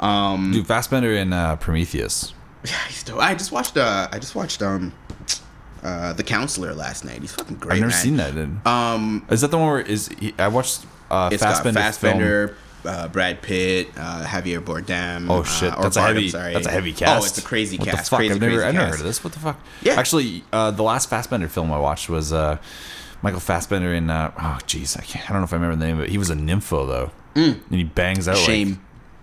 [0.00, 2.32] Um, dude fassbender in uh, prometheus
[2.64, 3.18] Yeah, he's dope.
[3.20, 3.76] I just watched.
[3.76, 4.94] Uh, I just watched um,
[5.82, 7.20] uh, the counselor last night.
[7.20, 7.74] He's fucking great.
[7.74, 8.02] i've never man.
[8.02, 11.42] seen that in, Um, is that the one where is he, i watched uh it's
[11.42, 11.84] fassbender, got.
[11.84, 15.28] Fassbender, uh, Brad Pitt, uh, Javier Bardem.
[15.30, 15.72] Oh shit!
[15.72, 16.28] uh, that's a heavy.
[16.28, 16.52] sorry.
[16.54, 17.22] That's a heavy cast.
[17.22, 18.04] Oh, it's a crazy what cast.
[18.06, 18.18] The fuck?
[18.18, 19.22] Crazy, I've never, crazy I've never heard of this.
[19.22, 19.60] What the fuck?
[19.82, 19.94] Yeah.
[19.94, 22.58] Actually, uh, the last Fassbender film I watched was uh,
[23.22, 24.10] Michael Fassbender in.
[24.10, 25.24] Uh, oh, jeez, I can't.
[25.28, 26.10] I don't know if I remember the name of it.
[26.10, 28.46] He was a nympho though, and he bangs out Mm.
[28.46, 28.68] Shame.
[28.68, 28.78] Like,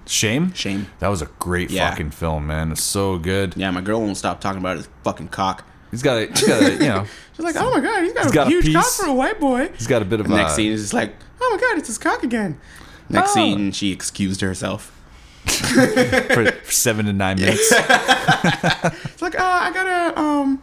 [0.05, 0.53] Shame.
[0.55, 0.87] Shame.
[0.99, 1.89] That was a great Yeah.
[1.91, 2.71] fucking film, man.
[2.71, 3.53] It's so good.
[3.55, 5.65] Yeah, my girl won't stop talking about his fucking cock.
[5.91, 6.25] He's got a.
[6.27, 6.71] He's got a.
[6.73, 7.05] You know.
[7.35, 9.13] She's like, "Oh my god, he's got He's a got a huge cock for a
[9.13, 10.27] white boy." He's got a bit of.
[10.27, 12.59] The next uh, scene is just like, "Oh my god, it's his cock again."
[13.09, 13.35] Next Oh.
[13.35, 14.95] scene, she excused herself.
[15.45, 15.65] for,
[16.33, 17.71] for seven to nine minutes.
[19.11, 20.61] It's like, "Uh, I gotta um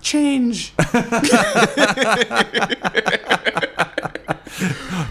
[0.00, 0.72] change."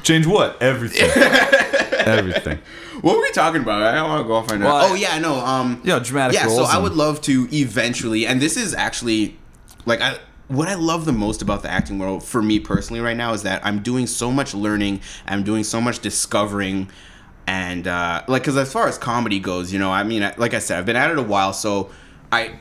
[0.03, 0.61] Change what?
[0.61, 1.09] Everything.
[1.99, 2.59] Everything.
[3.01, 3.81] what were we talking about?
[3.81, 4.65] I don't want to go off on that.
[4.65, 5.35] Well, I- oh yeah, no.
[5.35, 6.47] Um, You know, dramatic yeah.
[6.47, 9.37] So roles I would love to eventually, and this is actually
[9.85, 10.17] like I.
[10.47, 13.43] What I love the most about the acting world, for me personally, right now, is
[13.43, 15.01] that I'm doing so much learning.
[15.25, 16.89] I'm doing so much discovering,
[17.45, 20.59] and uh, like, because as far as comedy goes, you know, I mean, like I
[20.59, 21.91] said, I've been at it a while, so
[22.31, 22.59] I,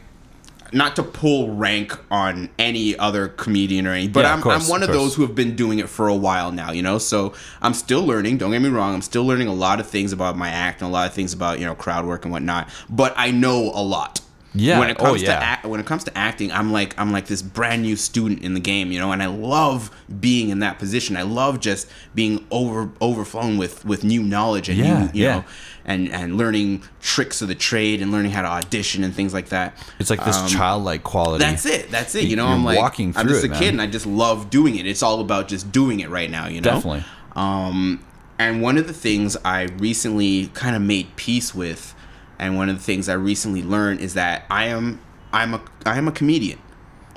[0.72, 4.70] not to pull rank on any other comedian or anything, but Yeah, I'm, course, I'm
[4.70, 6.98] one of of, those who have been doing it for a while now, you know.
[6.98, 8.38] So I'm still learning.
[8.38, 8.94] Don't get me wrong.
[8.94, 11.32] I'm still learning a lot of things about my act and a lot of things
[11.32, 12.68] about you know crowd work and whatnot.
[12.88, 14.20] But I know a lot.
[14.56, 14.78] Yeah.
[14.78, 15.38] When it Oh, comes yeah.
[15.38, 18.42] to act, when it comes to acting, I'm like I'm like this brand new student
[18.42, 19.90] in the game, you know, and I love
[20.20, 21.16] being in that position.
[21.16, 25.34] I love just being over overflown with with new knowledge and Yeah, new, you yeah.
[25.36, 25.44] know,
[25.84, 29.50] and and learning tricks of the trade and learning how to audition and things like
[29.50, 29.76] that.
[29.98, 31.44] It's like this Um, childlike quality.
[31.44, 31.90] that's it.
[31.90, 32.24] That's it.
[32.24, 33.58] You know, You're I'm like walking I'm just it, a man.
[33.60, 34.86] kid, and I just love doing it.
[34.86, 36.46] It's all about just doing it right now.
[36.48, 37.04] You know, Definitely.
[37.34, 38.02] Um,
[38.38, 41.94] and one of the things I recently kind of made peace with,
[42.38, 45.00] and one of the things I recently learned is that I am
[45.32, 46.58] I'm a I am a comedian.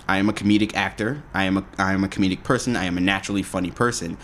[0.07, 1.23] I am a comedic actor.
[1.33, 2.75] I am a I am a comedic person.
[2.75, 4.17] I am a naturally funny person.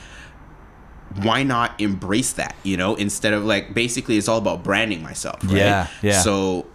[1.22, 2.56] Why not embrace that?
[2.64, 5.44] You know, instead of like basically it's all about branding myself.
[5.44, 5.58] Right?
[5.58, 6.22] Yeah, yeah.
[6.22, 6.66] So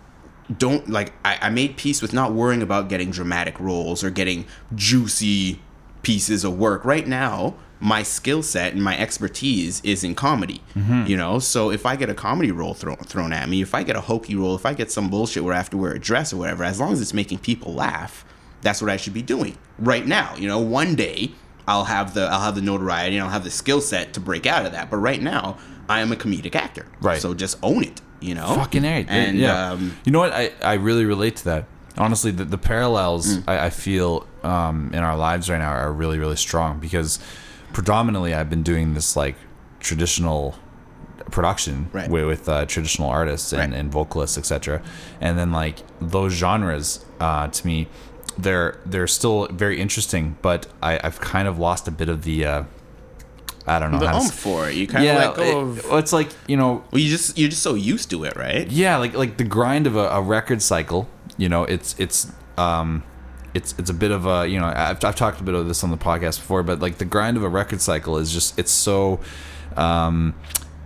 [0.56, 4.46] don't like I, I made peace with not worrying about getting dramatic roles or getting
[4.74, 5.60] juicy
[6.02, 11.06] pieces of work right now my skill set and my expertise is in comedy Mm-hmm.
[11.06, 13.82] you know so if i get a comedy role thrown thrown at me if i
[13.82, 15.98] get a hokey role if i get some bullshit where i have to wear a
[15.98, 18.24] dress or whatever as long as it's making people laugh
[18.62, 21.32] that's what i should be doing right now you know one day
[21.68, 24.44] I'll have the I'll have the notoriety and I'll have the skill set to break
[24.44, 24.90] out of that.
[24.90, 25.56] But right now,
[25.88, 26.84] I am a comedic actor.
[27.00, 27.20] Right.
[27.20, 28.00] So just own it.
[28.20, 28.54] You know.
[28.56, 29.06] Fucking A.
[29.08, 29.70] And yeah.
[29.72, 30.32] um, you know what?
[30.32, 31.66] I, I really relate to that.
[31.96, 33.44] Honestly, the, the parallels Mm.
[33.46, 37.20] I, I feel um, in our lives right now are really, really strong because
[37.72, 39.36] predominantly I've been doing this like
[39.80, 40.54] traditional
[41.30, 42.10] production Right.
[42.10, 43.78] with, with uh, traditional artists and, Right.
[43.80, 44.82] and vocalists, etc.
[45.20, 47.88] And then like those genres uh, to me,
[48.38, 52.44] they're they're still very interesting, but I, I've kind of lost a bit of the
[52.46, 52.62] uh,
[53.66, 54.76] I don't know the how to for it.
[54.76, 55.98] You kind of yeah, let go it- of.
[55.98, 58.70] it's like you know Well, you just you're just so used to it, right?
[58.70, 63.02] yeah like like the grind of a, a record cycle you know it's it's um
[63.54, 65.82] it's it's a bit of a you know I've, I've talked a bit of this
[65.84, 68.70] on the podcast before but like the grind of a record cycle is just it's
[68.70, 69.20] so
[69.76, 70.34] um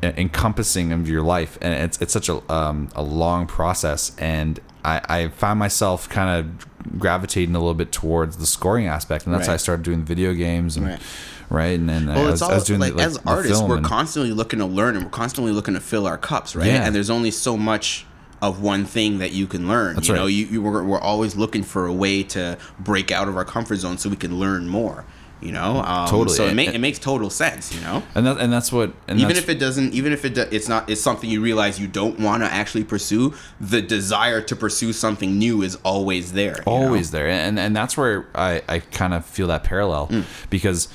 [0.03, 5.01] encompassing of your life and it's it's such a um a long process and I
[5.09, 9.47] I found myself kind of gravitating a little bit towards the scoring aspect and that's
[9.47, 11.01] how I started doing video games and Right.
[11.49, 13.19] right, and then I, Well, was, it's all I was doing like, the, like, as
[13.27, 16.55] artists, we're and- constantly looking to learn and we're constantly looking to fill our cups,
[16.55, 16.67] right?
[16.67, 16.85] Yeah.
[16.85, 18.05] And there's only so much
[18.49, 19.95] of one thing that you can learn.
[19.95, 20.21] That's you right.
[20.21, 23.45] know, you, you we're, we're always looking for a way to break out of our
[23.45, 25.05] comfort zone so we can learn more.
[25.41, 26.35] You know, um, Totally.
[26.37, 27.75] So it, make, it makes total sense.
[27.75, 30.25] You know, and that and that's what and even that's, if it doesn't, even if
[30.25, 33.35] it do, it's not, it's something you realize you don't want to actually pursue.
[33.61, 36.57] The desire to pursue something new is always there.
[36.59, 36.73] you know?
[36.73, 40.25] always there and and that's where i i kind of feel that parallel Mm.
[40.49, 40.89] because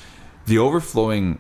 [0.48, 1.38] the overflowing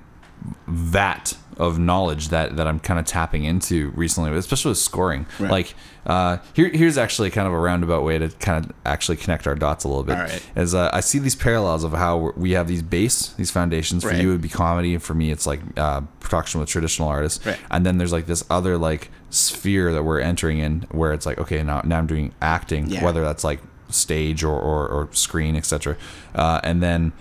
[0.68, 5.52] vat of knowledge that that i'm kind of tapping into recently especially with scoring Right.
[5.52, 9.46] like uh here here's actually kind of a roundabout way to kind of actually connect
[9.46, 10.42] our dots a little bit right.
[10.56, 14.10] as uh, i see these parallels of how we have these base these foundations for
[14.10, 14.22] Right.
[14.22, 17.46] you it would be comedy and for me it's like uh production with traditional artists
[17.46, 17.60] Right.
[17.70, 21.38] and then there's like this other like sphere that we're entering in where it's like
[21.40, 23.04] okay now now i'm doing acting Yeah.
[23.04, 25.98] whether that's like stage or, or, or screen etc
[26.36, 27.12] uh, and then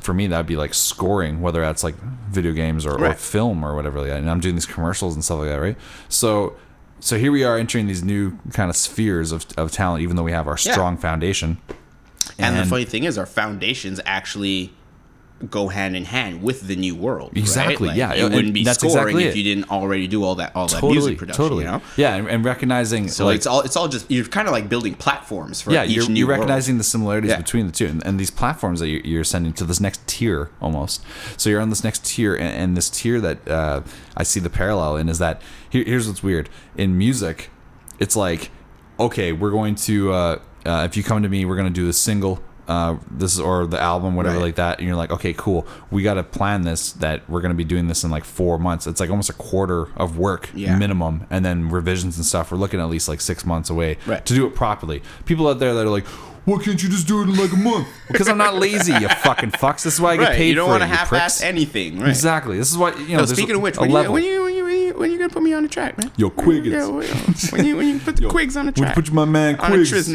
[0.00, 1.94] for me that'd be like scoring whether that's like
[2.30, 4.18] video games or, or film or whatever like that.
[4.18, 5.76] and i'm doing these commercials and stuff like that right
[6.08, 6.54] so
[7.00, 10.22] so here we are entering these new kind of spheres of, of talent even though
[10.24, 10.72] we have our Yeah.
[10.72, 11.58] strong foundation
[12.38, 14.72] And, the funny thing is, our foundations actually
[15.50, 17.28] go hand in hand with the new world.
[17.28, 17.38] right?
[17.38, 20.34] Exactly, Like, yeah, you wouldn't be that's scoring exactly if you didn't already do all
[20.34, 21.36] that all that music production.
[21.44, 21.82] totally You know?
[21.96, 24.68] yeah and, and recognizing So like it's all it's all just you're kind of like
[24.68, 26.40] building platforms for yeah, each you're, you're world.
[26.40, 27.36] recognizing the similarities Yeah.
[27.36, 30.50] between the two, and, and these platforms that you're, you're sending to this next tier
[30.60, 31.02] almost.
[31.36, 33.82] So you're on this next tier, and, and this tier that uh,
[34.16, 37.50] I see the parallel in is that here, here's what's weird in music,
[38.00, 38.50] it's like
[38.98, 41.88] okay, we're going to uh, uh, if you come to me, we're going to do
[41.88, 42.42] a single.
[42.68, 44.42] Uh, this is or the album, whatever Right.
[44.44, 45.66] like that, and you're like, okay, cool.
[45.90, 46.92] We got to plan this.
[46.92, 48.86] That we're going to be doing this in like four months.
[48.86, 50.76] It's like almost a quarter of work Yeah.
[50.76, 52.52] minimum, and then revisions and stuff.
[52.52, 54.24] We're looking at least like six months away Right.
[54.26, 55.02] to do it properly.
[55.24, 56.06] People out there that are like,
[56.44, 57.88] why can't you just do it in like a month?
[58.08, 59.82] Because I'm not lazy, you fucking fucks.
[59.82, 62.08] This is why I get Right, paid you don't want to half-ass anything, right?
[62.08, 62.56] Exactly.
[62.58, 63.24] This is why you know.
[63.24, 65.52] There's speaking of which, when you, when you when you when you gonna put me
[65.52, 66.10] on the track, man?
[66.16, 66.74] Yo, Quiggins.
[66.74, 67.12] Yo, yo,
[67.52, 68.96] when you when you put the Quigs on the track.
[68.96, 70.08] When you put my man on a Quigs.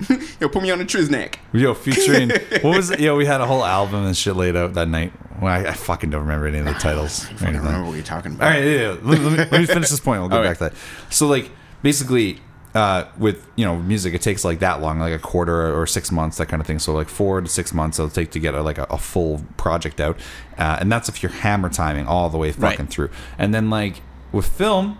[0.40, 1.36] Yo, put me on a Trizneck.
[1.52, 2.30] Yo, featuring
[2.62, 3.00] what was it?
[3.00, 5.12] Yo, we had a whole album and shit laid out that night.
[5.40, 7.24] Well, I, I fucking don't remember any of the titles.
[7.42, 8.46] or I don't remember what you're talking about.
[8.46, 8.88] All right, yeah, yeah.
[9.02, 10.20] Let, let me, let me finish this point.
[10.20, 10.70] We'll go All back right.
[10.72, 11.12] to that.
[11.14, 11.50] So, like,
[11.82, 12.40] basically,
[12.74, 16.12] uh, with you know music, it takes like that long, like a quarter or six
[16.12, 16.78] months, that kind of thing.
[16.78, 19.42] So, like four to six months it'll take to get a, like a, a full
[19.56, 20.18] project out,
[20.58, 22.88] uh, and that's if you're hammer timing all the way fucking Right.
[22.90, 23.10] through.
[23.38, 24.98] And then like with film.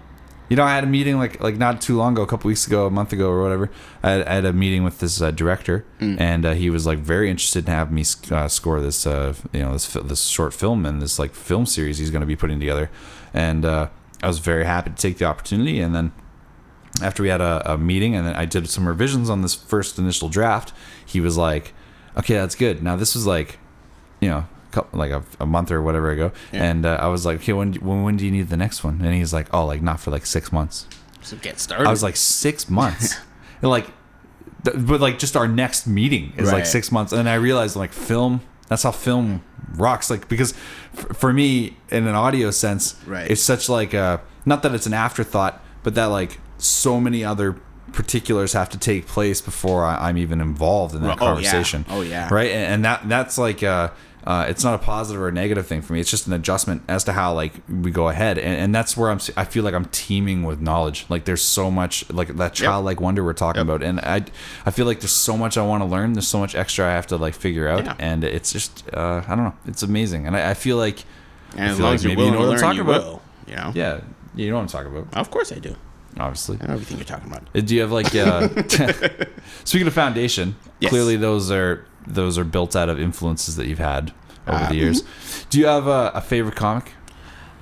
[0.49, 2.67] You know, I had a meeting like like not too long ago, a couple weeks
[2.67, 3.71] ago, a month ago, or whatever.
[4.03, 6.21] I had, I had a meeting with this uh, director, Mm.
[6.21, 9.61] and uh, he was like very interested in having me uh, score this, uh, you
[9.61, 12.59] know, this this short film and this like film series he's going to be putting
[12.59, 12.91] together.
[13.35, 13.89] And uh,
[14.23, 15.81] I was very happy to take the opportunity.
[15.81, 16.13] And then
[17.03, 19.99] after we had a, a meeting, and then I did some revisions on this first
[19.99, 20.73] initial draft,
[21.05, 21.75] he was like,
[22.17, 23.59] "Okay, that's good." Now this was like,
[24.21, 26.64] you know, cou- like a, a month or whatever ago, Yeah.
[26.64, 29.01] and uh, I was like, "Okay, when, when when do you need the next one?"
[29.03, 30.87] And he's like, "Oh, like not for like six months."
[31.23, 31.87] So get started.
[31.87, 33.16] I was like, six months,
[33.62, 33.87] and like,
[34.64, 37.93] th- but like just our next meeting is like six months, and I realized like
[37.93, 38.41] film.
[38.69, 39.43] That's how film
[39.77, 40.11] rocks.
[40.11, 40.53] Like because
[40.97, 43.31] f- for me, in an audio sense, Right.
[43.31, 47.57] it's such like a not that it's an afterthought, but that like so many other
[47.93, 51.51] particulars have to take place before I, I'm even involved in that Oh, yeah.
[51.51, 51.87] conversation.
[51.89, 52.29] Oh, yeah.
[52.33, 52.51] right.
[52.51, 53.89] And, and that that's like uh,
[54.27, 56.01] uh, it's not a positive or a negative thing for me.
[56.01, 59.11] It's just an adjustment as to how like we go ahead, and, and that's where
[59.11, 59.21] I'm.
[59.37, 61.07] I feel like I'm teeming with knowledge.
[61.09, 64.25] Like there's so much like that childlike wonder we're talking about, and I
[64.66, 66.12] I feel like there's so much I want to learn.
[66.12, 67.95] There's so much extra I have to like figure out, Yeah.
[67.99, 69.55] and it's just uh, I don't know.
[69.66, 71.05] It's amazing, and I, I feel like
[71.53, 72.61] and I as feel long like as you're maybe you know what to I'm learn,
[72.61, 73.03] talking you about.
[73.05, 73.23] will.
[73.47, 73.73] You know.
[73.75, 74.01] yeah,
[74.35, 75.16] you know what I'm talking about.
[75.16, 75.75] Of course I do.
[76.19, 77.45] Obviously, I know everything you're talking about.
[77.55, 78.49] Uh, Do you have like uh,
[79.64, 80.57] speaking of foundation?
[80.81, 80.91] Yes.
[80.91, 84.13] Clearly, those are those are built out of influences that you've had
[84.47, 85.03] over the years.
[85.51, 86.95] Do you have a, a favorite comic?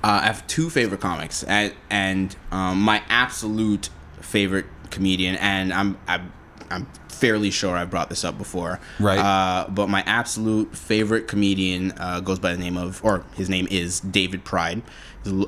[0.03, 3.89] Uh, I have two favorite comics, and, and um, my absolute
[4.21, 6.31] favorite comedian, and I'm I'm,
[6.69, 8.79] I'm fairly sure I've brought this up before.
[8.99, 9.17] Right.
[9.17, 13.67] Uh, but my absolute favorite comedian uh, goes by the name of, or his name
[13.71, 14.83] is David Pride.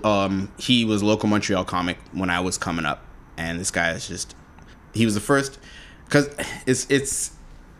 [0.04, 3.06] Um, he was a local Montreal comic when I was coming up,
[3.38, 4.36] and this guy is just,
[4.93, 5.60] he was the first,
[6.06, 6.28] because
[6.66, 7.32] it's it's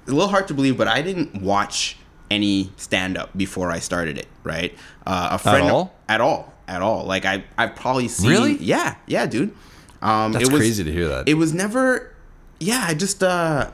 [0.08, 1.98] a little hard to believe, but I didn't watch
[2.32, 4.28] any stand up before I started it.
[4.44, 4.78] Right.
[5.06, 5.96] Uh, a friend all?
[6.08, 7.06] at all at all.
[7.06, 8.30] Like I I've probably seen.
[8.30, 8.58] Really?
[8.58, 8.96] Yeah.
[9.08, 9.54] Yeah, dude.
[10.02, 11.28] Um, That's it was, crazy to hear that.
[11.28, 12.14] It was never.
[12.60, 13.72] Yeah, I just uh,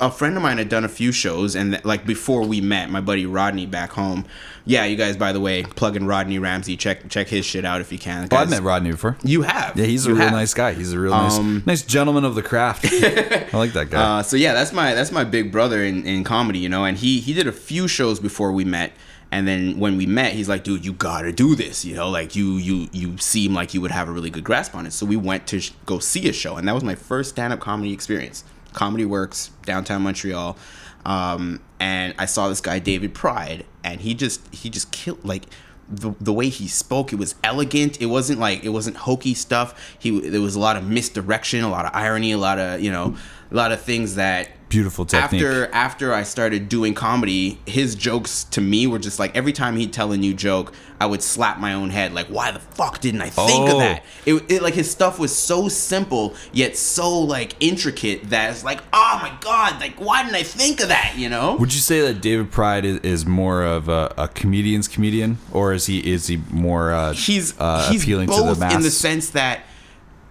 [0.00, 3.00] a friend of mine had done a few shows, and like before we met, my
[3.00, 4.24] buddy Rodney back home.
[4.66, 6.76] Yeah, you guys, by the way, plug in Rodney Ramsey.
[6.76, 8.28] Check check his shit out if you can.
[8.30, 9.16] Oh, I've met Rodney before.
[9.22, 9.76] You have.
[9.76, 10.32] Yeah, he's a You real have.
[10.32, 10.72] nice guy.
[10.74, 12.86] He's a real nice, Um, nice gentleman of the craft.
[12.90, 14.18] I like that guy.
[14.18, 16.96] Uh, so yeah, that's my that's my big brother in, in comedy, you know, and
[16.98, 18.92] he he did a few shows before we met,
[19.32, 22.36] and then when we met, he's like, dude, you gotta do this, you know, like
[22.36, 24.92] you you you seem like you would have a really good grasp on it.
[24.92, 27.52] So we went to sh- go see a show, and that was my first stand
[27.52, 28.44] up comedy experience.
[28.72, 30.56] Comedy Works downtown Montreal,
[31.04, 35.44] um, and I saw this guy David Pride, and he just he just killed like.
[35.92, 38.00] The, the way he spoke, it was elegant.
[38.00, 39.96] It wasn't like it wasn't hokey stuff.
[39.98, 42.92] He there was a lot of misdirection, a lot of irony, a lot of you
[42.92, 43.16] know,
[43.50, 45.42] a lot of things that Beautiful technique.
[45.42, 49.76] after after I started doing comedy, his jokes to me were just like every time
[49.76, 53.00] he'd tell a new joke, I would slap my own head like, why the fuck
[53.00, 53.72] didn't I think Oh.
[53.72, 54.04] of that?
[54.26, 58.80] It, it like his stuff was so simple yet so like intricate that it's like,
[58.92, 61.14] oh my god, like why didn't I think of that?
[61.16, 61.56] You know?
[61.56, 65.72] Would you say that David Pride is, is more of a, a comedian's comedian, or
[65.72, 68.74] is he is he more uh, he's uh, he's appealing both to the mass?
[68.74, 69.62] in the sense that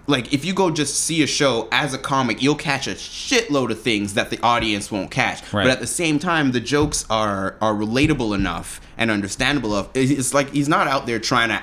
[0.10, 3.72] like if you go just see a show as a comic you'll catch a shitload
[3.72, 5.64] of things that the audience won't catch Right.
[5.64, 10.34] but at the same time the jokes are are relatable enough and understandable of it's
[10.34, 11.62] like he's not out there trying to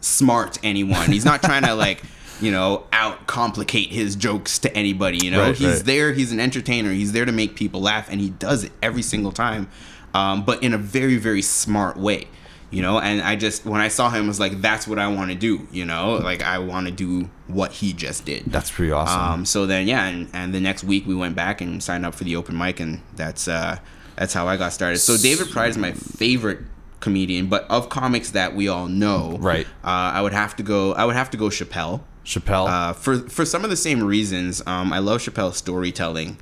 [0.00, 2.02] outsmart anyone he's not trying to like
[2.40, 5.84] you know out complicate his jokes to anybody you know Right, he's right.
[5.84, 9.02] there he's an entertainer he's there to make people laugh and he does it every
[9.02, 9.68] single time
[10.14, 12.28] um, but in a very very smart way
[12.70, 12.98] you know?
[12.98, 15.36] And i just when i saw him I was like that's what i want to
[15.36, 16.16] do you know?
[16.16, 18.44] Like i want to do what he just did.
[18.46, 19.20] That's pretty awesome.
[19.20, 22.14] um, so then yeah and, and the next week we went back and signed up
[22.14, 23.78] for the open mic and that's uh
[24.16, 24.98] that's how i got started.
[24.98, 26.60] So david pride is my favorite
[27.00, 29.66] comedian but of comics that we all know Right.
[29.84, 32.00] uh, i would have to go i would have to go chappelle.
[32.24, 32.66] Chappelle.
[32.68, 36.38] uh, for for some of the same reasons, um, I love Chappelle's storytelling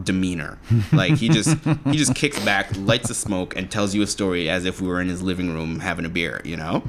[0.00, 0.58] demeanor.
[0.92, 4.48] Like he just he just kicks back, lights a smoke, and tells you a story
[4.48, 6.40] as if we were in his living room having a beer.
[6.44, 6.82] You know.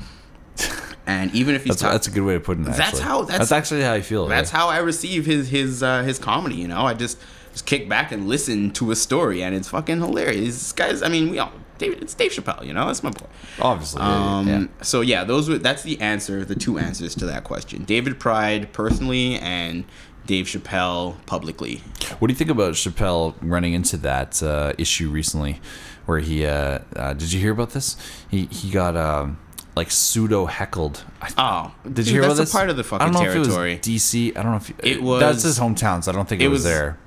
[1.06, 2.64] And even if he's that's, that's a good way to put it.
[2.64, 3.02] That's actually.
[3.02, 4.26] how- that's- actually how I feel.
[4.28, 4.60] that's right?
[4.60, 6.56] how I receive his his uh, his comedy.
[6.56, 7.20] You know, I just
[7.52, 10.56] just kick back and listen to a story, and it's fucking hilarious.
[10.56, 12.66] This guy's, I mean, we all Dave, it's Dave Chappelle.
[12.66, 13.26] You know, that's my boy.
[13.62, 14.02] obviously.
[14.02, 14.66] yeah, Um, yeah.
[14.82, 17.84] So yeah, those were that's the answer, the two answers to that question.
[17.84, 19.84] David Pride personally, and
[20.26, 21.82] Dave Chappelle publicly.
[22.20, 25.60] What do you think about Chappelle running into that uh, issue recently,
[26.06, 26.46] where he?
[26.46, 27.98] Uh, uh, did you hear about this?
[28.30, 29.38] He he got um,
[29.76, 31.04] like pseudo heckled.
[31.38, 32.54] Oh, Did you hear about this?
[32.54, 33.74] a part of the fucking I don't know territory.
[33.74, 34.38] if it was DC.
[34.38, 36.48] I don't know if It was- That's his hometown, so I don't think it, it
[36.50, 36.98] was, was- there.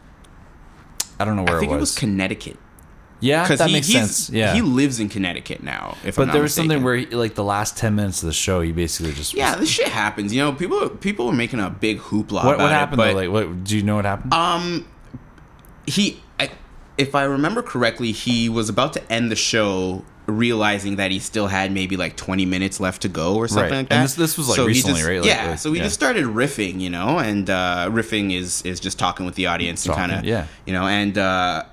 [1.19, 1.59] I don't know where it was.
[1.59, 1.91] I think it it was.
[1.93, 2.57] was Connecticut.
[3.21, 4.31] Yeah, that he, makes sense.
[4.31, 5.97] Yeah, he lives in Connecticut now.
[6.05, 8.33] If I'm but there was something where, he, like, the last ten minutes of the
[8.33, 10.35] show, he basically just yeah, this shit happens.
[10.35, 13.01] You know, people people were making a big hoopla What, about what happened?
[13.01, 13.15] it, though?
[13.15, 13.97] but Like, what do you know?
[13.97, 14.33] What happened?
[14.35, 14.87] Um,
[15.87, 16.51] he, I,
[16.99, 21.47] if I remember correctly, he was about to end the show, realizing that he still
[21.47, 23.77] had maybe like 20 minutes left to go or something Right.
[23.79, 23.95] like that.
[23.95, 25.21] And this- this was, like, he recently, just- right?
[25.21, 25.51] Like, yeah.
[25.51, 25.85] like- so he yeah.
[25.85, 29.87] just started riffing, you know, and uh, riffing is is just talking with the audience
[29.87, 30.47] and kind of, yeah.
[30.67, 31.17] you know, and.
[31.17, 31.65] Uh,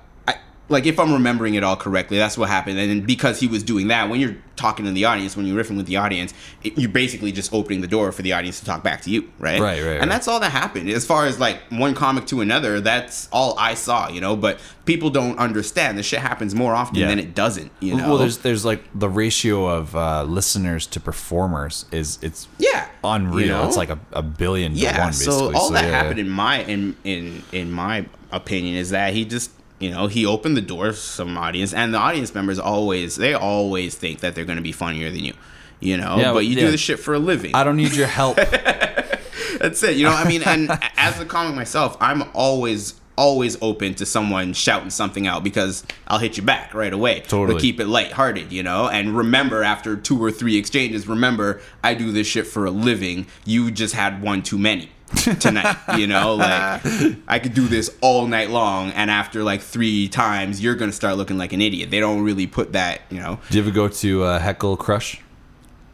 [0.68, 2.78] like if I'm remembering it all correctly, that's what happened.
[2.78, 5.76] And because he was doing that, when you're talking to the audience, when you're riffing
[5.76, 8.82] with the audience, it, you're basically just opening the door for the audience to talk
[8.82, 9.60] back to you, right?
[9.60, 10.08] Right, right, And right.
[10.08, 10.88] that's all that happened.
[10.88, 14.36] As far as like one comic to another, that's all I saw, you know.
[14.36, 15.98] But people don't understand.
[15.98, 17.08] This shit happens more often Yeah.
[17.08, 18.08] than it doesn't, you know.
[18.08, 23.40] Well, there's there's like the ratio of uh, listeners to performers is it's yeah, unreal.
[23.46, 23.66] you know?
[23.66, 24.98] It's like a, a billion to yeah.
[24.98, 25.08] one.
[25.08, 25.34] Basically.
[25.34, 29.26] so all that yeah, happened in my in in in my opinion is that he
[29.26, 29.50] just
[29.84, 33.34] you know he opened the door for some audience, and the audience members always they
[33.34, 35.34] always think that they're going to be funnier than you.
[35.80, 36.64] You know, Yeah, but you yeah.
[36.66, 37.54] do this shit for a living.
[37.54, 38.36] I don't need your help.
[39.58, 39.96] That's it.
[39.96, 44.52] You know, I mean, and as a comic myself, I'm always always open to someone
[44.52, 47.20] shouting something out because I'll hit you back right away.
[47.20, 47.54] Totally.
[47.54, 48.88] But keep it lighthearted, you know?
[48.88, 53.26] And remember after two or three exchanges, remember I do this shit for a living.
[53.44, 54.90] You just had one too many.
[55.40, 55.76] Tonight.
[55.96, 56.82] You know, like
[57.28, 61.16] I could do this all night long, and after like three times, you're gonna start
[61.16, 61.90] looking like an idiot.
[61.90, 65.20] They don't really put that, you know, Do you ever go to uh, Heckle Crush?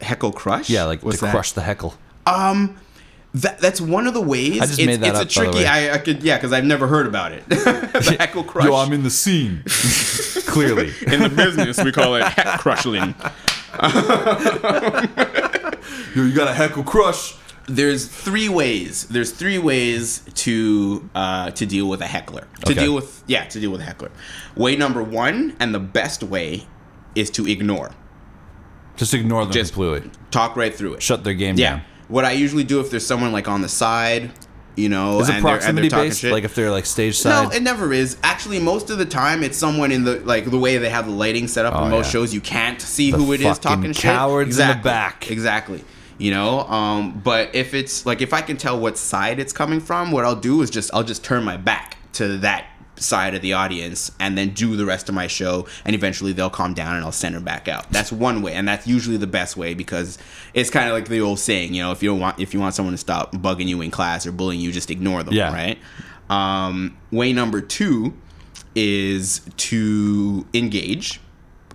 [0.01, 0.69] heckle crush.
[0.69, 1.31] Yeah, like What's to that?
[1.31, 1.93] crush the heckle.
[2.25, 2.77] Um,
[3.33, 4.59] that that's one of the ways.
[4.59, 5.57] I just it's, made that it's up, a by the tricky.
[5.59, 5.65] way.
[5.67, 7.45] I, I could yeah, because I've never heard about it.
[7.49, 8.65] the heckle crush.
[8.65, 9.63] Yo, I'm in the scene.
[10.47, 10.91] Clearly.
[11.07, 13.15] in the business, we call it heck crushling.
[16.13, 17.35] Yo, you got a heckle crush.
[17.75, 19.05] There's three ways.
[19.07, 22.47] There's three ways to uh, to deal with a heckler.
[22.65, 22.81] To Okay.
[22.83, 24.11] deal with yeah, to deal with a heckler.
[24.55, 26.67] Way number one, and the best way,
[27.15, 27.91] is to ignore.
[28.97, 30.11] Just ignore them Just- completely.
[30.31, 31.01] Talk right through it.
[31.03, 31.69] Shut their game yeah.
[31.77, 31.81] down.
[32.07, 34.31] What I usually do if there's someone like on the side,
[34.75, 36.19] you know, Is it and they're, proximity based?
[36.19, 36.31] shit.
[36.31, 37.43] Like if they're like stage side?
[37.49, 38.17] No, it never is.
[38.21, 41.11] Actually, most of the time, it's someone in the like the way they have the
[41.13, 42.11] lighting set up Oh, in most yeah.
[42.11, 42.33] shows.
[42.33, 44.01] You can't see The who it is talking shit.
[44.03, 45.31] cowards in the back.
[45.31, 45.83] Exactly.
[46.21, 49.79] You know, um, but if it's like if I can tell what side it's coming
[49.79, 52.67] from, what I'll do is just I'll just turn my back to that
[52.97, 56.51] side of the audience and then do the rest of my show and eventually they'll
[56.51, 57.89] calm down and I'll send them back out.
[57.91, 60.19] That's one way and that's usually the best way because
[60.53, 62.59] it's kind of like the old saying, you know, if you don't want if you
[62.59, 65.51] want someone to stop bugging you in class or bullying you, just ignore them, Yeah.
[65.51, 65.79] right?
[66.29, 68.13] Um, way number 2
[68.75, 71.19] is to engage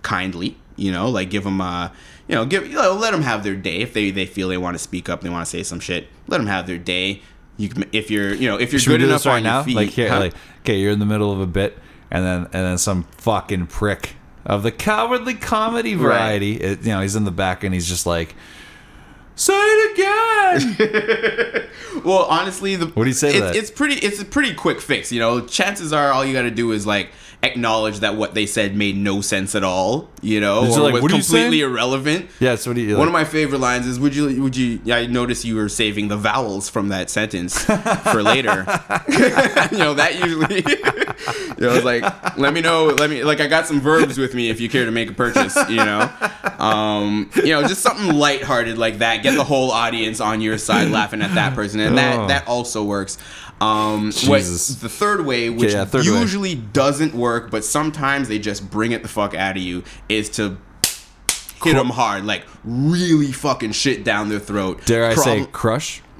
[0.03, 1.91] kindly, you know, like give them a,
[2.27, 3.77] you know, give, you know, let them have their day.
[3.77, 6.07] If they, they feel they want to speak up, they want to say some shit,
[6.27, 7.21] let them have their day.
[7.57, 9.55] You can, if you're, you know, if you're Should good enough right on now?
[9.57, 10.19] your feet, like here, huh?
[10.19, 11.77] like okay, you're in the middle of a bit,
[12.11, 14.15] and then and then some fucking prick
[14.45, 16.57] of the cowardly comedy variety.
[16.57, 18.35] It, you know, he's in the back and he's just like,
[19.35, 21.69] "Say it again."
[22.03, 23.55] Well, honestly, the What do you say to it's, that?
[23.55, 23.95] It's pretty.
[23.95, 25.11] It's a pretty quick fix.
[25.11, 27.09] You know, chances are all you got to do is like
[27.43, 30.09] acknowledge that what they said made no sense at all.
[30.21, 32.29] You know, or like, was "What completely irrelevant.
[32.39, 32.55] yeah.
[32.55, 32.97] So what do you?
[32.97, 34.41] One of my favorite lines is, "Would you?
[34.41, 34.79] Would you?
[34.83, 38.65] Yeah, I noticed you were saving the vowels from that sentence for later.
[39.07, 40.55] you know that usually.
[41.57, 42.85] you know, it's like, let me know.
[42.87, 45.13] Let me like, I got some verbs with me if you care to make a
[45.13, 45.55] purchase.
[45.69, 46.09] You know,
[46.59, 49.23] um, you know, just something lighthearted like that.
[49.23, 52.27] Get the whole audience on your side laughing at that person, and that Oh.
[52.27, 53.17] that also works.
[53.59, 56.19] Um, what, the third way, which yeah, third way.
[56.19, 60.29] usually doesn't work, but sometimes they just bring it the fuck out of you, is
[60.31, 60.57] to
[61.63, 64.85] hit them hard, like really fucking shit down their throat.
[64.85, 66.03] dare I say, crush?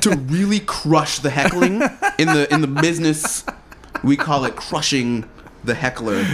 [0.00, 1.82] to really crush the heckling
[2.18, 3.44] in the in the business?
[4.04, 5.28] We call it crushing
[5.64, 6.24] the heckler.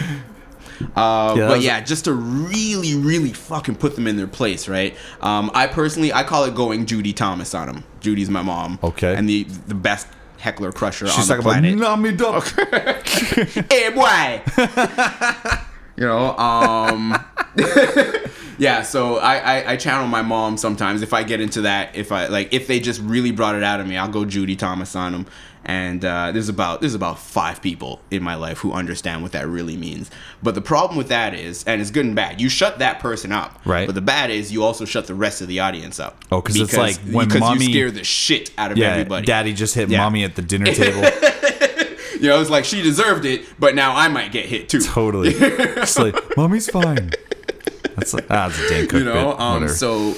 [0.95, 4.97] Uh, Yeah, but yeah, just to really, really fucking put them in their place, right?
[5.21, 7.85] Um, I personally, I call it going Judy Thomas on them.
[8.01, 8.79] Judy's my mom.
[8.83, 9.15] Okay.
[9.15, 10.07] And the the best
[10.39, 11.79] heckler crusher She's on the about planet.
[11.79, 12.47] "Nah, me duck."
[13.71, 14.43] hey boy
[15.97, 17.17] you know um
[18.59, 22.13] yeah so I, I i channel my mom sometimes if i get into that if
[22.13, 24.95] i like if they just really brought it out of me i'll go judy thomas
[24.95, 25.27] on them
[25.69, 29.47] and uh, there's about there's about five people in my life who understand what that
[29.49, 30.11] really means
[30.43, 33.33] but the problem with that is and it's good and bad you shut that person
[33.33, 33.85] up Right.
[33.87, 36.55] but the bad is you also shut the rest of the audience up Oh, 'cause
[36.59, 39.75] it's like when because mommy- you scare the shit out of Yeah, everybody daddy just
[39.75, 39.99] hit Yeah.
[40.03, 41.03] mommy at the dinner table.
[42.21, 45.31] you know it's like she deserved it but now i might get hit too totally.
[45.35, 47.11] It's like, mommy's fine.
[47.97, 49.41] That's like, ah, it's a Dane Cook you know bit.
[49.41, 50.15] um so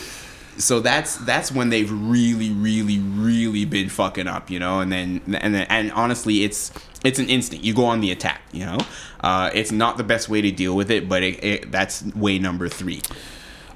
[0.58, 5.20] so that's that's when they've really really really been fucking up you know and then
[5.40, 6.72] and then and honestly it's
[7.04, 8.78] it's an instinct you go on the attack you know
[9.20, 12.38] uh it's not the best way to deal with it but it, it that's way
[12.38, 13.00] number three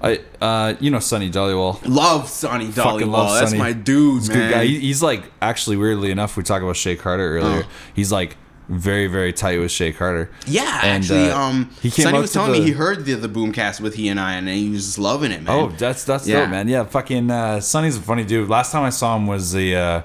[0.04, 1.86] I, uh, you know, Sonny Dhaliwal.
[1.86, 3.38] love sonny Dhaliwal.
[3.38, 3.62] that's Sonny.
[3.62, 4.64] my dude He's man good guy.
[4.64, 7.62] He, he's like actually weirdly enough, we talked about Shea Carter earlier.
[7.64, 7.70] Oh.
[7.94, 8.36] He's like
[8.72, 10.30] very very tight with Shea Carter.
[10.46, 13.14] yeah, And, actually, uh, um, he came Sonny was telling the- me he heard the
[13.14, 15.54] the boomcast with he and I, and he was just loving it, man.
[15.54, 16.40] Oh, that's that's Yeah.
[16.40, 16.68] dope, man.
[16.68, 18.48] Yeah, fucking uh, Sonny's a funny dude.
[18.48, 19.76] Last time I saw him was the.
[19.76, 20.02] Uh,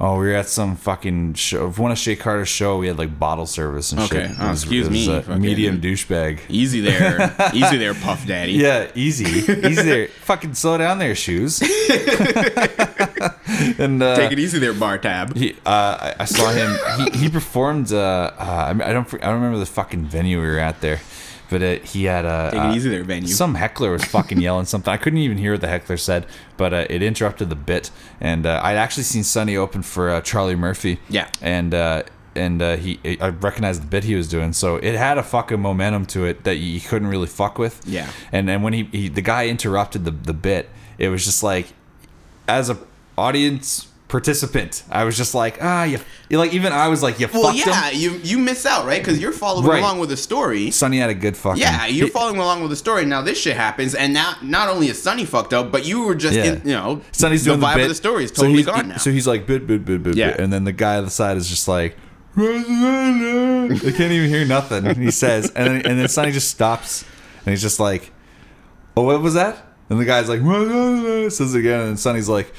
[0.00, 1.70] Oh, we were at some fucking show.
[1.70, 4.26] One of Shea Carter's show, we had like bottle service and Okay.
[4.26, 4.36] shit.
[4.40, 5.06] Oh, excuse me,
[5.38, 6.40] medium douchebag.
[6.48, 8.52] easy there, easy there, Puff Daddy.
[8.54, 10.08] Yeah, easy, easy there.
[10.08, 11.62] Fucking slow down there, shoes.
[13.78, 15.36] and uh, Take it easy there, Bar Tab.
[15.36, 16.76] he, uh, I, I saw him.
[16.98, 17.92] He, he performed.
[17.92, 19.12] Uh, uh, I, don't.
[19.14, 21.00] I don't remember the fucking venue we were at there,
[21.50, 22.50] but uh, he had a.
[22.52, 23.28] Take it easy there, venue.
[23.28, 24.92] Some heckler was fucking yelling something.
[24.92, 27.90] I couldn't even hear what the heckler said, but uh, it interrupted the bit.
[28.20, 30.98] And uh, I'd actually seen Sonny open for uh, Charlie Murphy.
[31.08, 31.28] Yeah.
[31.40, 32.04] And uh,
[32.34, 35.60] and uh, he, I recognized the bit he was doing, so it had a fucking
[35.60, 37.82] momentum to it that you couldn't really fuck with.
[37.86, 38.10] Yeah.
[38.30, 41.66] And and when he, he the guy interrupted the the bit, it was just like,
[42.48, 42.78] as a
[43.18, 44.82] audience participant.
[44.90, 45.98] I was just like, ah, you,
[46.30, 47.98] like even I was like, you Well, fucked yeah, him.
[48.00, 49.00] you you miss out, right?
[49.02, 49.78] Because you're following Right.
[49.80, 50.70] along with the story.
[50.70, 51.62] Sonny had a good fucking.
[51.62, 53.06] Yeah, you're following along with the story.
[53.06, 56.14] Now this shit happens, and now not only is Sonny fucked up, but you were
[56.14, 56.44] just, Yeah.
[56.44, 57.82] in, you know, Sonny's the doing vibe the bit.
[57.84, 58.96] of the story is So totally he's- gone now.
[58.98, 60.32] So he's like bit bit bit bit Yeah.
[60.32, 61.96] bit, and then the guy on the side is just like.
[62.36, 64.94] They can't even hear nothing.
[64.96, 67.04] He says, and then, and then Sonny just stops,
[67.44, 68.10] and he's just like,
[68.96, 70.40] "Oh, what was that?" And the guy's like,
[71.30, 72.52] says it again, and Sonny's like,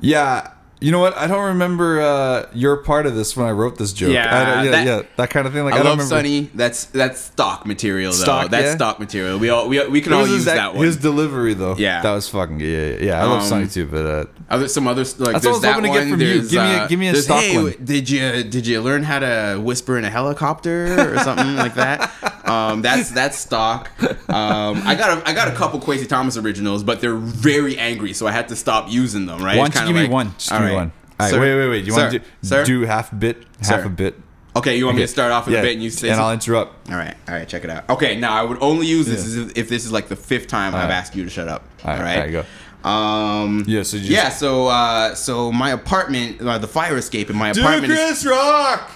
[0.00, 1.16] "Yeah, you know what?
[1.16, 4.12] I don't remember uh, your part of this when I wrote this joke.
[4.12, 5.64] Yeah, I don't- yeah, that- yeah, that kind of thing.
[5.64, 6.14] Like I, I, don't love remember.
[6.28, 6.50] Sonny.
[6.54, 8.18] That's that's stock material though.
[8.18, 8.74] Stock, that's yeah?
[8.76, 9.38] stock material.
[9.38, 10.84] We all we, we can all use that one.
[10.84, 12.02] His delivery though, Yeah.
[12.02, 13.20] that was fucking yeah, yeah.
[13.22, 15.60] I love Um, Sonny too, but uh, Other some other like That's what I was
[15.62, 16.10] that hoping to get one.
[16.12, 16.42] from you.
[16.42, 18.80] Give me a- uh, give me a there's, stock hey, one." Did you did you
[18.80, 22.10] learn how to whisper in a helicopter or something like that?
[22.48, 23.90] Um, that's that's stock.
[24.02, 28.14] Um, I got a, I got a couple Kwasi Thomas originals, but they're very angry,
[28.14, 29.42] so I had to stop using them.
[29.42, 29.58] Right?
[29.58, 30.34] why don't you give me like- one?
[30.68, 30.82] Just all give me right.
[30.82, 30.92] one.
[31.20, 31.40] All right, Sir?
[31.40, 31.84] wait, wait, wait.
[31.84, 32.64] You want to do, Sir?
[32.64, 33.86] do half a bit, half Sir.
[33.86, 34.14] a bit?
[34.56, 36.16] Okay, you want me to start off with Yeah, a bit and you say and
[36.16, 36.90] some- I'll interrupt.
[36.90, 37.88] All right, all right, check it out.
[37.90, 39.44] Okay, now I would only use this Yeah.
[39.44, 40.90] if, if this is like the fifth time I've right.
[40.90, 41.62] asked you to shut up.
[41.84, 42.44] All right, all right, all right,
[42.84, 42.88] go.
[42.88, 47.36] Um, Yeah, so just- yeah, so uh, so my apartment, uh, the fire escape in
[47.36, 48.90] my apartment, is, Rock.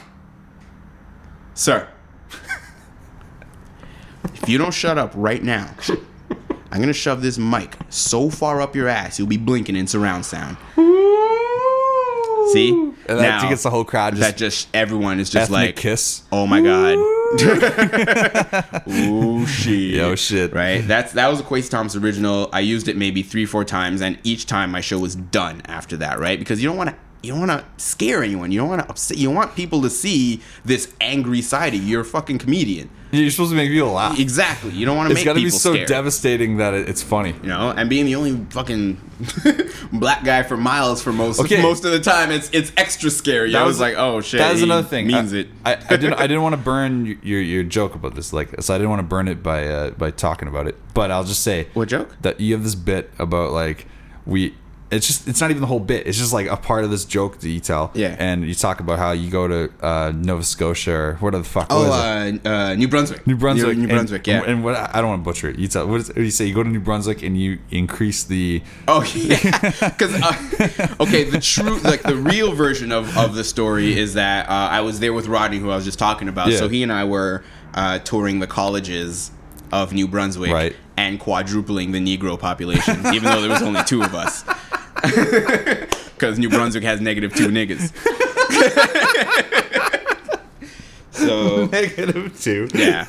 [1.54, 1.86] sir.
[4.34, 5.70] if you don't shut up right now,
[6.70, 10.24] I'm gonna shove this mic so far up your ass you'll be blinking in surround
[10.24, 10.56] sound.
[12.53, 15.76] See, And that gets the whole crowd just that just everyone is just ethnic like,
[15.76, 16.22] kiss.
[16.32, 16.99] oh my god.
[18.88, 19.95] Ooh shit.
[19.95, 20.53] Yo, shit.
[20.53, 20.78] Right?
[20.86, 22.49] That's that was a Kwasi Thomas original.
[22.53, 25.97] I used it maybe three, four times, and each time my show was done after
[25.99, 26.38] that, right?
[26.38, 28.50] Because you don't want to you don't want to scare anyone.
[28.52, 29.16] You don't want to upset.
[29.16, 31.86] You want people to see this angry side of you.
[31.86, 32.90] You're a fucking comedian.
[33.12, 34.18] You're supposed to make people laugh.
[34.18, 34.70] Exactly.
[34.70, 35.88] You don't want to It's make got to people be so scared.
[35.88, 37.34] devastating that it, it's funny.
[37.42, 38.98] you know, and being the only fucking
[39.92, 41.60] black guy for miles for most Okay.
[41.60, 43.54] most of the time, it's it's extra scary.
[43.54, 44.38] I was, like, oh shit.
[44.40, 45.06] That is he another thing.
[45.06, 45.48] Means I, it.
[45.64, 46.14] I, I didn't.
[46.14, 48.32] I didn't want to burn your, your your joke about this.
[48.32, 50.76] Like, so I didn't want to burn it by uh, by talking about it.
[50.94, 52.16] But I'll just say What joke?
[52.22, 53.86] that you have this bit about like
[54.26, 54.54] we.
[54.93, 55.26] It's just.
[55.26, 56.07] It's not even the whole bit.
[56.07, 57.90] It's just like a part of this joke that you tell.
[57.95, 58.14] Yeah.
[58.18, 61.68] And you talk about how you go to uh, Nova Scotia or what the fuck.
[61.70, 62.47] Oh, what is it?
[62.47, 63.26] uh, uh, New Brunswick.
[63.26, 63.76] New Brunswick.
[63.76, 64.26] New, and- Brunswick.
[64.26, 64.43] yeah.
[64.45, 65.59] And, what I don't want to butcher it.
[65.59, 65.86] You tell.
[65.88, 66.45] What, is, what do you say?
[66.47, 68.62] You go to New Brunswick and you increase the.
[68.86, 69.38] Oh yeah,
[69.88, 74.49] because uh, okay, the true like the real version of of the story is that
[74.49, 76.49] uh, I was there with Rodney, who I was just talking about.
[76.51, 76.59] Yeah.
[76.59, 77.43] So he and I were
[77.74, 79.30] uh, touring the colleges
[79.72, 80.76] of New Brunswick Right.
[80.99, 84.45] and quadrupling the Negro population, even though there was only two of us.
[86.14, 87.90] Because New Brunswick has negative two niggas.
[91.11, 92.68] so Negative two.
[92.74, 93.05] yeah.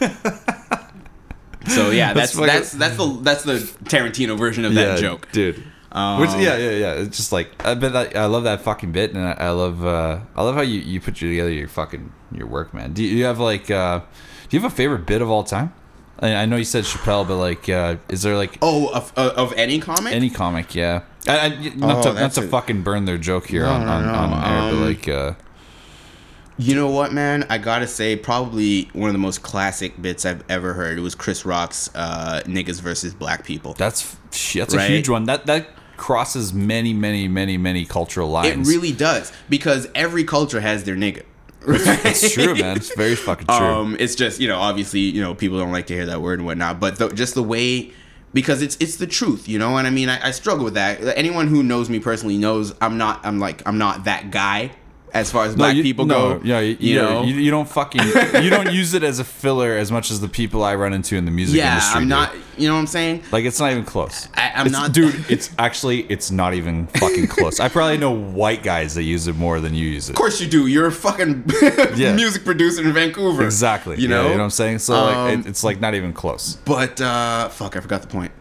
[1.67, 3.53] So yeah, that's That's that's that's the that's the
[3.85, 5.29] Tarantino version of that joke.
[5.31, 5.63] dude.
[5.91, 6.93] Um, Which yeah yeah yeah.
[6.95, 9.85] It's just like I bet that, I love that fucking bit, and I, I love
[9.85, 12.93] uh, I love how you you put together your fucking your work, man.
[12.93, 13.99] Do you, you have like uh,
[14.49, 15.71] do you have a favorite bit of all time?
[16.19, 19.53] I, I know you said Chappelle, but like, uh, is there like Oh, of of
[19.53, 20.13] any comic?
[20.13, 20.73] any comic?
[20.73, 21.03] Yeah.
[21.27, 23.71] I, I, not Oh, to not that's to a- fucking burn their joke here No,
[23.71, 25.33] on, no, on, no, on air, but um, like uh,
[26.57, 27.45] You know what, man?
[27.49, 30.97] I gotta say, probably one of the most classic bits I've ever heard.
[30.97, 34.15] It was Chris Rock's uh, "Niggas versus Black People." that's
[34.53, 35.25] that's a huge one.
[35.25, 38.67] That that crosses many many many many cultural lines.
[38.67, 41.23] It really does because every culture has their nigga.
[41.65, 42.75] it's true, man.
[42.77, 43.55] It's very fucking true.
[43.55, 46.39] Um, it's just you know, obviously, you know, people don't like to hear that word
[46.39, 47.93] and whatnot, but the, just the way
[48.33, 49.77] because it's it's the truth, you know.
[49.77, 51.01] And I mean, I, I struggle with that.
[51.17, 53.25] Anyone who knows me personally knows I'm not.
[53.25, 54.71] I'm like I'm not that guy
[55.13, 56.41] as far as black you- people no, go.
[56.43, 57.23] Yeah, you, you know.
[57.23, 58.01] you, you don't fucking
[58.43, 61.15] you don't use it as a filler as much as the people I run into
[61.15, 61.97] in the music yeah, industry.
[61.97, 62.09] I'm do.
[62.09, 62.33] not.
[62.57, 63.23] You know what I'm saying?
[63.31, 64.27] Like it's not even close.
[64.35, 65.25] I- I'm It's- not- dude.
[65.29, 67.59] It's actually it's not even fucking close.
[67.59, 70.13] I probably know white guys that use it more than you use it.
[70.13, 70.67] Of course you do.
[70.67, 71.43] You're a fucking
[71.95, 72.13] Yeah.
[72.15, 73.43] music producer in Vancouver.
[73.45, 73.95] Exactly.
[73.97, 74.23] You Yeah, know.
[74.23, 74.79] you know what I'm saying?
[74.79, 76.57] So like Um, it, it's like not even close.
[76.65, 78.31] But uh, fuck, I forgot the point.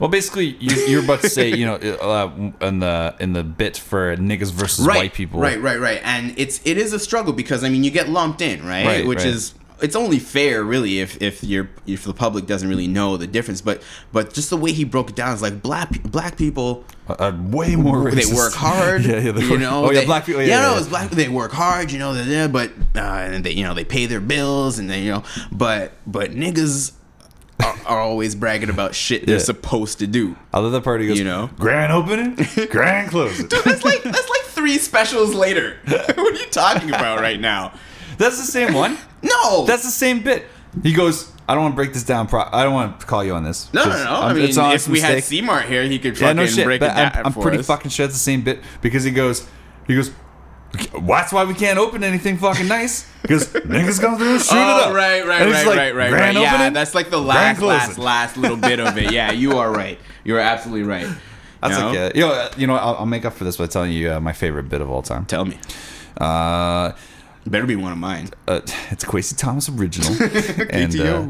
[0.00, 3.76] Well, basically, you, you're about to say, you know, uh, in the in the bit
[3.76, 6.00] for niggas versus Right, white people, Right, right, right.
[6.02, 8.86] And it's it is a struggle because I mean you get lumped in, right?
[8.86, 9.26] Right, Which right.
[9.28, 13.26] is it's only fair, really, if if you're if the public doesn't really know the
[13.26, 13.60] difference.
[13.60, 13.82] But
[14.12, 16.84] but just the way he broke it down is like black black people.
[17.08, 18.10] Uh, way more.
[18.10, 19.36] They work hard, yeah, yeah.
[19.36, 19.86] You work- know.
[19.86, 20.42] Oh yeah, they- black people.
[20.42, 21.10] Yeah, yeah, yeah, no, it's black.
[21.10, 22.48] They work hard, you know.
[22.48, 25.92] But uh, and they, you know, they pay their bills, and they, you know, but
[26.06, 26.92] but niggas
[27.64, 29.42] are, are always bragging about shit they're Yeah.
[29.42, 30.36] supposed to do.
[30.52, 31.00] I love that part.
[31.00, 31.50] He goes, You know?
[31.58, 32.36] grand opening,
[32.70, 33.46] grand closing.
[33.48, 35.76] Dude, That's like that's like three specials later.
[35.86, 37.72] what are you talking about right now?
[38.18, 38.98] That's the same one.
[39.22, 40.46] No, That's the same bit.
[40.82, 42.26] He goes, I don't want to break this down.
[42.28, 43.72] Pro- I don't want to call you on this.
[43.74, 43.96] No, no, no.
[43.96, 45.24] I'm- I mean, it's an if honest we had mistake.
[45.24, 47.66] C Mart here, he could fucking break but it down I'm, I'm for pretty us.
[47.66, 49.46] fucking sure it's the same bit because he goes,
[49.86, 50.10] he goes.
[50.92, 54.54] "Well, That's why we can't open anything fucking nice because niggas come through and shoot
[54.54, 54.94] it Oh, up.
[54.94, 56.34] right, right, right, like, right, right, right.
[56.34, 59.12] Yeah, opening, that's like the last, last, last little bit of it.
[59.12, 59.98] Yeah, you are right.
[60.24, 61.06] You are absolutely right.
[61.62, 62.10] That's You know?
[62.14, 62.76] you know, uh, you know.
[62.76, 65.02] I'll, I'll make up for this by telling you uh, my favorite bit of all
[65.02, 65.26] time.
[65.26, 65.58] Tell me.
[66.18, 66.92] Uh,
[67.46, 68.28] Better be one of mine.
[68.48, 68.60] uh,
[68.90, 70.10] it's Kwasi Thomas original,
[70.70, 71.26] and uh,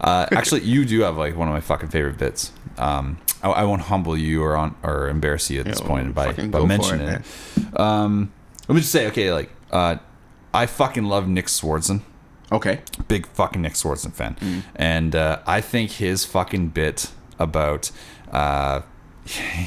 [0.00, 2.52] uh, actually, you do have like one of my fucking favorite bits.
[2.78, 6.14] Um, I, I won't humble you or on or embarrass you at this Yeah, point
[6.14, 7.22] by by mentioning it,
[7.56, 7.80] it.
[7.80, 8.32] Um,
[8.68, 9.96] let me just say, okay, like uh,
[10.52, 12.02] I fucking love Nick Swardson.
[12.52, 12.80] Okay.
[13.08, 14.62] big fucking Nick Swardson fan, Mm.
[14.76, 17.90] and uh, I think his fucking bit about
[18.30, 18.82] uh,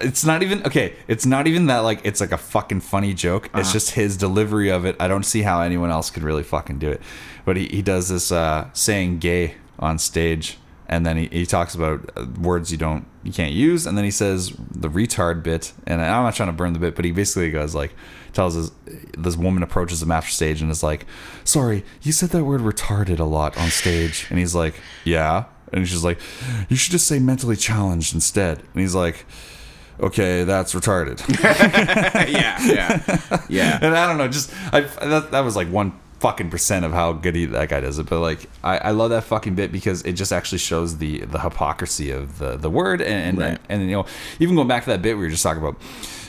[0.00, 0.94] it's not even okay.
[1.08, 3.46] It's not even that like it's like a fucking funny joke.
[3.46, 3.72] It's Uh-huh.
[3.72, 4.96] just his delivery of it.
[5.00, 7.00] I don't see how anyone else could really fucking do it.
[7.44, 11.74] But he, he does this uh, saying gay on stage, and then he, he talks
[11.74, 15.72] about uh, words you don't you can't use, and then he says the retard bit.
[15.86, 17.94] And I'm not trying to burn the bit, but he basically goes like
[18.32, 18.70] tells us
[19.16, 21.06] this woman approaches him after stage and is like,
[21.44, 24.74] "Sorry, you said that word retarded a lot on stage," and he's like,
[25.04, 26.20] "Yeah." And she's like,
[26.68, 29.24] "You should just say mentally challenged instead." And he's like,
[29.98, 31.20] "Okay, that's retarded."
[32.30, 33.78] yeah, yeah, yeah.
[33.80, 37.12] and I don't know, just I that, that was like one fucking percent of how
[37.12, 38.08] good he, that guy does it.
[38.08, 41.40] But like, I, I love that fucking bit because it just actually shows the the
[41.40, 43.58] hypocrisy of the the word and and, Right.
[43.68, 44.06] and, you know
[44.38, 45.76] even going back to that bit we were just talking about.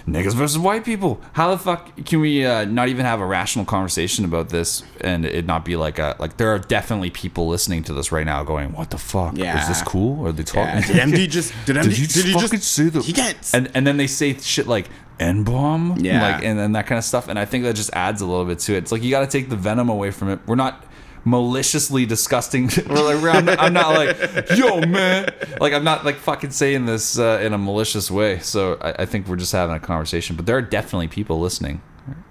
[0.08, 1.20] Niggas versus white people.
[1.34, 5.26] How the fuck can we uh, not even have a rational conversation about this and
[5.26, 8.44] it not be like a like there are definitely people listening to this right now
[8.44, 9.36] going, "What the fuck?
[9.36, 9.60] Yeah.
[9.62, 10.28] Is this cool?
[10.28, 11.06] Are they talking?" Yeah.
[11.06, 11.54] Did MD just?
[11.66, 11.84] Did MD?
[11.90, 12.72] Did you just did he fucking just?
[12.72, 13.02] say the?
[13.02, 13.54] He gets.
[13.56, 14.90] And and then they say shit like
[15.20, 16.22] N bomb, Yeah.
[16.22, 17.28] like and then that kind of stuff.
[17.28, 18.78] And I think that just adds a little bit to it.
[18.80, 20.40] It's like you got to take the venom away from it.
[20.46, 20.84] We're not
[21.26, 22.70] maliciously disgusting.
[22.88, 24.18] We're like, we're, I'm, not, I'm not like,
[24.56, 28.40] yo man, like I'm not like fucking saying this uh, in a malicious way.
[28.40, 30.36] So I, I think we're just having a conversation.
[30.36, 31.82] But there are definitely people listening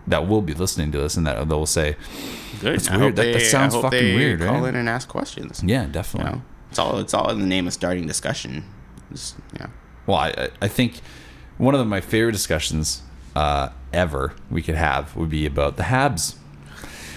[0.07, 1.97] that will be listening to this and that they'll say,
[2.61, 2.77] Good.
[2.77, 3.01] It's weird.
[3.03, 4.69] hope That- that sounds I hope fucking they weird, Call right?
[4.69, 5.63] in and ask questions.
[5.67, 6.33] yeah, You definitely.
[6.33, 6.99] know, it's all.
[7.01, 8.65] It's all in the name of starting discussion.
[9.11, 9.67] Just, yeah.
[10.07, 11.01] Well, I, I- I think
[11.59, 13.03] one of my favorite discussions
[13.35, 16.37] uh, ever we could have would be about the Habs.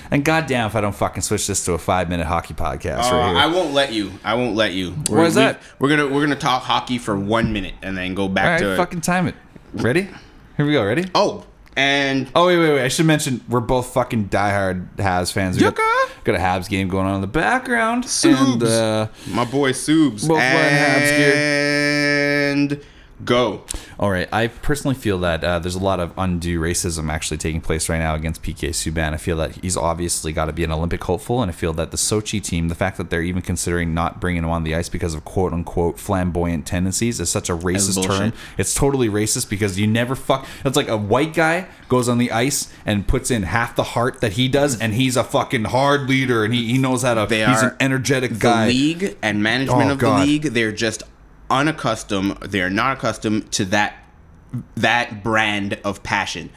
[0.10, 3.16] And goddamn if I don't fucking switch this to a five minute hockey podcast Uh,
[3.16, 3.38] right here.
[3.38, 4.12] I won't let you.
[4.24, 4.92] I won't let you.
[5.08, 5.62] Why is we- that?
[5.80, 8.78] We're gonna we're gonna talk hockey for one minute and then go back right, to.
[8.78, 9.36] fucking time it.
[9.74, 10.08] Ready?
[10.56, 10.86] Here we go.
[10.86, 11.06] Ready?
[11.14, 11.46] oh,
[11.76, 12.84] and Oh wait, wait, wait!
[12.86, 15.58] I should mention we're both fucking diehard Habs fans.
[15.58, 16.14] We got, Yucca.
[16.24, 18.40] got a Habs game going on in the background, Subs.
[18.42, 20.28] and uh, my boy Subs.
[20.28, 22.52] Both wearing Habs gear.
[22.54, 22.82] and
[23.26, 23.64] go.
[24.00, 24.28] All right.
[24.32, 27.98] I personally feel that uh, there's a lot of undue racism actually taking place right
[27.98, 29.14] now against PK Subban.
[29.14, 31.92] I feel that he's obviously got to be an Olympic hopeful, and I feel that
[31.92, 34.90] the Sochi team, the fact that they're even considering not bringing him on the ice
[34.90, 38.34] because of quote unquote flamboyant tendencies, is such a racist term.
[38.58, 40.46] It's totally racist because you never fuck.
[40.64, 44.22] It's like a white guy goes on the ice and puts in half the heart
[44.22, 47.26] that he does, and he's a fucking hard leader, and he, he knows how to.
[47.28, 48.68] They he's are an energetic The guy.
[48.68, 50.22] league and management Oh, of God.
[50.22, 51.04] the league, they're just
[51.50, 52.38] unaccustomed.
[52.42, 53.96] They're not accustomed to that
[54.76, 56.50] that brand of passion.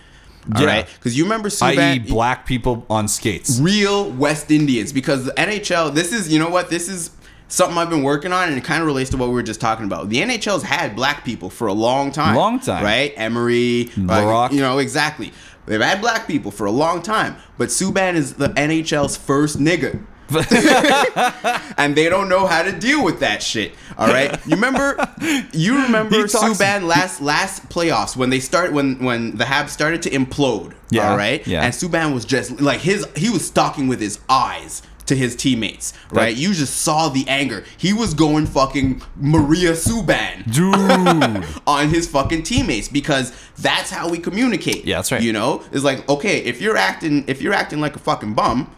[0.55, 0.69] All Yeah.
[0.69, 3.59] right, because you remember I.e., Subban, black people on skates.
[3.61, 7.11] real West Indians because the NHL this is you know what this is
[7.49, 9.61] something I've been working on and it kind of relates to what we were just
[9.61, 10.09] talking about.
[10.09, 12.37] The NHL's had black people for a long time.
[12.37, 12.85] Long time.
[12.85, 13.13] Right?
[13.17, 15.33] Emery, uh, like, you know, exactly.
[15.67, 20.05] They've had black people for a long time, but Subban is the NHL's first nigga.
[21.77, 23.73] and they don't know how to deal with that shit.
[23.99, 24.97] All right, you remember?
[25.53, 30.11] You remember Subban last last playoffs when they start when when the Habs started to
[30.11, 30.75] implode.
[30.91, 31.63] Yeah, all right, yeah.
[31.63, 35.93] and Subban was just like his he was stalking with his eyes to his teammates.
[36.11, 37.65] Right, you just saw the anger.
[37.77, 41.45] He was going fucking Maria Subban Dude.
[41.67, 44.85] on his fucking teammates because that's how we communicate.
[44.85, 45.23] Yeah, that's right.
[45.23, 48.75] You know, it's like okay, if you're acting if you're acting like a fucking bum,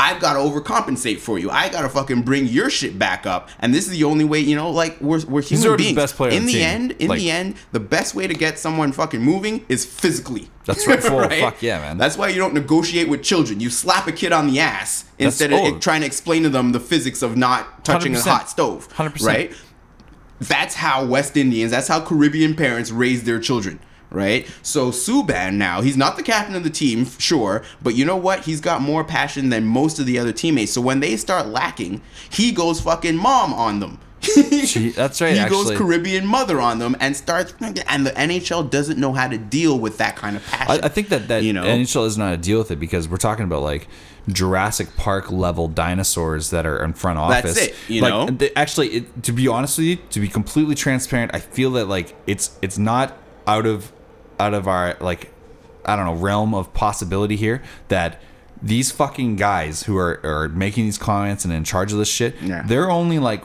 [0.00, 1.50] I've got to overcompensate for you.
[1.50, 4.40] I got to fucking bring your shit back up, and this is the only way.
[4.40, 5.94] You know, like we're we're human the beings.
[5.96, 6.62] best player in the the team.
[6.62, 10.48] end, in Like- the end, the best way to get someone fucking moving is physically.
[10.64, 11.02] That's right.
[11.10, 11.98] Full fuck yeah, man.
[11.98, 13.60] That's why you don't negotiate with children.
[13.60, 16.80] You slap a kid on the ass instead of trying to explain to them the
[16.80, 18.22] physics of not touching a 100%.
[18.26, 18.88] hot stove.
[18.94, 19.26] 100%.
[19.26, 19.52] Right?
[20.40, 23.78] that's how West Indians, that's how Caribbean parents raise their children,
[24.10, 24.48] right?
[24.62, 28.40] So Subban now, he's not the captain of the team, sure, but you know what?
[28.44, 30.72] He's got more passion than most of the other teammates.
[30.72, 33.98] So when they start lacking, he goes fucking mom on them.
[34.20, 35.76] Gee, that's right, He actually.
[35.76, 39.78] goes Caribbean mother on them and starts, and the NHL doesn't know how to deal
[39.78, 40.84] with that kind of passion.
[40.84, 41.62] I, I think that that You know?
[41.64, 43.88] NHL is not how to deal with it because we're talking about like
[44.28, 47.54] Jurassic Park level dinosaurs that are in front office.
[47.54, 48.26] That's it, you like, know?
[48.26, 51.86] they- actually, it, to be honest with you, to be completely transparent, I feel that
[51.86, 53.90] like it's it's not out of
[54.40, 55.30] out of our like
[55.84, 58.20] I don't know realm of possibility here that
[58.62, 62.34] these fucking guys who are are making these comments and in charge of this shit,
[62.42, 62.62] Yeah.
[62.66, 63.44] they're only like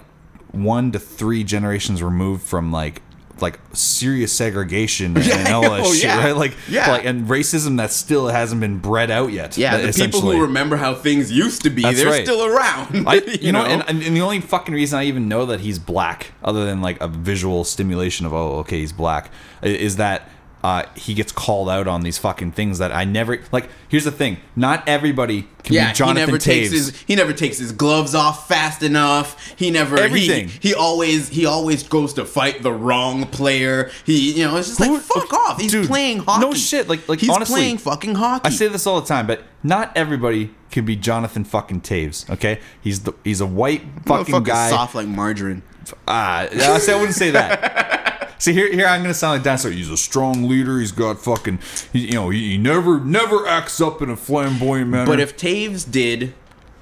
[0.51, 3.01] one to three generations removed from like
[3.41, 6.23] like serious segregation and all that Oh, shit, yeah.
[6.23, 6.35] right?
[6.37, 6.89] Like, Yeah.
[6.89, 9.57] like and racism that still hasn't been bred out yet.
[9.57, 12.23] Yeah, the people who remember how things used to be, That's they're right.
[12.25, 13.05] still around.
[13.05, 16.31] I, you, know, And, and the only fucking reason I even know that he's black,
[16.45, 19.29] other than like a visual stimulation of oh, okay, he's black,
[19.61, 20.29] is that
[20.65, 23.69] uh, he gets called out on these fucking things that I never like.
[23.87, 26.43] Here's the thing: not everybody can yeah, be Jonathan he never Toews.
[26.43, 29.53] takes his he never takes his gloves off fast enough.
[29.55, 30.47] He never Everything.
[30.47, 33.91] He, he always he always goes to fight the wrong player.
[34.05, 35.61] He you know it's just Who- like fuck off.
[35.61, 36.41] He's Dude, playing hockey.
[36.41, 38.47] no shit, like- like, he's honestly, playing fucking hockey.
[38.47, 42.27] I say this all the time, but not everybody can be Jonathan fucking Toews.
[42.27, 44.71] Okay, he's the he's a white fucking guy.
[44.71, 45.61] soft like margarine.
[46.07, 48.01] Ah, I say I wouldn't say that.
[48.37, 49.71] See here, here I'm gonna sound like dinosaur.
[49.71, 50.79] He's a strong leader.
[50.79, 51.59] He's got fucking,
[51.93, 55.05] he, you know, he, he never, never acts up in a flamboyant manner.
[55.05, 56.33] But if Toews did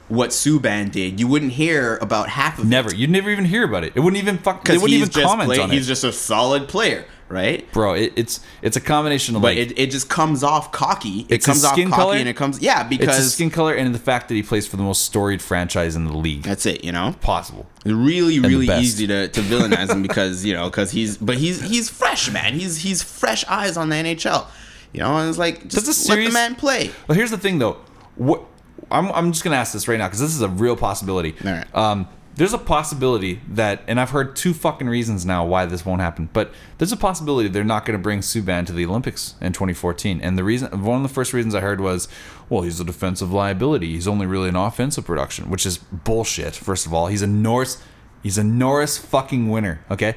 [0.09, 2.97] what Subban did, you wouldn't hear about half of never, it.
[2.97, 3.93] you'd never even hear about it.
[3.95, 4.63] It wouldn't even fuck.
[4.65, 7.69] They wouldn't even comment play, on he's it, just a solid player, right?
[7.71, 7.93] bro.
[7.93, 11.21] It, it's it's a combination of But like it, it just comes off cocky.
[11.21, 12.15] It It's comes off cocky color?
[12.15, 14.77] and it comes yeah it's because skin color and the fact that he plays for
[14.77, 16.83] the most storied franchise in the league that's it.
[16.83, 17.65] You know, possible.
[17.77, 21.61] it's really really easy to, to villainize him because you know because he's but he's
[21.61, 22.53] he's fresh man.
[22.53, 24.47] He's he's fresh eyes on the NHL.
[24.91, 26.91] You know, and it's like just That's a let the man play.
[27.07, 27.77] Well, here's the thing, though.
[28.15, 28.45] What
[28.91, 31.35] I'm, I'm just gonna ask this right now because this is a real possibility.
[31.45, 31.75] All right.
[31.75, 36.01] Um, there's a possibility that, and I've heard two fucking reasons now why this won't
[36.01, 36.29] happen.
[36.33, 40.19] But there's a possibility they're not going to bring Subban to the Olympics in 2014.
[40.21, 42.07] And the reason, one of the first reasons I heard was,
[42.49, 43.91] well, he's a defensive liability.
[43.91, 46.55] He's only really an offensive production, which is bullshit.
[46.55, 47.81] First of all, he's a Norris,
[48.23, 49.83] he's a Norris fucking winner.
[49.91, 50.15] Okay.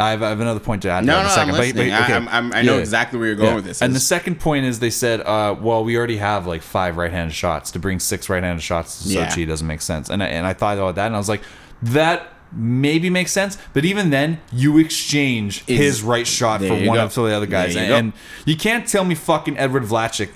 [0.00, 1.04] I have, I have another point to add.
[1.04, 1.48] No, in no, a second.
[1.50, 1.90] I'm but- listening.
[1.90, 2.80] but- I- I'm- I'm- I know Yeah.
[2.80, 3.82] exactly where you're going with this.
[3.82, 7.34] And the second point is they said, uh, well, we already have like five right-handed
[7.34, 7.72] shots.
[7.72, 9.26] To bring six right-handed shots to Yeah.
[9.26, 10.08] Sochi doesn't make sense.
[10.08, 11.42] And I, and I thought about that, and I was like,
[11.82, 13.58] that maybe makes sense.
[13.74, 17.04] But even then, you exchange Is- his right shot there for you one go.
[17.04, 17.98] of some of the other guys, There and, you go.
[17.98, 18.12] and
[18.46, 20.30] you can't tell me fucking Edward Vlasic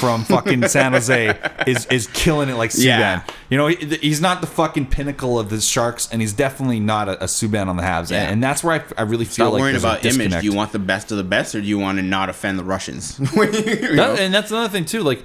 [0.00, 2.84] from fucking San Jose is is killing it like Subban.
[2.84, 3.22] Yeah.
[3.50, 7.08] You know, he, he's not the fucking pinnacle of the Sharks, and he's definitely not
[7.08, 8.10] a, a Subban on the Habs.
[8.10, 8.22] Yeah.
[8.22, 10.16] And, and that's where I, I really feel Not like worrying there's a about image.
[10.16, 10.42] disconnect.
[10.42, 12.58] Do you want the best of the best, or do you want to not offend
[12.58, 13.18] the Russians?
[13.34, 15.02] You That- and that's another thing too.
[15.02, 15.22] Like,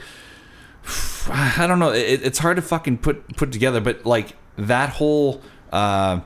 [1.30, 1.92] I don't know.
[1.92, 5.42] It, it's hard to fucking put put together, but like that whole.
[5.72, 6.22] Uh,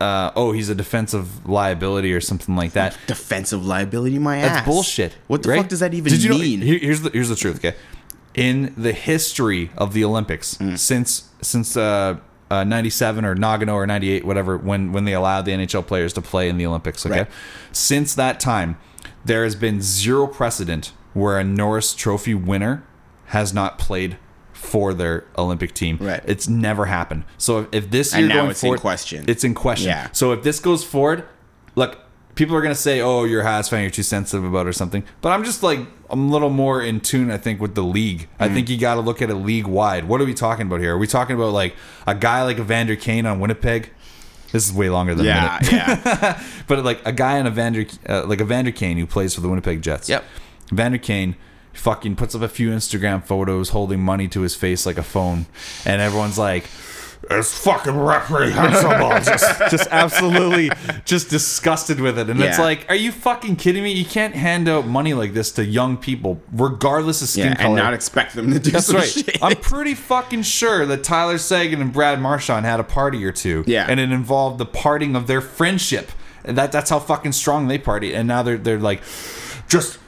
[0.00, 2.96] uh, oh, he's a defensive liability or something like that.
[3.06, 4.66] Defensive liability, my That's ass.
[4.66, 5.16] bullshit.
[5.28, 5.58] What the right?
[5.60, 6.60] fuck does that even Did you know- mean?
[6.62, 7.56] here- here's the here's the truth.
[7.56, 7.74] Okay,
[8.34, 10.78] in the history of the Olympics, Mm.
[10.78, 12.16] since since uh,
[12.50, 16.20] uh, '97 or Nagano or '98, whatever, when when they allowed the NHL players to
[16.20, 17.06] play in the Olympics.
[17.06, 17.28] Okay, Right.
[17.72, 18.76] since that time,
[19.24, 22.82] there has been zero precedent where a Norris Trophy winner
[23.26, 24.16] has not played
[24.64, 25.98] for their Olympic team.
[26.00, 26.22] Right.
[26.24, 27.24] It's never happened.
[27.38, 29.24] So if, if this And year now going it's in forward, question.
[29.28, 29.88] It's in question.
[29.88, 30.08] Yeah.
[30.12, 31.24] So if this goes forward,
[31.74, 31.98] look,
[32.34, 34.72] people are gonna say, "Oh, you're a Habs fan, you're too sensitive about it or
[34.72, 35.78] something." But I'm just like,
[36.10, 38.28] I'm a little more in tune, I think, with the league.
[38.40, 38.54] I Mm-hmm.
[38.54, 40.06] think you got to look at it league wide.
[40.08, 40.94] What are we talking about here?
[40.94, 41.74] Are we talking about like
[42.06, 43.90] a guy like Evander Kane on Winnipeg?
[44.52, 45.72] This is way longer than a yeah, minute.
[45.72, 46.42] yeah.
[46.68, 49.82] But like a guy in Evander, uh, like Evander Kane who plays for the Winnipeg
[49.82, 50.08] Jets.
[50.08, 50.24] Yep.
[50.72, 51.34] Evander Kane
[51.74, 55.46] fucking puts up a few Instagram photos holding money to his face like a phone,
[55.84, 56.64] and everyone's like,
[57.30, 60.70] "It's fucking reprehensible." just, just absolutely,
[61.04, 62.30] just disgusted with it.
[62.30, 63.92] And it's like, are you fucking kidding me?
[63.92, 67.66] You can't hand out money like this to young people, regardless of skin yeah, color.
[67.68, 69.08] and not expect them to do That's some right.
[69.08, 69.38] shit.
[69.42, 73.64] I'm pretty fucking sure that Tyler Seguin and Brad Marchand had a party or two.
[73.66, 73.86] Yeah.
[73.88, 76.10] And it involved the parting of their friendship.
[76.44, 78.14] That that's how fucking strong they party.
[78.14, 79.02] And now they're they're like
[79.66, 79.98] just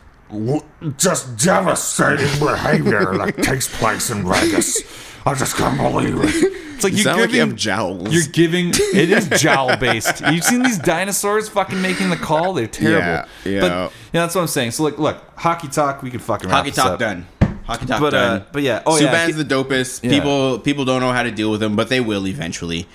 [0.96, 4.82] just devastating behavior that takes place in Vegas.
[5.24, 6.52] I just can't believe it.
[6.76, 8.12] It's like you you're sound like you giving have jowls.
[8.12, 10.20] you're giving it is jowl based.
[10.30, 12.52] You've seen these dinosaurs fucking making the call.
[12.52, 13.06] They're terrible.
[13.06, 13.60] Yeah, yeah.
[13.60, 13.70] But
[14.12, 14.72] yeah, that's what I'm saying.
[14.72, 16.02] So look, look, hockey talk.
[16.02, 16.98] We can fucking wrap Hockey this talk up.
[16.98, 17.26] done.
[17.64, 18.46] Hockey talk But uh, done.
[18.52, 18.82] but yeah.
[18.86, 19.26] Oh yeah.
[19.26, 20.04] Subban's the dopest.
[20.04, 20.10] Yeah.
[20.10, 22.86] People people don't know how to deal with him, but they will eventually.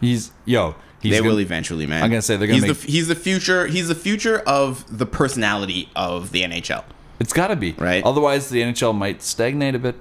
[0.00, 0.74] He's yo.
[1.00, 2.02] He's they gonna- will eventually, man.
[2.02, 3.66] I'm gonna say they're gonna he's make- the he's the future.
[3.66, 6.84] He's the future of the personality of the NHL.
[7.18, 8.04] It's got to be Right.
[8.04, 9.94] Otherwise, the NHL might stagnate a bit.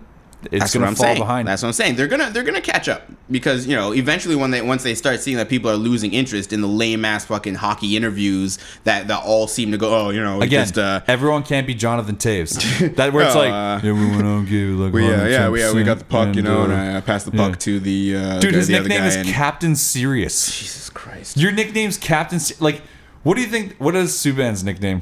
[0.51, 1.17] It's That's going what to I'm fall saying.
[1.19, 1.47] behind.
[1.47, 1.95] That's what I'm saying.
[1.95, 5.19] They're gonna they're gonna catch up because you know eventually when they once they start
[5.19, 9.23] seeing that people are losing interest in the lame ass fucking hockey interviews that that
[9.23, 12.95] all seem to go oh you know Again, just, uh, everyone can't be Jonathan Toews.
[12.95, 15.73] That where it's Oh, like uh, everyone don't give like we, uh, yeah, we, uh,
[15.76, 17.49] we got the puck, you know, and uh, I passed the yeah.
[17.49, 20.57] puck to the uh, Dude, the, his the nickname is and- Captain Serious.
[20.59, 21.38] Jesus Christ.
[21.38, 22.39] Your nickname's Captain.
[22.59, 22.81] Like,
[23.23, 23.76] what do you think?
[23.77, 25.01] What is Subban's nickname?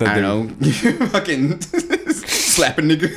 [0.00, 1.06] I don't know.
[1.08, 3.08] fucking slap a nigga.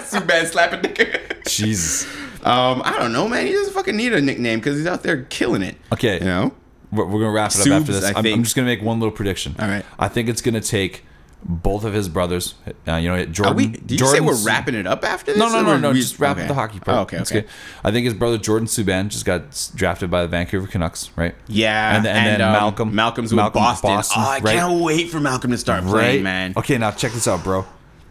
[0.00, 1.48] Subban slap a nigga.
[1.48, 2.06] Jesus.
[2.44, 3.46] Um, I don't know, man.
[3.46, 5.76] He doesn't fucking need a nickname because he's out there killing it.
[5.92, 6.18] Okay.
[6.18, 6.54] You know?
[6.92, 8.04] We're, we're gonna wrap it up after this.
[8.04, 9.56] I'm, I'm just gonna make one little prediction.
[9.58, 9.84] All right.
[9.98, 11.04] I think it's gonna take
[11.46, 12.54] both of his brothers.
[12.88, 13.52] Uh, you know, Jordan.
[13.52, 15.38] Are we, did you say we're wrapping it up after this?
[15.38, 15.90] No, no, no, no.
[15.90, 16.42] we- Just wrap okay.
[16.42, 16.96] up the hockey part.
[16.96, 17.42] Oh, okay, That's okay.
[17.42, 17.50] good.
[17.84, 21.34] I think his brother Jordan Subban just got drafted by the Vancouver Canucks, right?
[21.46, 23.90] Yeah, And then- and then um, Malcolm- Malcolm's with Malcolm Boston.
[23.90, 24.56] Boston, Oh, I right?
[24.56, 25.90] can't wait for Malcolm to start Right.
[25.92, 26.54] playing, man.
[26.56, 27.66] Okay, now check this out, bro.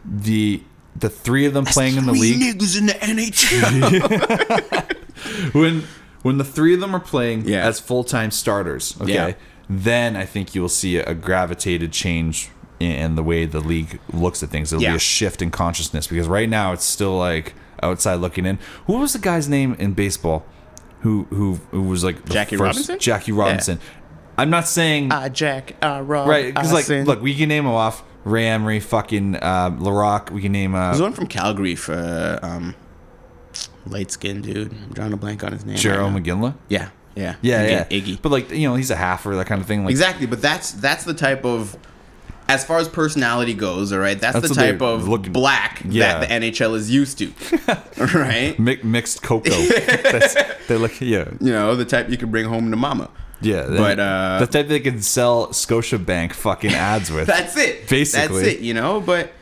[0.06, 0.62] The
[0.96, 5.54] the three of them playing in the league niggas in the NHL.
[5.54, 5.84] when
[6.22, 7.66] when the three of them are playing Yeah.
[7.68, 9.34] as full time starters, okay, Yeah.
[9.70, 14.44] then I think you will see a gravitated change in the way the league looks
[14.44, 14.74] at things.
[14.74, 14.92] It'll Yeah.
[14.92, 18.60] be a shift in consciousness because right now it's still like outside looking in.
[18.88, 20.46] Who was the guy's name in baseball?
[21.02, 23.00] Who who who was like Jackie Robinson?
[23.00, 23.80] Jackie Robinson.
[24.38, 27.72] I'm not saying uh, Jack, uh, Rob, right because like look, we can name him
[27.72, 28.04] off.
[28.26, 30.32] Ray Emery, fucking uh, Laraque.
[30.32, 32.74] We can name uh, There's one from Calgary for um,
[33.86, 34.72] light skinned dude.
[34.72, 35.76] I'm drawing a blank on his name.
[35.76, 36.24] Gerald right.
[36.24, 36.56] McGinley.
[36.70, 38.16] Yeah, yeah, Yeah, Iggy, yeah.
[38.16, 38.22] Iggy.
[38.22, 39.84] But like you know, he's a halfer, that kind of thing.
[39.84, 41.78] Like Exactly, but that's that's the type of
[42.50, 44.20] as far as personality goes, all right.
[44.20, 46.20] That's, That's the type of looking- black Yeah.
[46.20, 47.32] that the NHL is used to,
[48.18, 48.58] right?
[48.60, 49.50] mi- mixed cocoa.
[50.68, 51.30] They look yeah.
[51.42, 53.10] You know, the type you can bring home to mama.
[53.42, 57.28] Yeah, But, uh, the type they can sell Scotiabank fucking ads with.
[57.28, 57.90] That's it.
[57.90, 58.42] Basically.
[58.44, 58.60] that's it.
[58.62, 59.34] You know, but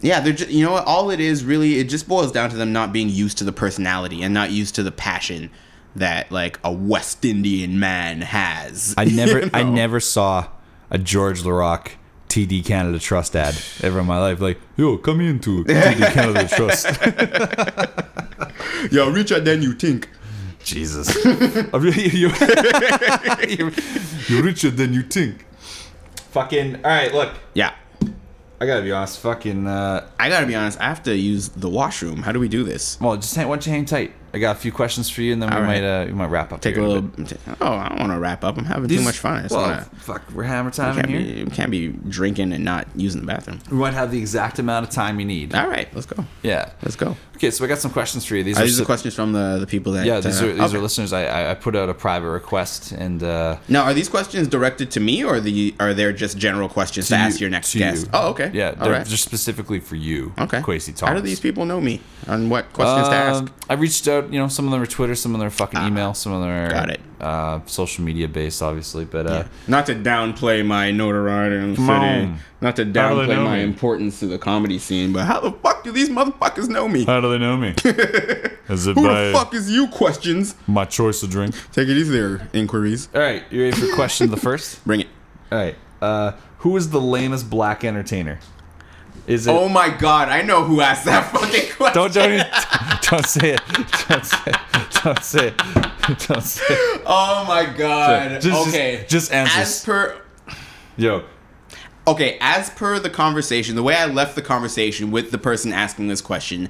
[0.00, 0.84] yeah, they're just you know what?
[0.86, 3.52] All it is really, it just boils down to them not being used to the
[3.52, 5.50] personality and not used to the passion
[5.94, 8.94] that like a West Indian man has.
[8.98, 10.48] I never, you I never saw
[10.90, 11.92] a George Laraque
[12.28, 14.40] TD Canada Trust ad ever in my life.
[14.40, 16.86] Like, yo, come into TD Canada Trust.
[18.92, 20.08] Yo, richer than you think.
[20.62, 22.30] Jesus, you're,
[24.28, 25.44] you're richer than you think.
[26.30, 27.12] Fucking all right.
[27.14, 27.72] Look, Yeah.
[28.60, 29.20] I gotta be honest.
[29.20, 29.66] Fucking.
[29.66, 30.80] uh I gotta be honest.
[30.80, 32.22] I have to use the washroom.
[32.22, 32.98] How do we do this?
[33.00, 34.12] Well, just hang, why don't you hang tight?
[34.34, 35.82] I got a few questions for you, and then we All right.
[35.82, 36.60] might uh, we might wrap up.
[36.60, 37.02] Take a little.
[37.02, 37.38] bit.
[37.60, 38.58] Oh, I don't want to wrap up.
[38.58, 39.38] I'm having These- too much fun.
[39.38, 41.20] I just well, wanna, fuck, we're hammer time in here.
[41.20, 43.60] be, we can't be drinking and not using the bathroom.
[43.70, 45.54] We might have the exact amount of time you need.
[45.54, 46.24] All right, let's go.
[46.42, 46.70] Yeah.
[46.82, 47.16] Let's go.
[47.36, 48.42] Okay, so I got some questions for you.
[48.42, 50.06] These Are are, these questions from the, the people that?
[50.06, 50.76] yeah, these uh, are these okay.
[50.76, 51.12] are listeners.
[51.12, 55.00] I, I put out a private request and uh, Now, are these questions directed to
[55.00, 58.04] me, or the are they just general questions to, you- ask your next to guest?
[58.04, 58.10] you.
[58.14, 58.50] Oh, okay.
[58.54, 59.06] Yeah, they're right.
[59.06, 60.32] just specifically for you.
[60.38, 60.60] Okay.
[60.60, 61.00] Kwasi Thomas.
[61.00, 62.00] How do these people know me?
[62.26, 63.42] and what questions to ask?
[63.42, 64.25] Um, I reached out.
[64.32, 66.40] You know, some of them are Twitter, some of them are fucking email, some of
[66.42, 67.00] them are Ah, got it.
[67.20, 69.04] Uh, social media based, obviously.
[69.04, 71.98] But uh, Not to downplay my notoriety in the Come city.
[72.24, 72.38] on.
[72.60, 73.62] Not to How do they downplay my me?
[73.64, 77.04] importance to the comedy scene, but how the fuck do these motherfuckers know me?
[77.04, 77.70] how do they know me?
[78.68, 79.86] Is it Who the fuck is you?
[79.88, 80.56] Questions.
[80.66, 81.54] my choice of drink?
[81.72, 83.08] Take it easy there, inquiries.
[83.14, 84.84] All right, you ready for question the first?
[84.84, 85.08] Bring it.
[85.52, 85.76] All right.
[86.02, 88.40] Uh, who is the lamest black entertainer?
[89.26, 89.50] Is it?
[89.50, 91.94] Oh my god, I know who asked that fucking question.
[91.94, 93.60] don't don't don't say it.
[94.08, 95.02] Don't say it.
[95.02, 95.58] Don't say it.
[96.28, 97.02] Don't say it.
[97.06, 98.40] Oh my god.
[98.40, 99.04] Just- just- okay.
[99.08, 99.60] just answer.
[99.60, 100.20] As per
[100.96, 101.24] Yo,
[102.08, 106.06] Okay, as per the conversation, the way I left the conversation with the person asking
[106.06, 106.68] this question,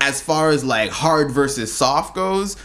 [0.00, 2.56] as far as like hard versus soft goes,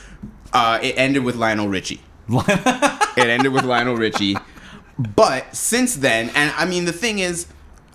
[0.53, 2.01] uh, it ended with Lionel Richie.
[2.29, 4.37] it ended with Lionel Richie.
[4.97, 7.45] But since then, and I mean, the thing is,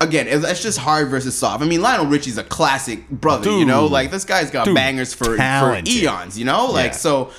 [0.01, 1.63] again, it's just hard versus soft.
[1.63, 3.87] I mean, Lionel Richie's a classic brother, you know?
[3.87, 6.67] Like, this guy's got Dude, bangers for, for eons, you know?
[6.67, 6.99] Like, Yeah.
[6.99, 7.31] so,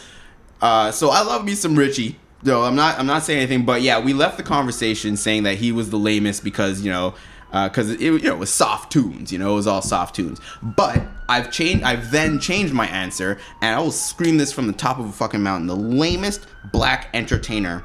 [0.62, 2.18] uh, so I love me some Richie.
[2.44, 3.00] Though I'm not.
[3.00, 5.98] I'm not saying anything, but yeah, we left the conversation saying that he was the
[5.98, 7.16] lamest because you know,
[7.52, 9.32] because it you know it was soft tunes.
[9.32, 10.40] You know, it was all soft tunes.
[10.62, 11.84] But I've changed.
[11.84, 15.12] I've then changed my answer, and I will scream this from the top of a
[15.12, 17.84] fucking mountain: the lamest black entertainer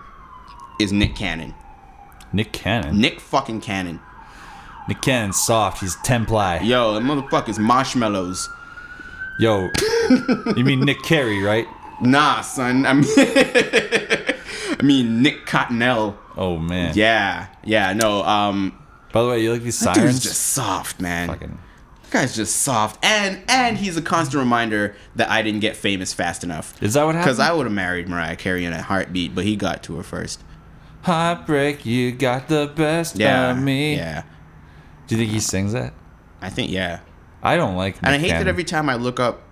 [0.78, 1.54] is Nick Cannon.
[2.34, 3.00] Nick Cannon.
[3.00, 4.00] Nick fucking Cannon.
[4.88, 5.80] Nick Cannon's soft.
[5.80, 6.58] He's ten ply.
[6.60, 8.48] Yo, that motherfucker's marshmallows.
[9.38, 9.68] Yo,
[10.56, 11.66] you mean Nick Carey, right?
[12.00, 12.84] Nah, son.
[12.86, 16.16] I mean, I mean Nick Cottonelle.
[16.36, 16.92] Oh man.
[16.94, 17.92] Yeah, yeah.
[17.92, 18.22] No.
[18.24, 18.78] Um,
[19.12, 20.14] By the way, you like these that sirens?
[20.14, 21.28] dude's just soft, man.
[21.28, 21.58] Fucking.
[22.10, 26.44] guy's just soft and and he's a constant reminder that i didn't get famous fast
[26.44, 27.24] enough Is that what happened?
[27.36, 30.02] because i would have married mariah carey in a heartbeat but he got to her
[30.02, 30.44] first
[31.04, 33.96] Heartbreak, you got the best yeah of me.
[33.96, 34.24] yeah
[35.12, 35.92] Do you think he sings that?
[36.40, 37.00] i think yeah
[37.44, 37.96] I don't like.
[37.96, 38.02] It.
[38.04, 39.42] And I Nick hate that every time I look up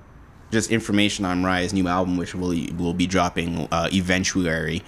[0.52, 4.84] just information on Mariah's new album, which will will be dropping uh, eventually,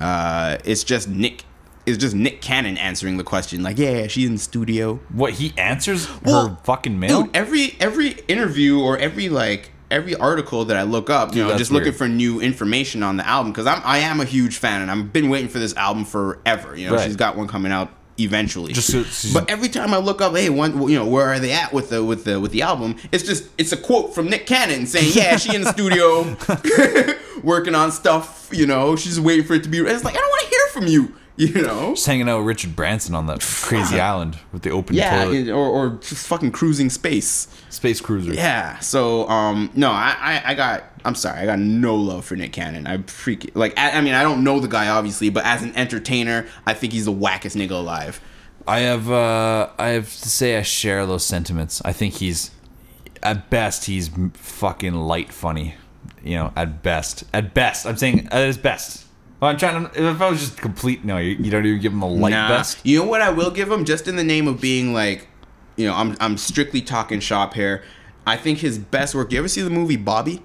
[0.00, 1.44] uh, it's just Nick.
[1.86, 5.52] It's just Nick Cannon answering the question, like, "Yeah, she's in the studio." what he
[5.56, 7.22] answers Well, her fucking mail.
[7.22, 11.52] Dude, every every interview or every like every article that I look up, you Dude,
[11.52, 14.56] know, just looking for new information on the album because I'm I am a huge
[14.58, 16.76] fan and I've been waiting for this album forever.
[16.76, 17.06] You know, Right.
[17.06, 17.90] she's got one coming out
[18.22, 18.72] eventually.
[18.72, 21.52] Just so- but every time I look up, hey, one, you know, where are they
[21.52, 22.96] at with the with the with the album?
[23.12, 26.36] It's just it's a quote from Nick Cannon saying, "Yeah, she in the studio
[27.42, 28.48] working on stuff.
[28.52, 30.66] You know, she's waiting for it to be." It's like I don't want to hear
[30.72, 31.14] from you.
[31.54, 31.90] You know.
[31.94, 35.48] Just hanging out with Richard Branson on that crazy island with the open Yeah, toilet.
[35.48, 37.48] or, or just fucking cruising space.
[37.70, 38.34] Space cruiser.
[38.34, 38.78] Yeah.
[38.80, 42.52] So um no, I, I I got I'm sorry, I got no love for Nick
[42.52, 42.86] Cannon.
[42.86, 45.74] I freak like I, I mean I don't know the guy obviously, but as an
[45.76, 48.20] entertainer, I think he's the wackest nigga alive.
[48.68, 51.80] I have uh, I have to say I share those sentiments.
[51.86, 52.50] I think he's
[53.22, 55.76] at best he's fucking light funny.
[56.22, 59.06] You know, at best, at best, I'm saying at his best.
[59.40, 60.08] Well, I'm trying to.
[60.10, 62.48] If I was just complete, no, you, you don't even give him a light Nah.
[62.48, 62.78] best.
[62.84, 65.28] You know what I will give him just in the name of being like,
[65.76, 67.82] you know, I'm I'm strictly talking shop here.
[68.26, 69.32] I think his best work.
[69.32, 70.42] You ever see the movie Bobby?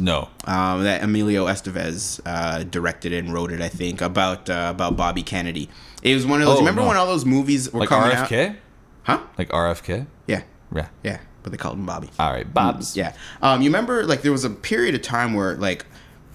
[0.00, 3.60] No, Um, that Emilio Estevez uh, directed and wrote it.
[3.60, 5.68] I think about uh, about Bobby Kennedy.
[6.02, 6.56] It was one of those.
[6.56, 6.88] Oh, remember no.
[6.88, 8.26] when all those movies were like coming out?
[8.28, 8.56] RFK,
[9.02, 9.20] Huh?
[9.36, 10.06] like RFK.
[10.26, 10.42] Yeah,
[10.74, 10.88] Yeah.
[11.04, 11.18] yeah.
[11.42, 12.08] But they called him Bobby.
[12.18, 12.96] All right, Bob's.
[12.96, 13.14] Yeah.
[13.42, 15.84] Um, you remember like there was a period of time where like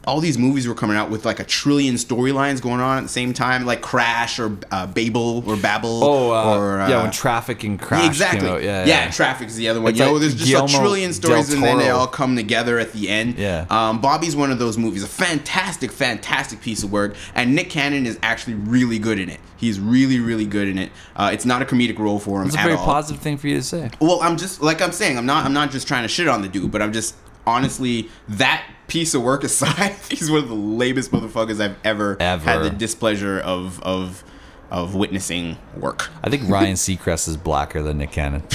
[0.07, 3.09] all these movies were coming out with like a trillion storylines going on at the
[3.09, 6.01] same time, like Crash or uh, Babel or Babel.
[6.01, 8.47] Oh, uh, or, uh, yeah, when Traffic and Crash yeah, exactly.
[8.47, 9.11] Yeah, yeah, yeah.
[9.11, 9.91] Traffic's the other one.
[9.91, 12.79] It's you know, there's just Guillermo a trillion stories, and then they all come together
[12.79, 13.37] at the end.
[13.37, 13.65] Yeah.
[13.69, 15.03] Um, Bobby's one of those movies.
[15.03, 19.41] A fantastic, fantastic piece of work, and Nick Cannon is actually really good in it.
[19.57, 20.91] He's really, really good in it.
[21.15, 22.85] Uh, it's not a comedic role for him It's a very all.
[22.85, 23.89] positive thing for you to say.
[23.99, 25.17] Well, I'm just like I'm saying.
[25.17, 25.45] I'm not.
[25.45, 27.15] I'm not just trying to shit on the dude, but I'm just
[27.47, 32.43] honestly that piece of work aside, he's one of the lamest motherfuckers I've ever, Ever.
[32.43, 34.23] had the displeasure of of
[34.69, 36.09] of witnessing work.
[36.23, 38.41] I think Ryan Seacrest is blacker than Nick Cannon.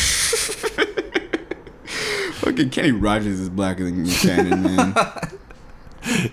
[2.43, 4.95] Fucking Kenny Rogers is blacker than Nick Cannon, man.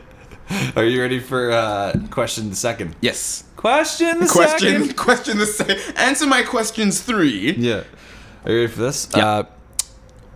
[0.76, 2.96] Are you ready for uh, question the second?
[3.02, 3.46] yes.
[3.56, 4.70] Question the Question.
[4.84, 4.96] second.
[4.98, 5.78] Question the same.
[5.98, 7.52] Answer my questions three.
[7.52, 7.84] Yeah.
[8.46, 9.10] Are you ready for this?
[9.16, 9.26] Yeah.
[9.28, 9.44] Uh,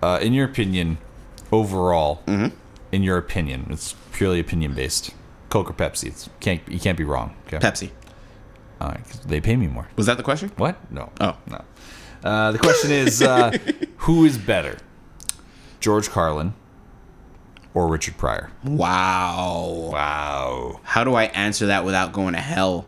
[0.02, 0.98] uh, in your opinion,
[1.54, 2.56] overall, Mm-hmm.
[2.92, 5.12] in your opinion, it's purely opinion based.
[5.50, 6.08] Coke or Pepsi?
[6.08, 7.36] It's, can't you can't be wrong.
[7.48, 7.58] Okay.
[7.60, 7.90] Pepsi.
[8.82, 9.88] All right, 'cause they pay me more.
[9.96, 10.52] Was that the question?
[10.58, 10.76] What?
[10.92, 11.12] No.
[11.22, 11.38] Oh.
[11.48, 11.62] no.
[12.24, 13.52] Uh, the question is, uh,
[13.98, 14.78] who is better,
[15.80, 16.54] George Carlin
[17.74, 18.50] or Richard Pryor?
[18.64, 19.90] Wow.
[19.92, 20.80] Wow.
[20.84, 22.86] How do I answer that without going to hell?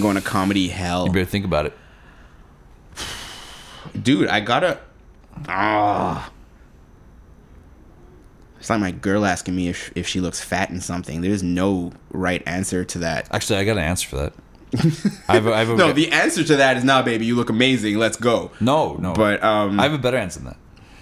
[0.00, 1.06] Going to comedy hell.
[1.06, 1.74] You better think about it.
[4.02, 4.78] dude i gotta
[5.48, 6.30] ah
[8.60, 11.92] it's like my girl asking me if, if she looks fat in something there's no
[12.12, 14.32] right answer to that Actually, I got an answer for that.
[15.28, 17.34] I have a, I have a, no the answer to that is not baby you
[17.34, 19.14] look amazing let's go no, no.
[19.14, 20.56] but um I have a better answer than that.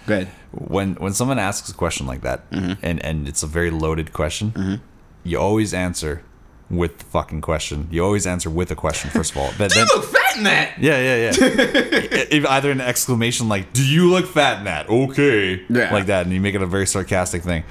[0.07, 2.73] good when when someone asks a question like that Mm-hmm.
[2.81, 4.81] and and it's a very loaded question
[5.23, 6.23] you always answer
[6.69, 7.87] with the fucking question.
[7.89, 9.51] You always answer with a question first of all.
[9.57, 10.77] But you then look fat in that?
[10.79, 11.31] Yeah yeah yeah.
[12.31, 14.87] If either an exclamation like do you look fat in that?
[14.89, 15.65] Okay.
[15.69, 15.91] Yeah.
[15.93, 17.63] like that and you make it a very sarcastic thing.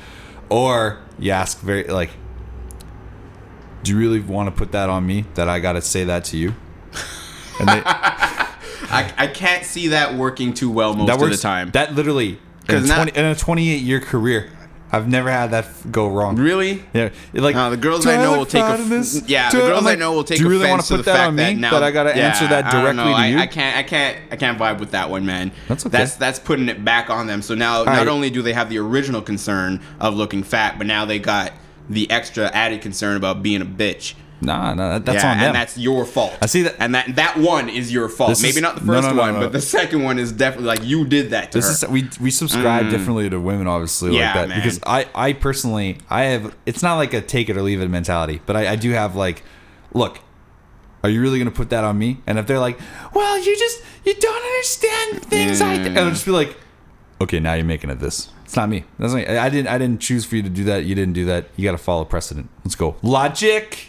[0.49, 2.11] Or you ask very like
[3.85, 6.37] do you really want to put that on me that i gotta say that to
[6.37, 6.55] you?
[7.61, 11.71] And they, I, I can't see that working too well most that of the time.
[11.73, 12.39] that literally
[12.69, 14.51] in a, 'Cause now- 20, in a 28 year career
[14.91, 18.39] i've never had that f- go wrong really Yeah, like No, the girls I know
[18.39, 19.23] will take fat a in this?
[19.27, 19.51] yeah.
[19.51, 20.89] Do The I-" girls I'm I like, know will take Do you really want to
[20.89, 21.43] put the that fact on me?
[21.45, 23.11] that now I got to Yeah, answer that I directly know.
[23.11, 23.39] to I, you.
[23.39, 23.77] I can't.
[23.77, 24.17] I can't.
[24.33, 25.53] I can't vibe with that one, man.
[25.69, 25.99] That's okay.
[25.99, 27.43] That's that's putting it back on them.
[27.43, 28.09] So now, not right.
[28.09, 31.53] only do they have the original concern of looking fat, but now they got
[31.91, 34.15] the extra added concern about being a bitch.
[34.41, 35.47] Nah, nah, that's yeah, on them.
[35.47, 36.37] and that's your fault.
[36.41, 38.31] I see that- and that that one is your fault.
[38.31, 39.41] This Maybe is- not the first no, no, one, no.
[39.41, 41.87] but the second one is definitely like you did that to this her.
[41.87, 42.91] is we we subscribe mm.
[42.91, 44.59] differently to women, obviously, Yeah, like that man.
[44.59, 47.89] because I I personally I have it's not like a take it or leave it
[47.89, 49.43] mentality, but I, I do have like,
[49.93, 50.21] look.
[51.05, 52.19] Are you really gonna put that on me?
[52.27, 52.77] And if they're like,
[53.15, 56.57] "Well, you just you don't understand things," I and I'll just be like,
[57.21, 58.31] "Okay, now you're making it this.
[58.45, 58.83] It's not me.
[58.99, 59.69] That's not, I didn't.
[59.69, 60.87] I didn't choose for you to do that.
[60.87, 61.51] You didn't do that.
[61.55, 62.49] You got to follow precedent.
[62.65, 62.97] Let's go.
[63.03, 63.88] Logic.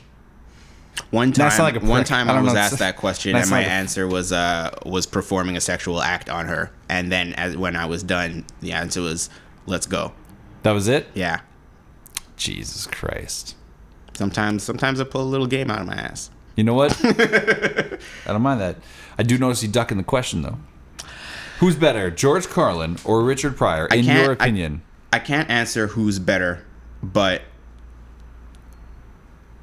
[1.12, 2.60] One time, like a one time I I, was know.
[2.60, 6.48] asked that question, and my like answer was uh was performing a sexual act on
[6.48, 9.30] her, and then as when I was done, the answer was
[9.66, 10.14] "Let's go."
[10.64, 11.08] That was it.
[11.16, 11.42] Yeah.
[12.38, 13.56] Jesus Christ.
[14.14, 16.30] Sometimes, sometimes I pull a little game out of my ass.
[16.56, 16.94] You know what?
[17.06, 18.76] I don't mind that.
[19.18, 20.58] I do notice you ducking the question though.
[21.60, 24.82] Who's better, George Carlin or Richard Pryor, in your I- opinion?
[25.12, 26.64] I can't answer who's better,
[27.02, 27.42] but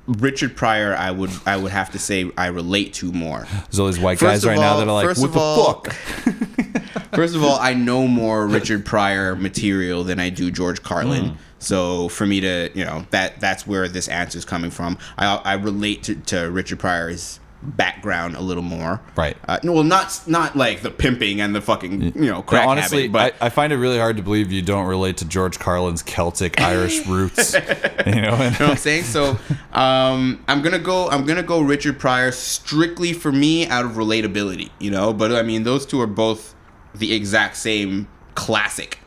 [0.07, 3.47] Richard Pryor, I would I would have to say I relate to more.
[3.51, 5.39] There's all these white First guys of right now that are like, first what the
[5.39, 5.95] all- fuck?
[7.15, 11.31] First of all, I know more Richard Pryor material than I do George Carlin.
[11.31, 11.37] Hmm.
[11.59, 14.99] So for me to, you know, that that's where this answer is coming from.
[15.17, 19.01] I I relate to, to Richard Pryor's background a little more.
[19.17, 19.37] Right.
[19.49, 23.09] Uh, well, not not like the pimping and the fucking you know Now, crack honestly,
[23.09, 25.59] habit, but I, I find it really hard to believe you don't relate to George
[25.59, 27.55] Carlin's Celtic Irish roots.
[27.55, 27.67] you know,
[28.05, 29.05] and, You know what I'm saying?
[29.05, 29.39] So
[29.73, 31.09] um, I'm gonna go.
[31.09, 34.71] I'm gonna go Richard Pryor strictly for me out of relatability.
[34.79, 36.55] You know, but I mean those two are both
[36.95, 38.99] the exact same classic.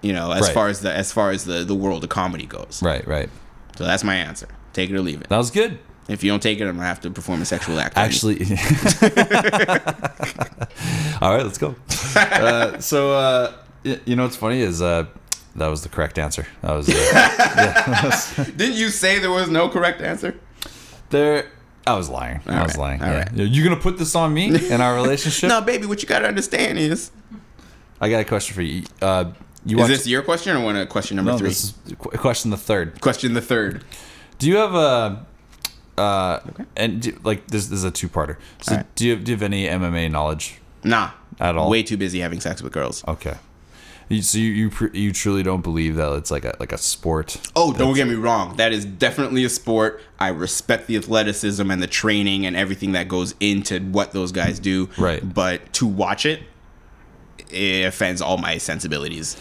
[0.00, 0.54] You know, as Right.
[0.54, 2.80] far as the as far as the the world of comedy goes.
[2.82, 3.28] right, right.
[3.76, 4.48] So that's my answer.
[4.72, 5.28] Take it or leave it.
[5.28, 5.78] That was good.
[6.08, 7.96] If you don't take it, I'm gonna have to perform a sexual act.
[7.96, 8.40] Actually,
[11.20, 11.74] all right, let's go.
[12.16, 13.52] Uh, so, uh,
[13.84, 15.04] you know what's funny is uh,
[15.54, 16.46] that was the correct answer.
[16.62, 20.34] That was uh, didn't you say there was no correct answer?
[21.10, 21.50] there.
[21.86, 22.40] I was lying.
[22.46, 23.02] I was right, lying.
[23.02, 23.18] all yeah.
[23.18, 23.32] right.
[23.32, 25.48] You gonna put this on me in our relationship?
[25.48, 25.86] No, baby.
[25.86, 27.10] What you gotta understand is.
[28.00, 28.84] I got a question for you.
[29.00, 29.32] Uh,
[29.64, 31.48] you Is watched, this your question or one of question number no, three?
[31.48, 33.00] this is qu- question the third.
[33.00, 33.84] question the third.
[34.38, 35.26] Do you have a
[35.98, 36.40] uh,
[36.76, 38.36] and do, like this, this is a two-parter.
[38.62, 38.94] So, Alright.
[38.94, 40.60] do you do you have any MMA knowledge?
[40.84, 41.10] Nah.
[41.40, 41.70] At all?
[41.70, 43.04] Way too busy having sex with girls.
[43.06, 43.36] Okay.
[44.22, 47.38] So you you, you truly don't believe that it's like a like a sport?
[47.54, 48.56] Oh, don't get me wrong.
[48.56, 50.00] That is definitely a sport.
[50.18, 54.58] I respect the athleticism and the training and everything that goes into what those guys
[54.58, 54.88] do.
[54.96, 55.22] Right.
[55.34, 56.42] But to watch it,
[57.50, 59.34] it offends all my sensibilities.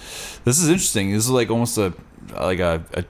[0.44, 1.14] This is interesting.
[1.14, 1.94] This is like almost a
[2.34, 3.06] like a, a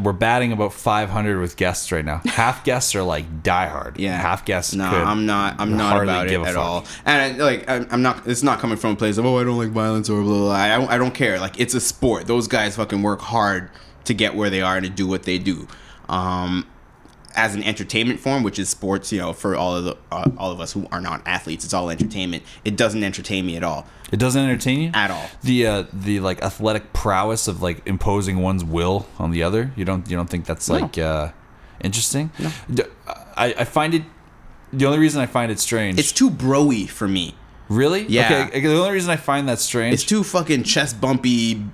[0.00, 2.20] we're batting about 500 with guests right now.
[2.24, 3.98] Half guests are like diehard.
[3.98, 4.16] Yeah.
[4.16, 4.74] Half guests.
[4.74, 5.56] No, I'm not.
[5.58, 6.86] I'm not about it at all.
[7.04, 8.26] And I, like, I'm, I'm not.
[8.26, 10.38] It's not coming from a place of oh, I don't like violence or blah blah.
[10.38, 10.52] blah.
[10.52, 11.38] I, don't, I don't care.
[11.38, 12.26] Like, it's a sport.
[12.26, 13.70] Those guys fucking work hard
[14.04, 15.68] to get where they are and to do what they do.
[16.08, 16.66] Um,
[17.34, 20.50] as an entertainment form, which is sports, you know, for all of the uh, all
[20.50, 22.42] of us who are not athletes, it's all entertainment.
[22.64, 23.86] It doesn't entertain me at all.
[24.12, 25.26] It doesn't entertain you At all.
[25.42, 29.72] The uh, the like athletic prowess of like imposing one's will on the other.
[29.74, 31.32] You don't you don't think that's like uh,
[31.82, 32.30] interesting?
[33.36, 34.02] i i find it.
[34.72, 35.98] The only reason I find it strange.
[35.98, 37.34] It's too broy for me.
[37.68, 38.48] really Yeah.
[38.48, 38.60] Okay.
[38.60, 39.94] The only reason I find that strange.
[39.94, 41.64] It's too fucking chest bumpy,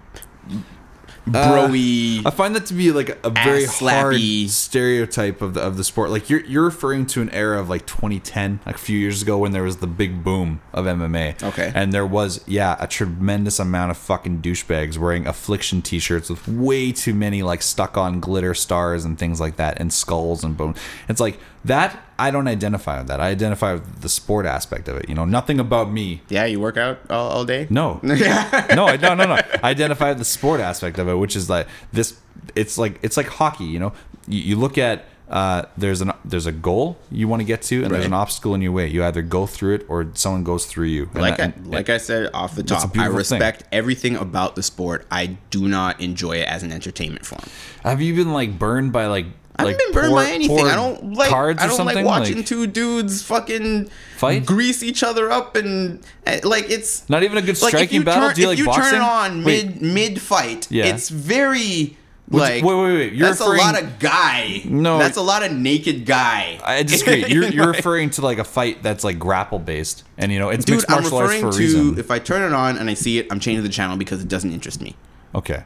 [1.34, 2.26] Uh, broy.
[2.26, 4.48] I find that to be like a very Ass hard slappy.
[4.48, 6.10] stereotype of the of the sport.
[6.10, 9.38] Like you're you're referring to an era of like 2010, like a few years ago
[9.38, 11.42] when there was the big boom of MMA.
[11.42, 11.72] Okay.
[11.74, 16.92] And there was yeah a tremendous amount of fucking douchebags wearing affliction T-shirts with way
[16.92, 20.74] too many like stuck on glitter stars and things like that and skulls and bone.
[21.08, 22.04] It's like that.
[22.18, 23.20] I don't identify with that.
[23.20, 25.08] I identify with the sport aspect of it.
[25.08, 27.66] You know, nothing about me yeah, you work out all, all day.
[27.70, 28.00] no.
[28.02, 29.34] no, I no no no.
[29.62, 32.18] I identify the sport aspect of it, which is like this.
[32.54, 33.64] It's like it's like hockey.
[33.64, 33.92] You know,
[34.26, 37.82] you, you look at uh, there's an there's a goal you want to get to,
[37.84, 38.88] and there's an obstacle in your way.
[38.88, 41.10] You either go through it or someone goes through you.
[41.12, 43.16] And like that- I, and- like I said off the top, I beautiful thing.
[43.18, 45.06] respect everything about the sport.
[45.10, 47.42] I do not enjoy it as an entertainment form.
[47.84, 49.26] have you been like burned by like
[49.58, 50.66] I like haven't been burned poor- by anything.
[50.66, 51.28] I don't like.
[51.30, 54.46] cards I don't like watching Like, two dudes fucking Fight?
[54.46, 58.00] grease each other up, and eh, like it's not even a good like if striking
[58.00, 58.28] you battle.
[58.28, 58.84] turn, Do you if like you boxing?
[58.84, 60.86] turn it on mid mid fight, Yeah.
[60.86, 61.96] it's very
[62.30, 63.12] like wait, wait, wait.
[63.14, 64.60] You're that's referring- a lot of guy.
[64.66, 64.98] No.
[64.98, 66.60] that's a lot of naked guy.
[66.62, 67.24] I disagree.
[67.28, 70.64] You're, you're referring to like a fight that's like grapple based, and you know it's
[70.66, 71.98] Dude, mixed I'm martial arts referring for a to reason.
[71.98, 74.28] if I turn it on and I see it, I'm changing the channel because it
[74.28, 74.94] doesn't interest me.
[75.34, 75.64] Okay,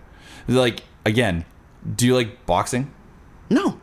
[0.48, 1.44] like again,
[1.96, 2.92] do you like boxing?
[3.50, 3.80] No,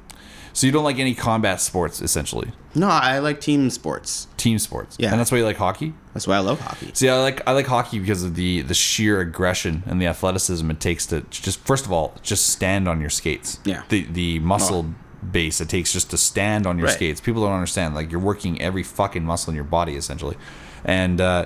[0.59, 4.27] So you don't like any combat sports, essentially, no, I like team sports.
[4.35, 4.97] team sports.
[4.99, 5.11] Yeah.
[5.11, 5.93] and that's why you like hockey.
[6.13, 6.91] That's why I love hockey.
[6.93, 10.69] See, I like I like hockey because of the the sheer aggression and the athleticism
[10.69, 13.61] it takes to just first of all just stand on your skates.
[13.63, 13.83] Yeah.
[13.87, 14.93] The the muscle
[15.31, 16.95] base it takes just to stand on your Right.
[16.95, 17.21] skates.
[17.21, 20.35] People don't understand like you're working every fucking muscle in your body essentially,
[20.83, 21.45] and uh,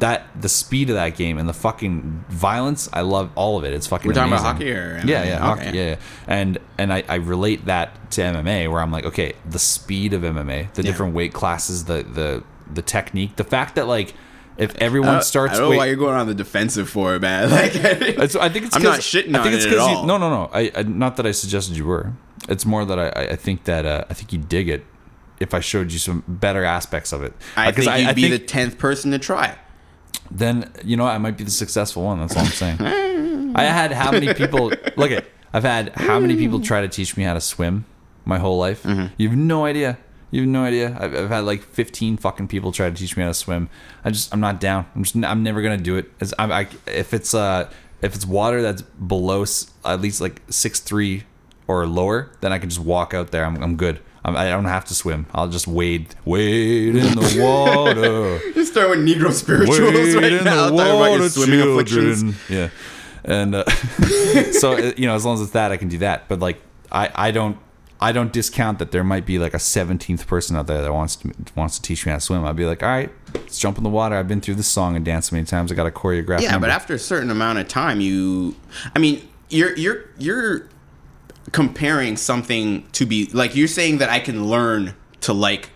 [0.00, 2.88] that the speed of that game and the fucking violence.
[2.92, 3.72] I love all of it.
[3.72, 4.08] It's fucking.
[4.08, 5.26] We're talking about hockey or yeah, MMA?
[5.26, 5.64] yeah, Okay.
[5.64, 5.96] hockey, yeah, yeah.
[6.26, 10.22] And and I, I relate that to MMA where I'm like, okay, the speed of
[10.22, 10.90] MMA, the Yeah.
[10.90, 14.14] different weight classes, the the the technique, the fact that like.
[14.58, 17.48] If everyone I starts, don't know why you're going on the defensive for it, man.
[17.50, 17.94] Like, I
[18.50, 18.76] think it's.
[18.76, 20.04] I'm not shitting I on think it's it at 'cause you- all.
[20.06, 20.50] no, no, no.
[20.52, 22.12] I, I not that I suggested you were.
[22.46, 24.84] It's more that I, I- I think that uh, I think you dig it.
[25.38, 28.42] If I showed you some better aspects of it, I Because think you'd be think
[28.42, 29.56] the tenth person to try.
[30.30, 32.20] Then you know I might be the successful one.
[32.20, 32.80] That's all I'm saying.
[33.56, 35.24] I had how many people look at?
[35.52, 37.84] I've had how many people try to teach me how to swim
[38.24, 38.82] my whole life.
[38.84, 39.14] Mm-hmm.
[39.16, 39.98] You have no idea.
[40.30, 40.96] You have no idea.
[40.98, 43.68] I've, I've had like 15 fucking people try to teach me how to swim.
[44.04, 44.86] I just, I'm not down.
[44.94, 46.10] I'm just, I'm never gonna do it.
[46.20, 47.70] As I'm, I, if it's uh,
[48.02, 49.44] if it's water that's below
[49.84, 51.24] at least like six three
[51.66, 53.44] or lower, then I can just walk out there.
[53.44, 54.00] I'm, I'm good.
[54.24, 55.26] I'm, don't have to swim.
[55.32, 58.38] I'll just wade, wade in the water.
[58.54, 60.70] You start with Negro spirituals Wade right in now.
[60.70, 62.20] the talking about your water, swimming afflictions.
[62.20, 62.36] children.
[62.48, 62.70] Yeah,
[63.24, 63.70] and uh,
[64.52, 66.28] so uh, you know, as long as it's that, I can do that.
[66.28, 66.60] But like,
[66.92, 67.56] I I don't
[68.00, 71.16] I don't discount that there might be like a seventeenth person out there that wants
[71.16, 72.44] to wants to teach me how to swim.
[72.44, 74.16] I'd be like, all right, let's jump in the water.
[74.16, 75.70] I've been through this song and dance many times.
[75.70, 76.42] I got a choreographed.
[76.42, 76.66] Yeah, number.
[76.66, 78.56] but after a certain amount of time, you,
[78.94, 80.68] I mean, you're you're you're
[81.52, 85.70] comparing something to be like you're saying that I can learn to like.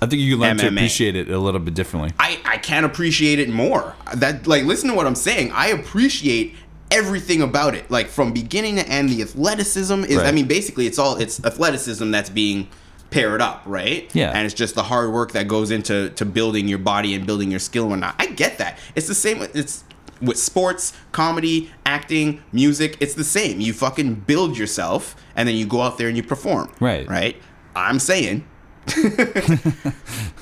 [0.00, 2.12] I think you can learn to appreciate it a little bit differently.
[2.18, 3.94] I I can appreciate it more.
[4.14, 5.52] That like listen to what I'm saying.
[5.52, 6.54] I appreciate
[6.90, 9.08] everything about it, like from beginning to end.
[9.08, 10.18] The athleticism is.
[10.18, 12.68] I mean, basically, it's all it's athleticism that's being
[13.10, 14.10] paired up, right?
[14.14, 14.32] Yeah.
[14.32, 17.50] And it's just the hard work that goes into to building your body and building
[17.50, 18.16] your skill and whatnot.
[18.18, 18.78] I get that.
[18.94, 19.42] It's the same.
[19.54, 19.84] It's
[20.20, 22.96] with sports, comedy, acting, music.
[23.00, 23.60] It's the same.
[23.60, 26.72] You fucking build yourself, and then you go out there and you perform.
[26.80, 27.08] Right.
[27.08, 27.36] Right.
[27.74, 28.46] I'm saying.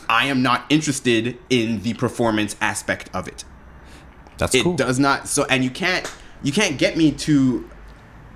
[0.09, 3.45] I am not interested in the performance aspect of it.
[4.39, 4.61] That's cool.
[4.61, 4.77] It cool.
[4.77, 6.11] does not so and you can't
[6.43, 7.69] you can't get me to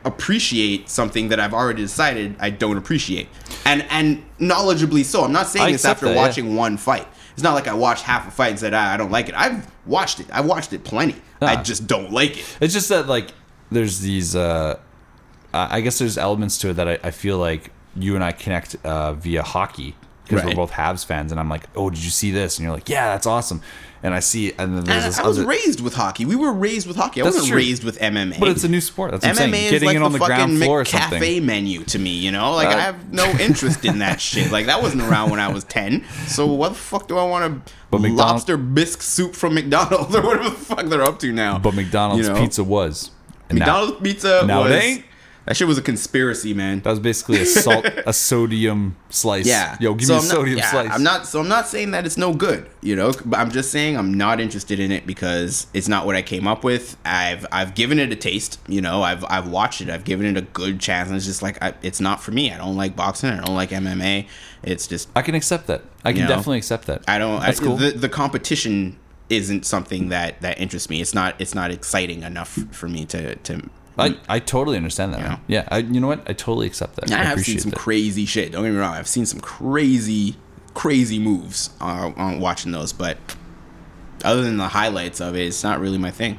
[0.04, 3.28] appreciate something that I've already decided I don't appreciate.
[3.64, 5.24] And and knowledgeably so.
[5.24, 6.20] I'm not saying I this after that, yeah.
[6.20, 7.06] watching one fight.
[7.35, 9.35] It's not like I watched half a fight and said ah, I don't like it.
[9.36, 10.27] I've watched it.
[10.32, 11.16] I watched it plenty.
[11.40, 11.62] I Ah.
[11.62, 12.57] just don't like it.
[12.61, 13.31] It's just that like
[13.70, 14.78] there's these uh
[15.55, 18.32] I I guess there's elements to it that I, I feel like you and I
[18.32, 19.94] connect uh via hockey
[20.24, 20.51] because Right.
[20.57, 22.89] we're both Habs fans and I'm like, "Oh, did you see this?" and you're like,
[22.89, 23.62] "Yeah, that's awesome."
[24.02, 26.24] And I see and then there's And this I was other raised with hockey.
[26.24, 27.20] We were raised with hockey.
[27.20, 27.59] I That's wasn't true.
[27.59, 28.40] raised with MMA.
[28.40, 29.10] but it's a new sport.
[29.10, 30.85] That's what I'm MMA is Getting like in on the, the, fucking ground floor or
[30.86, 31.10] something.
[31.20, 32.52] cafe menu to me, you know?
[32.55, 34.51] Like Uh, I have no interest in that shit.
[34.51, 36.02] Like that wasn't around when I was 10.
[36.28, 40.22] So what the fuck do I want a But lobster bisque soup from McDonald's or
[40.22, 41.59] whatever the fuck they're up to now?
[41.59, 42.40] But McDonald's You know?
[42.40, 43.10] pizza was.
[43.51, 45.05] And now- McDonald's pizza now it was ain't.
[45.51, 46.78] That shit was a conspiracy, man.
[46.82, 49.48] that was basically a salt a sodium slice.
[49.48, 49.77] Yeah.
[49.81, 50.90] Yo, give So me a I'm not- sodium yeah, slice.
[50.93, 53.72] I'm not so I'm not saying that it's no good, you know, but I'm just
[53.72, 56.97] saying I'm not interested in it because it's not what I came up with.
[57.05, 59.02] I've I've given it a taste, you know.
[59.02, 59.90] I've I've watched it.
[59.90, 62.52] I've given it a good chance and it's just like I, it's not for me.
[62.52, 63.31] I don't like boxing.
[63.31, 64.28] I don't like MMA.
[64.62, 65.82] It's just I can accept that.
[66.05, 66.36] I can You know?
[66.36, 67.02] definitely accept that.
[67.09, 67.77] I don't That's I, cool.
[67.77, 71.01] the the competition isn't something that that interests me.
[71.01, 73.68] It's not it's not exciting enough for me to to
[74.01, 75.20] I, I totally understand that.
[75.20, 75.40] Man.
[75.47, 76.20] Yeah, I, you know what?
[76.28, 77.12] I totally accept that.
[77.12, 77.78] I I, have seen some that.
[77.78, 78.52] crazy shit.
[78.52, 78.94] Don't get me wrong.
[78.94, 80.36] I've seen some crazy,
[80.74, 83.18] crazy moves uh, on watching those, but
[84.24, 86.39] other than the highlights of it, it's not really my thing.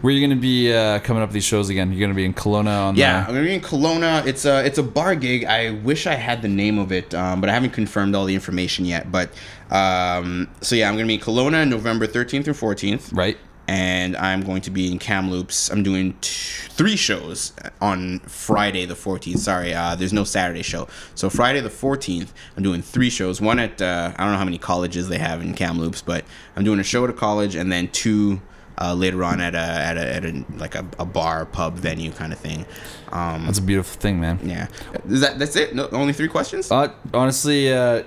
[0.00, 1.90] Where are you going to be uh, coming up these shows again?
[1.90, 3.28] You're going to be in Kelowna on Yeah, the.
[3.28, 4.26] I'm gonna be in Kelowna.
[4.26, 5.46] It's a it's a bar gig.
[5.46, 8.34] I wish I had the name of it, um, but I haven't confirmed all the
[8.34, 9.10] information yet.
[9.10, 9.30] But
[9.70, 13.16] um, so yeah, I'm gonna be in Kelowna November 13th through 14th.
[13.16, 13.38] Right.
[13.66, 15.70] And I'm going to be in Kamloops.
[15.70, 19.38] I'm doing t- three shows on Friday the 14th.
[19.38, 20.88] Sorry, uh, there's no Saturday show.
[21.14, 23.40] So Friday the 14th, I'm doing three shows.
[23.40, 26.24] One at uh, I don't know how many colleges they have in Kamloops, but
[26.56, 28.40] I'm doing a show at a college, and then two
[28.80, 32.10] uh, later on at a at a, at a like a, a bar pub venue
[32.10, 32.66] kind of thing.
[33.12, 34.40] Um, That's a beautiful thing, man.
[34.42, 34.66] yeah,
[35.08, 35.74] is that that's it?
[35.74, 36.70] No, only three questions?
[36.70, 38.02] Uh, honestly, uh,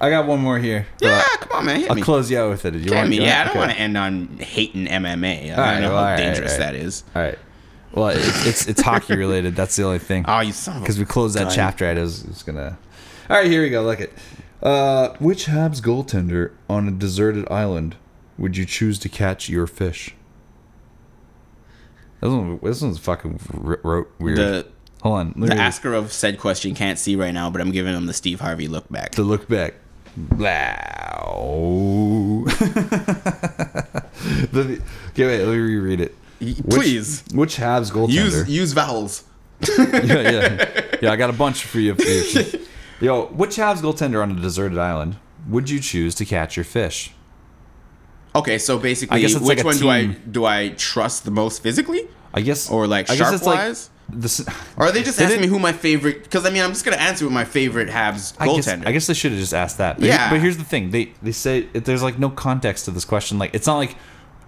[0.00, 0.86] I got one more here.
[1.00, 2.02] yeah, I- come on, man, hit I'll me.
[2.02, 2.70] close you out with it.
[2.72, 3.16] Do you Hit want me.
[3.16, 5.48] you Yeah, I want- don't want to end on hating MMA.
[5.48, 6.58] I All don't right, know well, how right, dangerous right.
[6.58, 7.04] that is.
[7.14, 7.38] All right.
[7.92, 9.56] Well, it's it's, it's hockey related.
[9.56, 10.24] That's the only thing.
[10.28, 11.86] Oh, you son of a Because we closed that chapter.
[11.86, 12.78] I was, was gonna.
[13.28, 13.82] All right, here we go.
[13.82, 14.12] Look it.
[14.62, 17.96] Uh, which Habs goaltender on a deserted island
[18.38, 20.14] would you choose to catch your fish?
[22.20, 24.36] This one, this one's fucking r- r- weird.
[24.38, 24.66] The
[25.02, 25.32] Hold on.
[25.36, 28.40] The asker of said question can't see right now, but I'm giving him the Steve
[28.40, 29.12] Harvey look back.
[29.12, 29.74] to look back.
[30.36, 32.44] Wow.
[34.52, 35.44] the, okay, wait.
[35.44, 36.14] Let me reread it.
[36.70, 38.12] Please Which Habs goaltender?
[38.12, 39.24] use use vowels.
[39.78, 41.12] yeah, yeah, yeah.
[41.12, 41.94] I got a bunch for you.
[43.00, 45.16] Yo, which Habs goaltender on a deserted island
[45.48, 47.12] would you choose to catch your fish?
[48.34, 51.62] Okay, so basically, I guess which like one do I do I trust the most
[51.62, 53.90] physically, I guess, or like I sharp it's like wise?
[54.12, 54.40] This.
[54.76, 56.22] or are they just asking me who my favorite?
[56.24, 58.86] Because I mean, I'm just gonna answer with my favorite Habs I guess, goaltender.
[58.86, 59.96] I guess they should have just asked that.
[59.98, 60.30] But, Yeah.
[60.30, 63.38] but here's the thing: they they say there's like no context to this question.
[63.38, 63.96] Like it's not like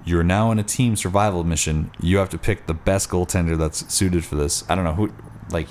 [0.05, 1.91] you're now in a team survival mission.
[2.01, 4.65] You have to pick the best goaltender that's suited for this.
[4.69, 5.13] I don't know who.
[5.51, 5.69] Like,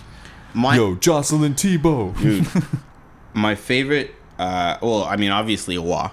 [0.54, 2.48] my yo, Jocelyn Thibault, dude,
[3.34, 4.16] my favorite.
[4.38, 6.12] Uh, well, I mean, obviously Wah,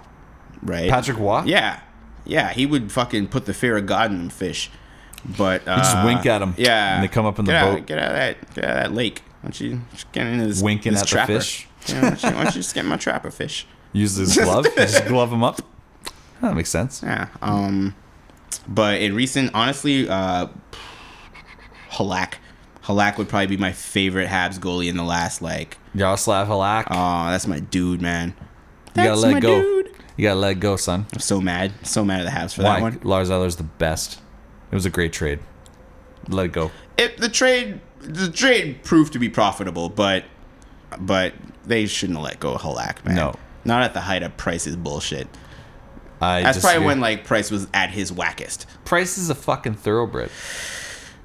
[0.62, 0.90] right?
[0.90, 1.42] Patrick Roy.
[1.46, 1.80] Yeah,
[2.24, 4.70] yeah, he would fucking put the fear of God in them fish.
[5.36, 7.77] But uh, just wink at 'em, Yeah, and they come up in the get out,
[7.77, 7.86] boat.
[7.86, 8.55] Get out of that.
[8.55, 9.23] Get out of that lake.
[9.43, 11.66] don't you just get into this Winking this at the fish.
[11.86, 13.66] Yeah, why, don't you, why don't you just get my trapper fish?
[13.93, 14.66] Use his glove.
[14.77, 15.61] just glove him up.
[16.40, 17.03] That makes sense.
[17.03, 17.28] Yeah.
[17.43, 17.95] Um,
[18.69, 20.49] but in recent, honestly, uh,
[21.93, 22.35] Halak,
[22.85, 25.78] Halak would probably be my favorite Habs goalie in the last like.
[25.95, 26.85] Yaroslav Halak.
[26.90, 28.35] Oh, that's my dude, man.
[28.95, 29.61] you gotta That's let my go.
[29.61, 29.95] dude.
[30.16, 31.07] You gotta let go, son.
[31.12, 32.74] I'm so mad, so mad at the Habs for Why?
[32.74, 33.01] that one.
[33.05, 34.20] Lars Eller's the best.
[34.70, 35.40] It was a great trade.
[36.28, 36.70] Let it go.
[36.97, 40.24] It, the trade, the trade proved to be profitable, but,
[40.99, 41.35] but
[41.65, 43.15] they shouldn't have let go of Halak, man.
[43.16, 43.35] No.
[43.65, 45.28] Not at the height of Price's bullshit.
[46.20, 46.73] I That's disagree.
[46.74, 48.66] probably when like Price was at his wackest.
[48.85, 50.31] Price is a fucking thoroughbred.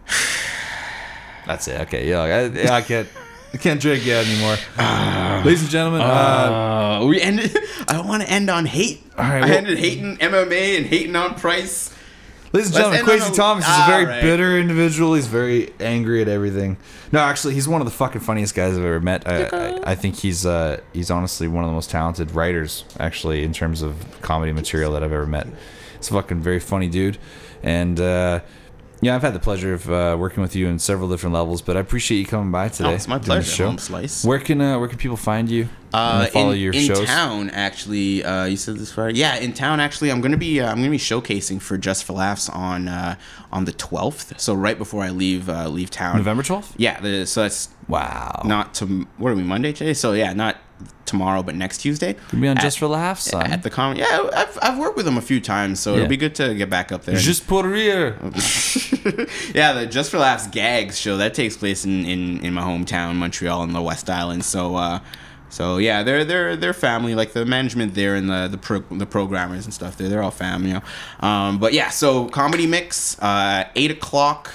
[1.45, 1.82] That's it.
[1.82, 3.07] Okay, yeah, I, I can't,
[3.53, 4.56] I can't drink yet anymore.
[5.44, 7.56] Ladies and gentlemen, uh, Uh, we ended.
[7.88, 9.03] I don't want to end on hate.
[9.18, 11.93] All right, I well- ended hating MMA and hating on Price.
[12.53, 14.21] Ladies and gentlemen, a- Thomas is a very Alright.
[14.21, 15.15] bitter individual.
[15.15, 16.77] He's very angry at everything.
[17.11, 19.27] No, actually, he's one of the fucking funniest guys I've ever met.
[19.27, 23.43] I, I, I think he's uh, he's honestly one of the most talented writers, actually,
[23.43, 25.47] in terms of comedy material that I've ever met.
[25.97, 27.17] He's a fucking very funny dude,
[27.61, 27.99] and.
[27.99, 28.39] Uh,
[29.03, 31.77] yeah, I've had the pleasure of uh, working with you in several different levels, but
[31.77, 32.89] I appreciate you coming by today.
[32.89, 34.23] Oh, it's my pleasure, Home Slice.
[34.25, 35.69] Where can uh, where can people find you?
[35.93, 37.05] Uh, follow in, your in shows.
[37.05, 39.19] town, actually, uh, you said this Friday.
[39.19, 42.13] Yeah, in town, actually, I'm gonna be uh, I'm gonna be showcasing for Just for
[42.13, 43.15] Laughs on uh,
[43.51, 44.39] on the 12th.
[44.39, 46.17] So right before I leave uh, leave town.
[46.17, 46.73] November twelfth.
[46.77, 48.41] Yeah, the, so that's Wow.
[48.45, 49.93] not to what are we Monday today?
[49.93, 50.57] So yeah, not
[51.05, 52.15] tomorrow, but next Tuesday.
[52.31, 53.51] You'll be on At- Just for Laughs, son.
[53.51, 53.99] at the comedy.
[54.01, 55.97] Yeah, I've, I've worked with them a few times, so Yeah.
[55.97, 57.15] it'll be good to get back up there.
[57.15, 58.15] Juste pour rire.
[59.53, 63.15] yeah, the Just for Laughs gags show that takes place in, in, in my hometown,
[63.15, 64.43] Montreal, in the West Island.
[64.45, 64.99] So, uh,
[65.49, 67.14] so yeah, they're they're they're family.
[67.14, 69.97] Like the management there and the the pro, the programmers and stuff.
[69.97, 70.69] They're they're all family.
[70.69, 70.81] You
[71.22, 71.27] know?
[71.27, 74.51] um, but yeah, so comedy mix, uh, eight o'clock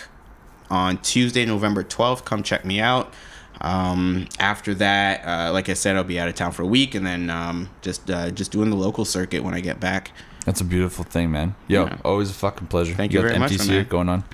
[0.70, 2.24] on Tuesday, November twelfth.
[2.24, 3.14] Come check me out.
[3.60, 6.94] Um, after that, uh, like I said, I'll be out of town for a week,
[6.94, 10.12] and then um, just uh, just doing the local circuit when I get back.
[10.44, 11.54] That's a beautiful thing, man.
[11.66, 11.96] Yo, Yeah.
[12.04, 12.94] always a fucking pleasure.
[12.94, 13.88] Thank you got very the much, empties my here man.
[13.90, 14.24] going on.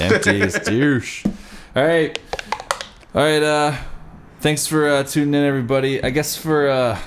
[0.00, 1.24] Empties, douche.
[1.76, 2.18] All right,
[3.14, 3.42] all right.
[3.42, 3.76] Uh,
[4.40, 6.02] thanks for uh, tuning in, everybody.
[6.02, 6.98] I guess for uh,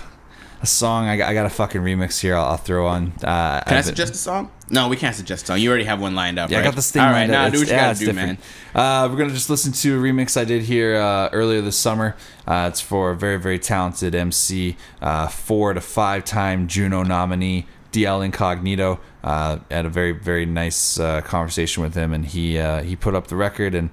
[0.62, 2.36] a song, I got, I got a fucking remix here.
[2.36, 3.14] I'll, I'll throw on.
[3.24, 4.52] Uh, Can I suggest a song?
[4.70, 5.60] No, we can't suggest a song.
[5.60, 6.50] You already have one lined up.
[6.50, 6.64] Yeah, right?
[6.64, 7.02] I got this thing.
[7.02, 7.54] All right, now up.
[7.54, 8.40] do what you yeah, gotta do, different.
[8.74, 9.06] man.
[9.06, 12.16] Uh, we're gonna just listen to a remix I did here uh, earlier this summer.
[12.46, 17.66] Uh, it's for a very, very talented MC, uh, four to five time Juno nominee,
[17.92, 19.00] DL Incognito.
[19.24, 23.14] Uh, had a very, very nice uh, conversation with him, and he uh, he put
[23.16, 23.90] up the record, and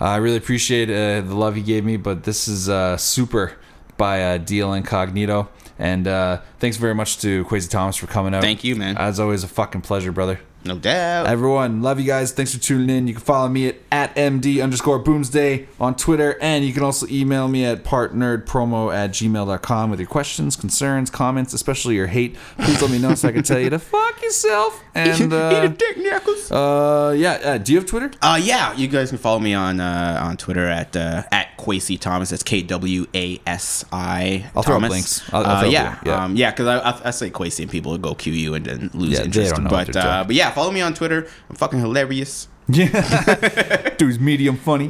[0.00, 1.96] I really appreciate uh, the love he gave me.
[1.96, 3.58] But this is uh, super
[3.96, 5.48] by uh, DL Incognito.
[5.78, 8.42] And uh, thanks very much to Kwasi Thomas for coming out.
[8.42, 8.96] Thank you, man.
[8.96, 10.40] As always, a fucking pleasure, brother.
[10.64, 11.26] No doubt.
[11.28, 12.32] Everyone, love you guys.
[12.32, 13.06] Thanks for tuning in.
[13.06, 16.36] You can follow me at, at MD underscore Boomsday on Twitter.
[16.42, 21.54] And you can also email me at partnerdpromo at gmail.com with your questions, concerns, comments,
[21.54, 22.36] especially your hate.
[22.58, 24.82] Please let me know so I can tell you to fuck yourself.
[24.98, 26.50] And Eat a uh, dick, Knuckles.
[26.50, 28.10] uh, yeah, uh, do you have Twitter?
[28.20, 32.00] Uh, yeah, you guys can follow me on uh, on Twitter at uh, at Kwasi
[32.00, 32.30] Thomas.
[32.30, 34.50] That's K W A S I.
[34.56, 35.22] I'll throw up links.
[35.32, 36.24] I'll, I'll uh, throw yeah, yeah.
[36.24, 38.64] um, yeah, because I, I, I say Kwasi and people will go Q you and
[38.66, 39.54] then lose Yeah, interest.
[39.70, 41.26] but uh, but yeah, follow me on Twitter.
[41.50, 42.48] I'm fucking hilarious.
[42.68, 43.94] Yeah.
[43.98, 44.88] Dude's medium funny.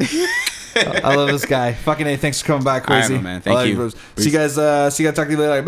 [0.76, 1.72] I I love this guy.
[1.72, 3.14] Fucking A, thanks for coming by, Crazy.
[3.16, 3.40] my man.
[3.40, 3.76] Thank I love you.
[3.76, 3.96] bros.
[4.16, 5.62] See you guys, uh, see you guys, talk to you later.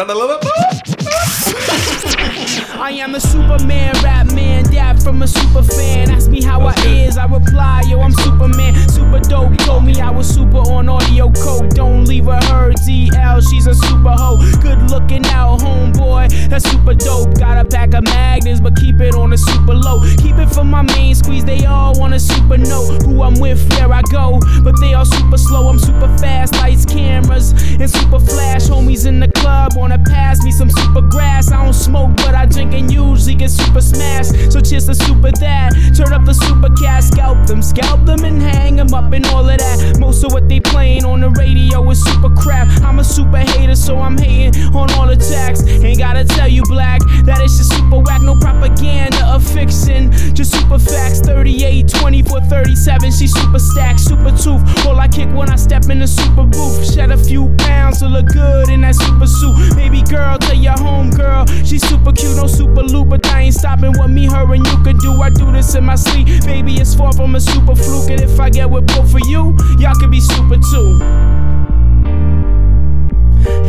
[2.80, 6.10] I am a Superman, rap man, dap from a super fan.
[6.10, 9.54] Ask me how I is, I reply, yo, I'm Superman, super dope.
[9.58, 11.68] Told me I was super on audio coke.
[11.70, 14.38] Don't leave her her DL, she's a super hoe.
[14.62, 17.38] Good looking out, homeboy, that's super dope.
[17.38, 20.02] Got a pack of magnets, but keep it on a super low.
[20.16, 23.02] Keep it for my main squeeze, they all want a super note.
[23.02, 25.68] Who I'm with, there I go, but they all super slow.
[25.68, 28.62] I'm super fast, lights, cameras, and super flash.
[28.62, 31.52] Homies in the club wanna pass me some super grass.
[31.52, 34.52] I don't smoke, but I drink and usually get super smashed.
[34.52, 35.72] So cheers to super that.
[35.96, 39.48] Turn up the super cat, scalp them, scalp them and hang them up and all
[39.48, 39.98] of that.
[39.98, 42.68] Most of what they playing on the radio is super crap.
[42.82, 45.62] I'm a super hater, so I'm hating on all the tracks.
[45.66, 48.22] Ain't gotta tell you, black, that it's just super whack.
[48.22, 51.20] No propaganda of fiction, just super facts.
[51.20, 53.12] 38, 24, 37.
[53.12, 54.62] She super stacked, super tooth.
[54.86, 56.92] All I kick when I step in the super booth.
[56.92, 59.76] Shed a few pounds to look good in that super suit.
[59.76, 63.92] Baby girl, tell your home girl, she's super cute, no super but I ain't stopping
[63.98, 65.20] what me, her, and you could do.
[65.20, 66.74] I do this in my sleep, baby.
[66.74, 69.94] It's far from a super fluke, and if I get with both of you, y'all
[69.94, 71.00] could be super too.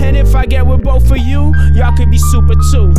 [0.03, 2.93] And if I get with both of you, y'all could be super too.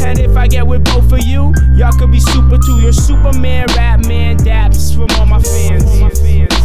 [0.00, 2.80] And if I get with both of you, y'all could be super too.
[2.80, 5.84] You're Superman, rap man, daps from all my fans.
[5.84, 6.57] All my fans.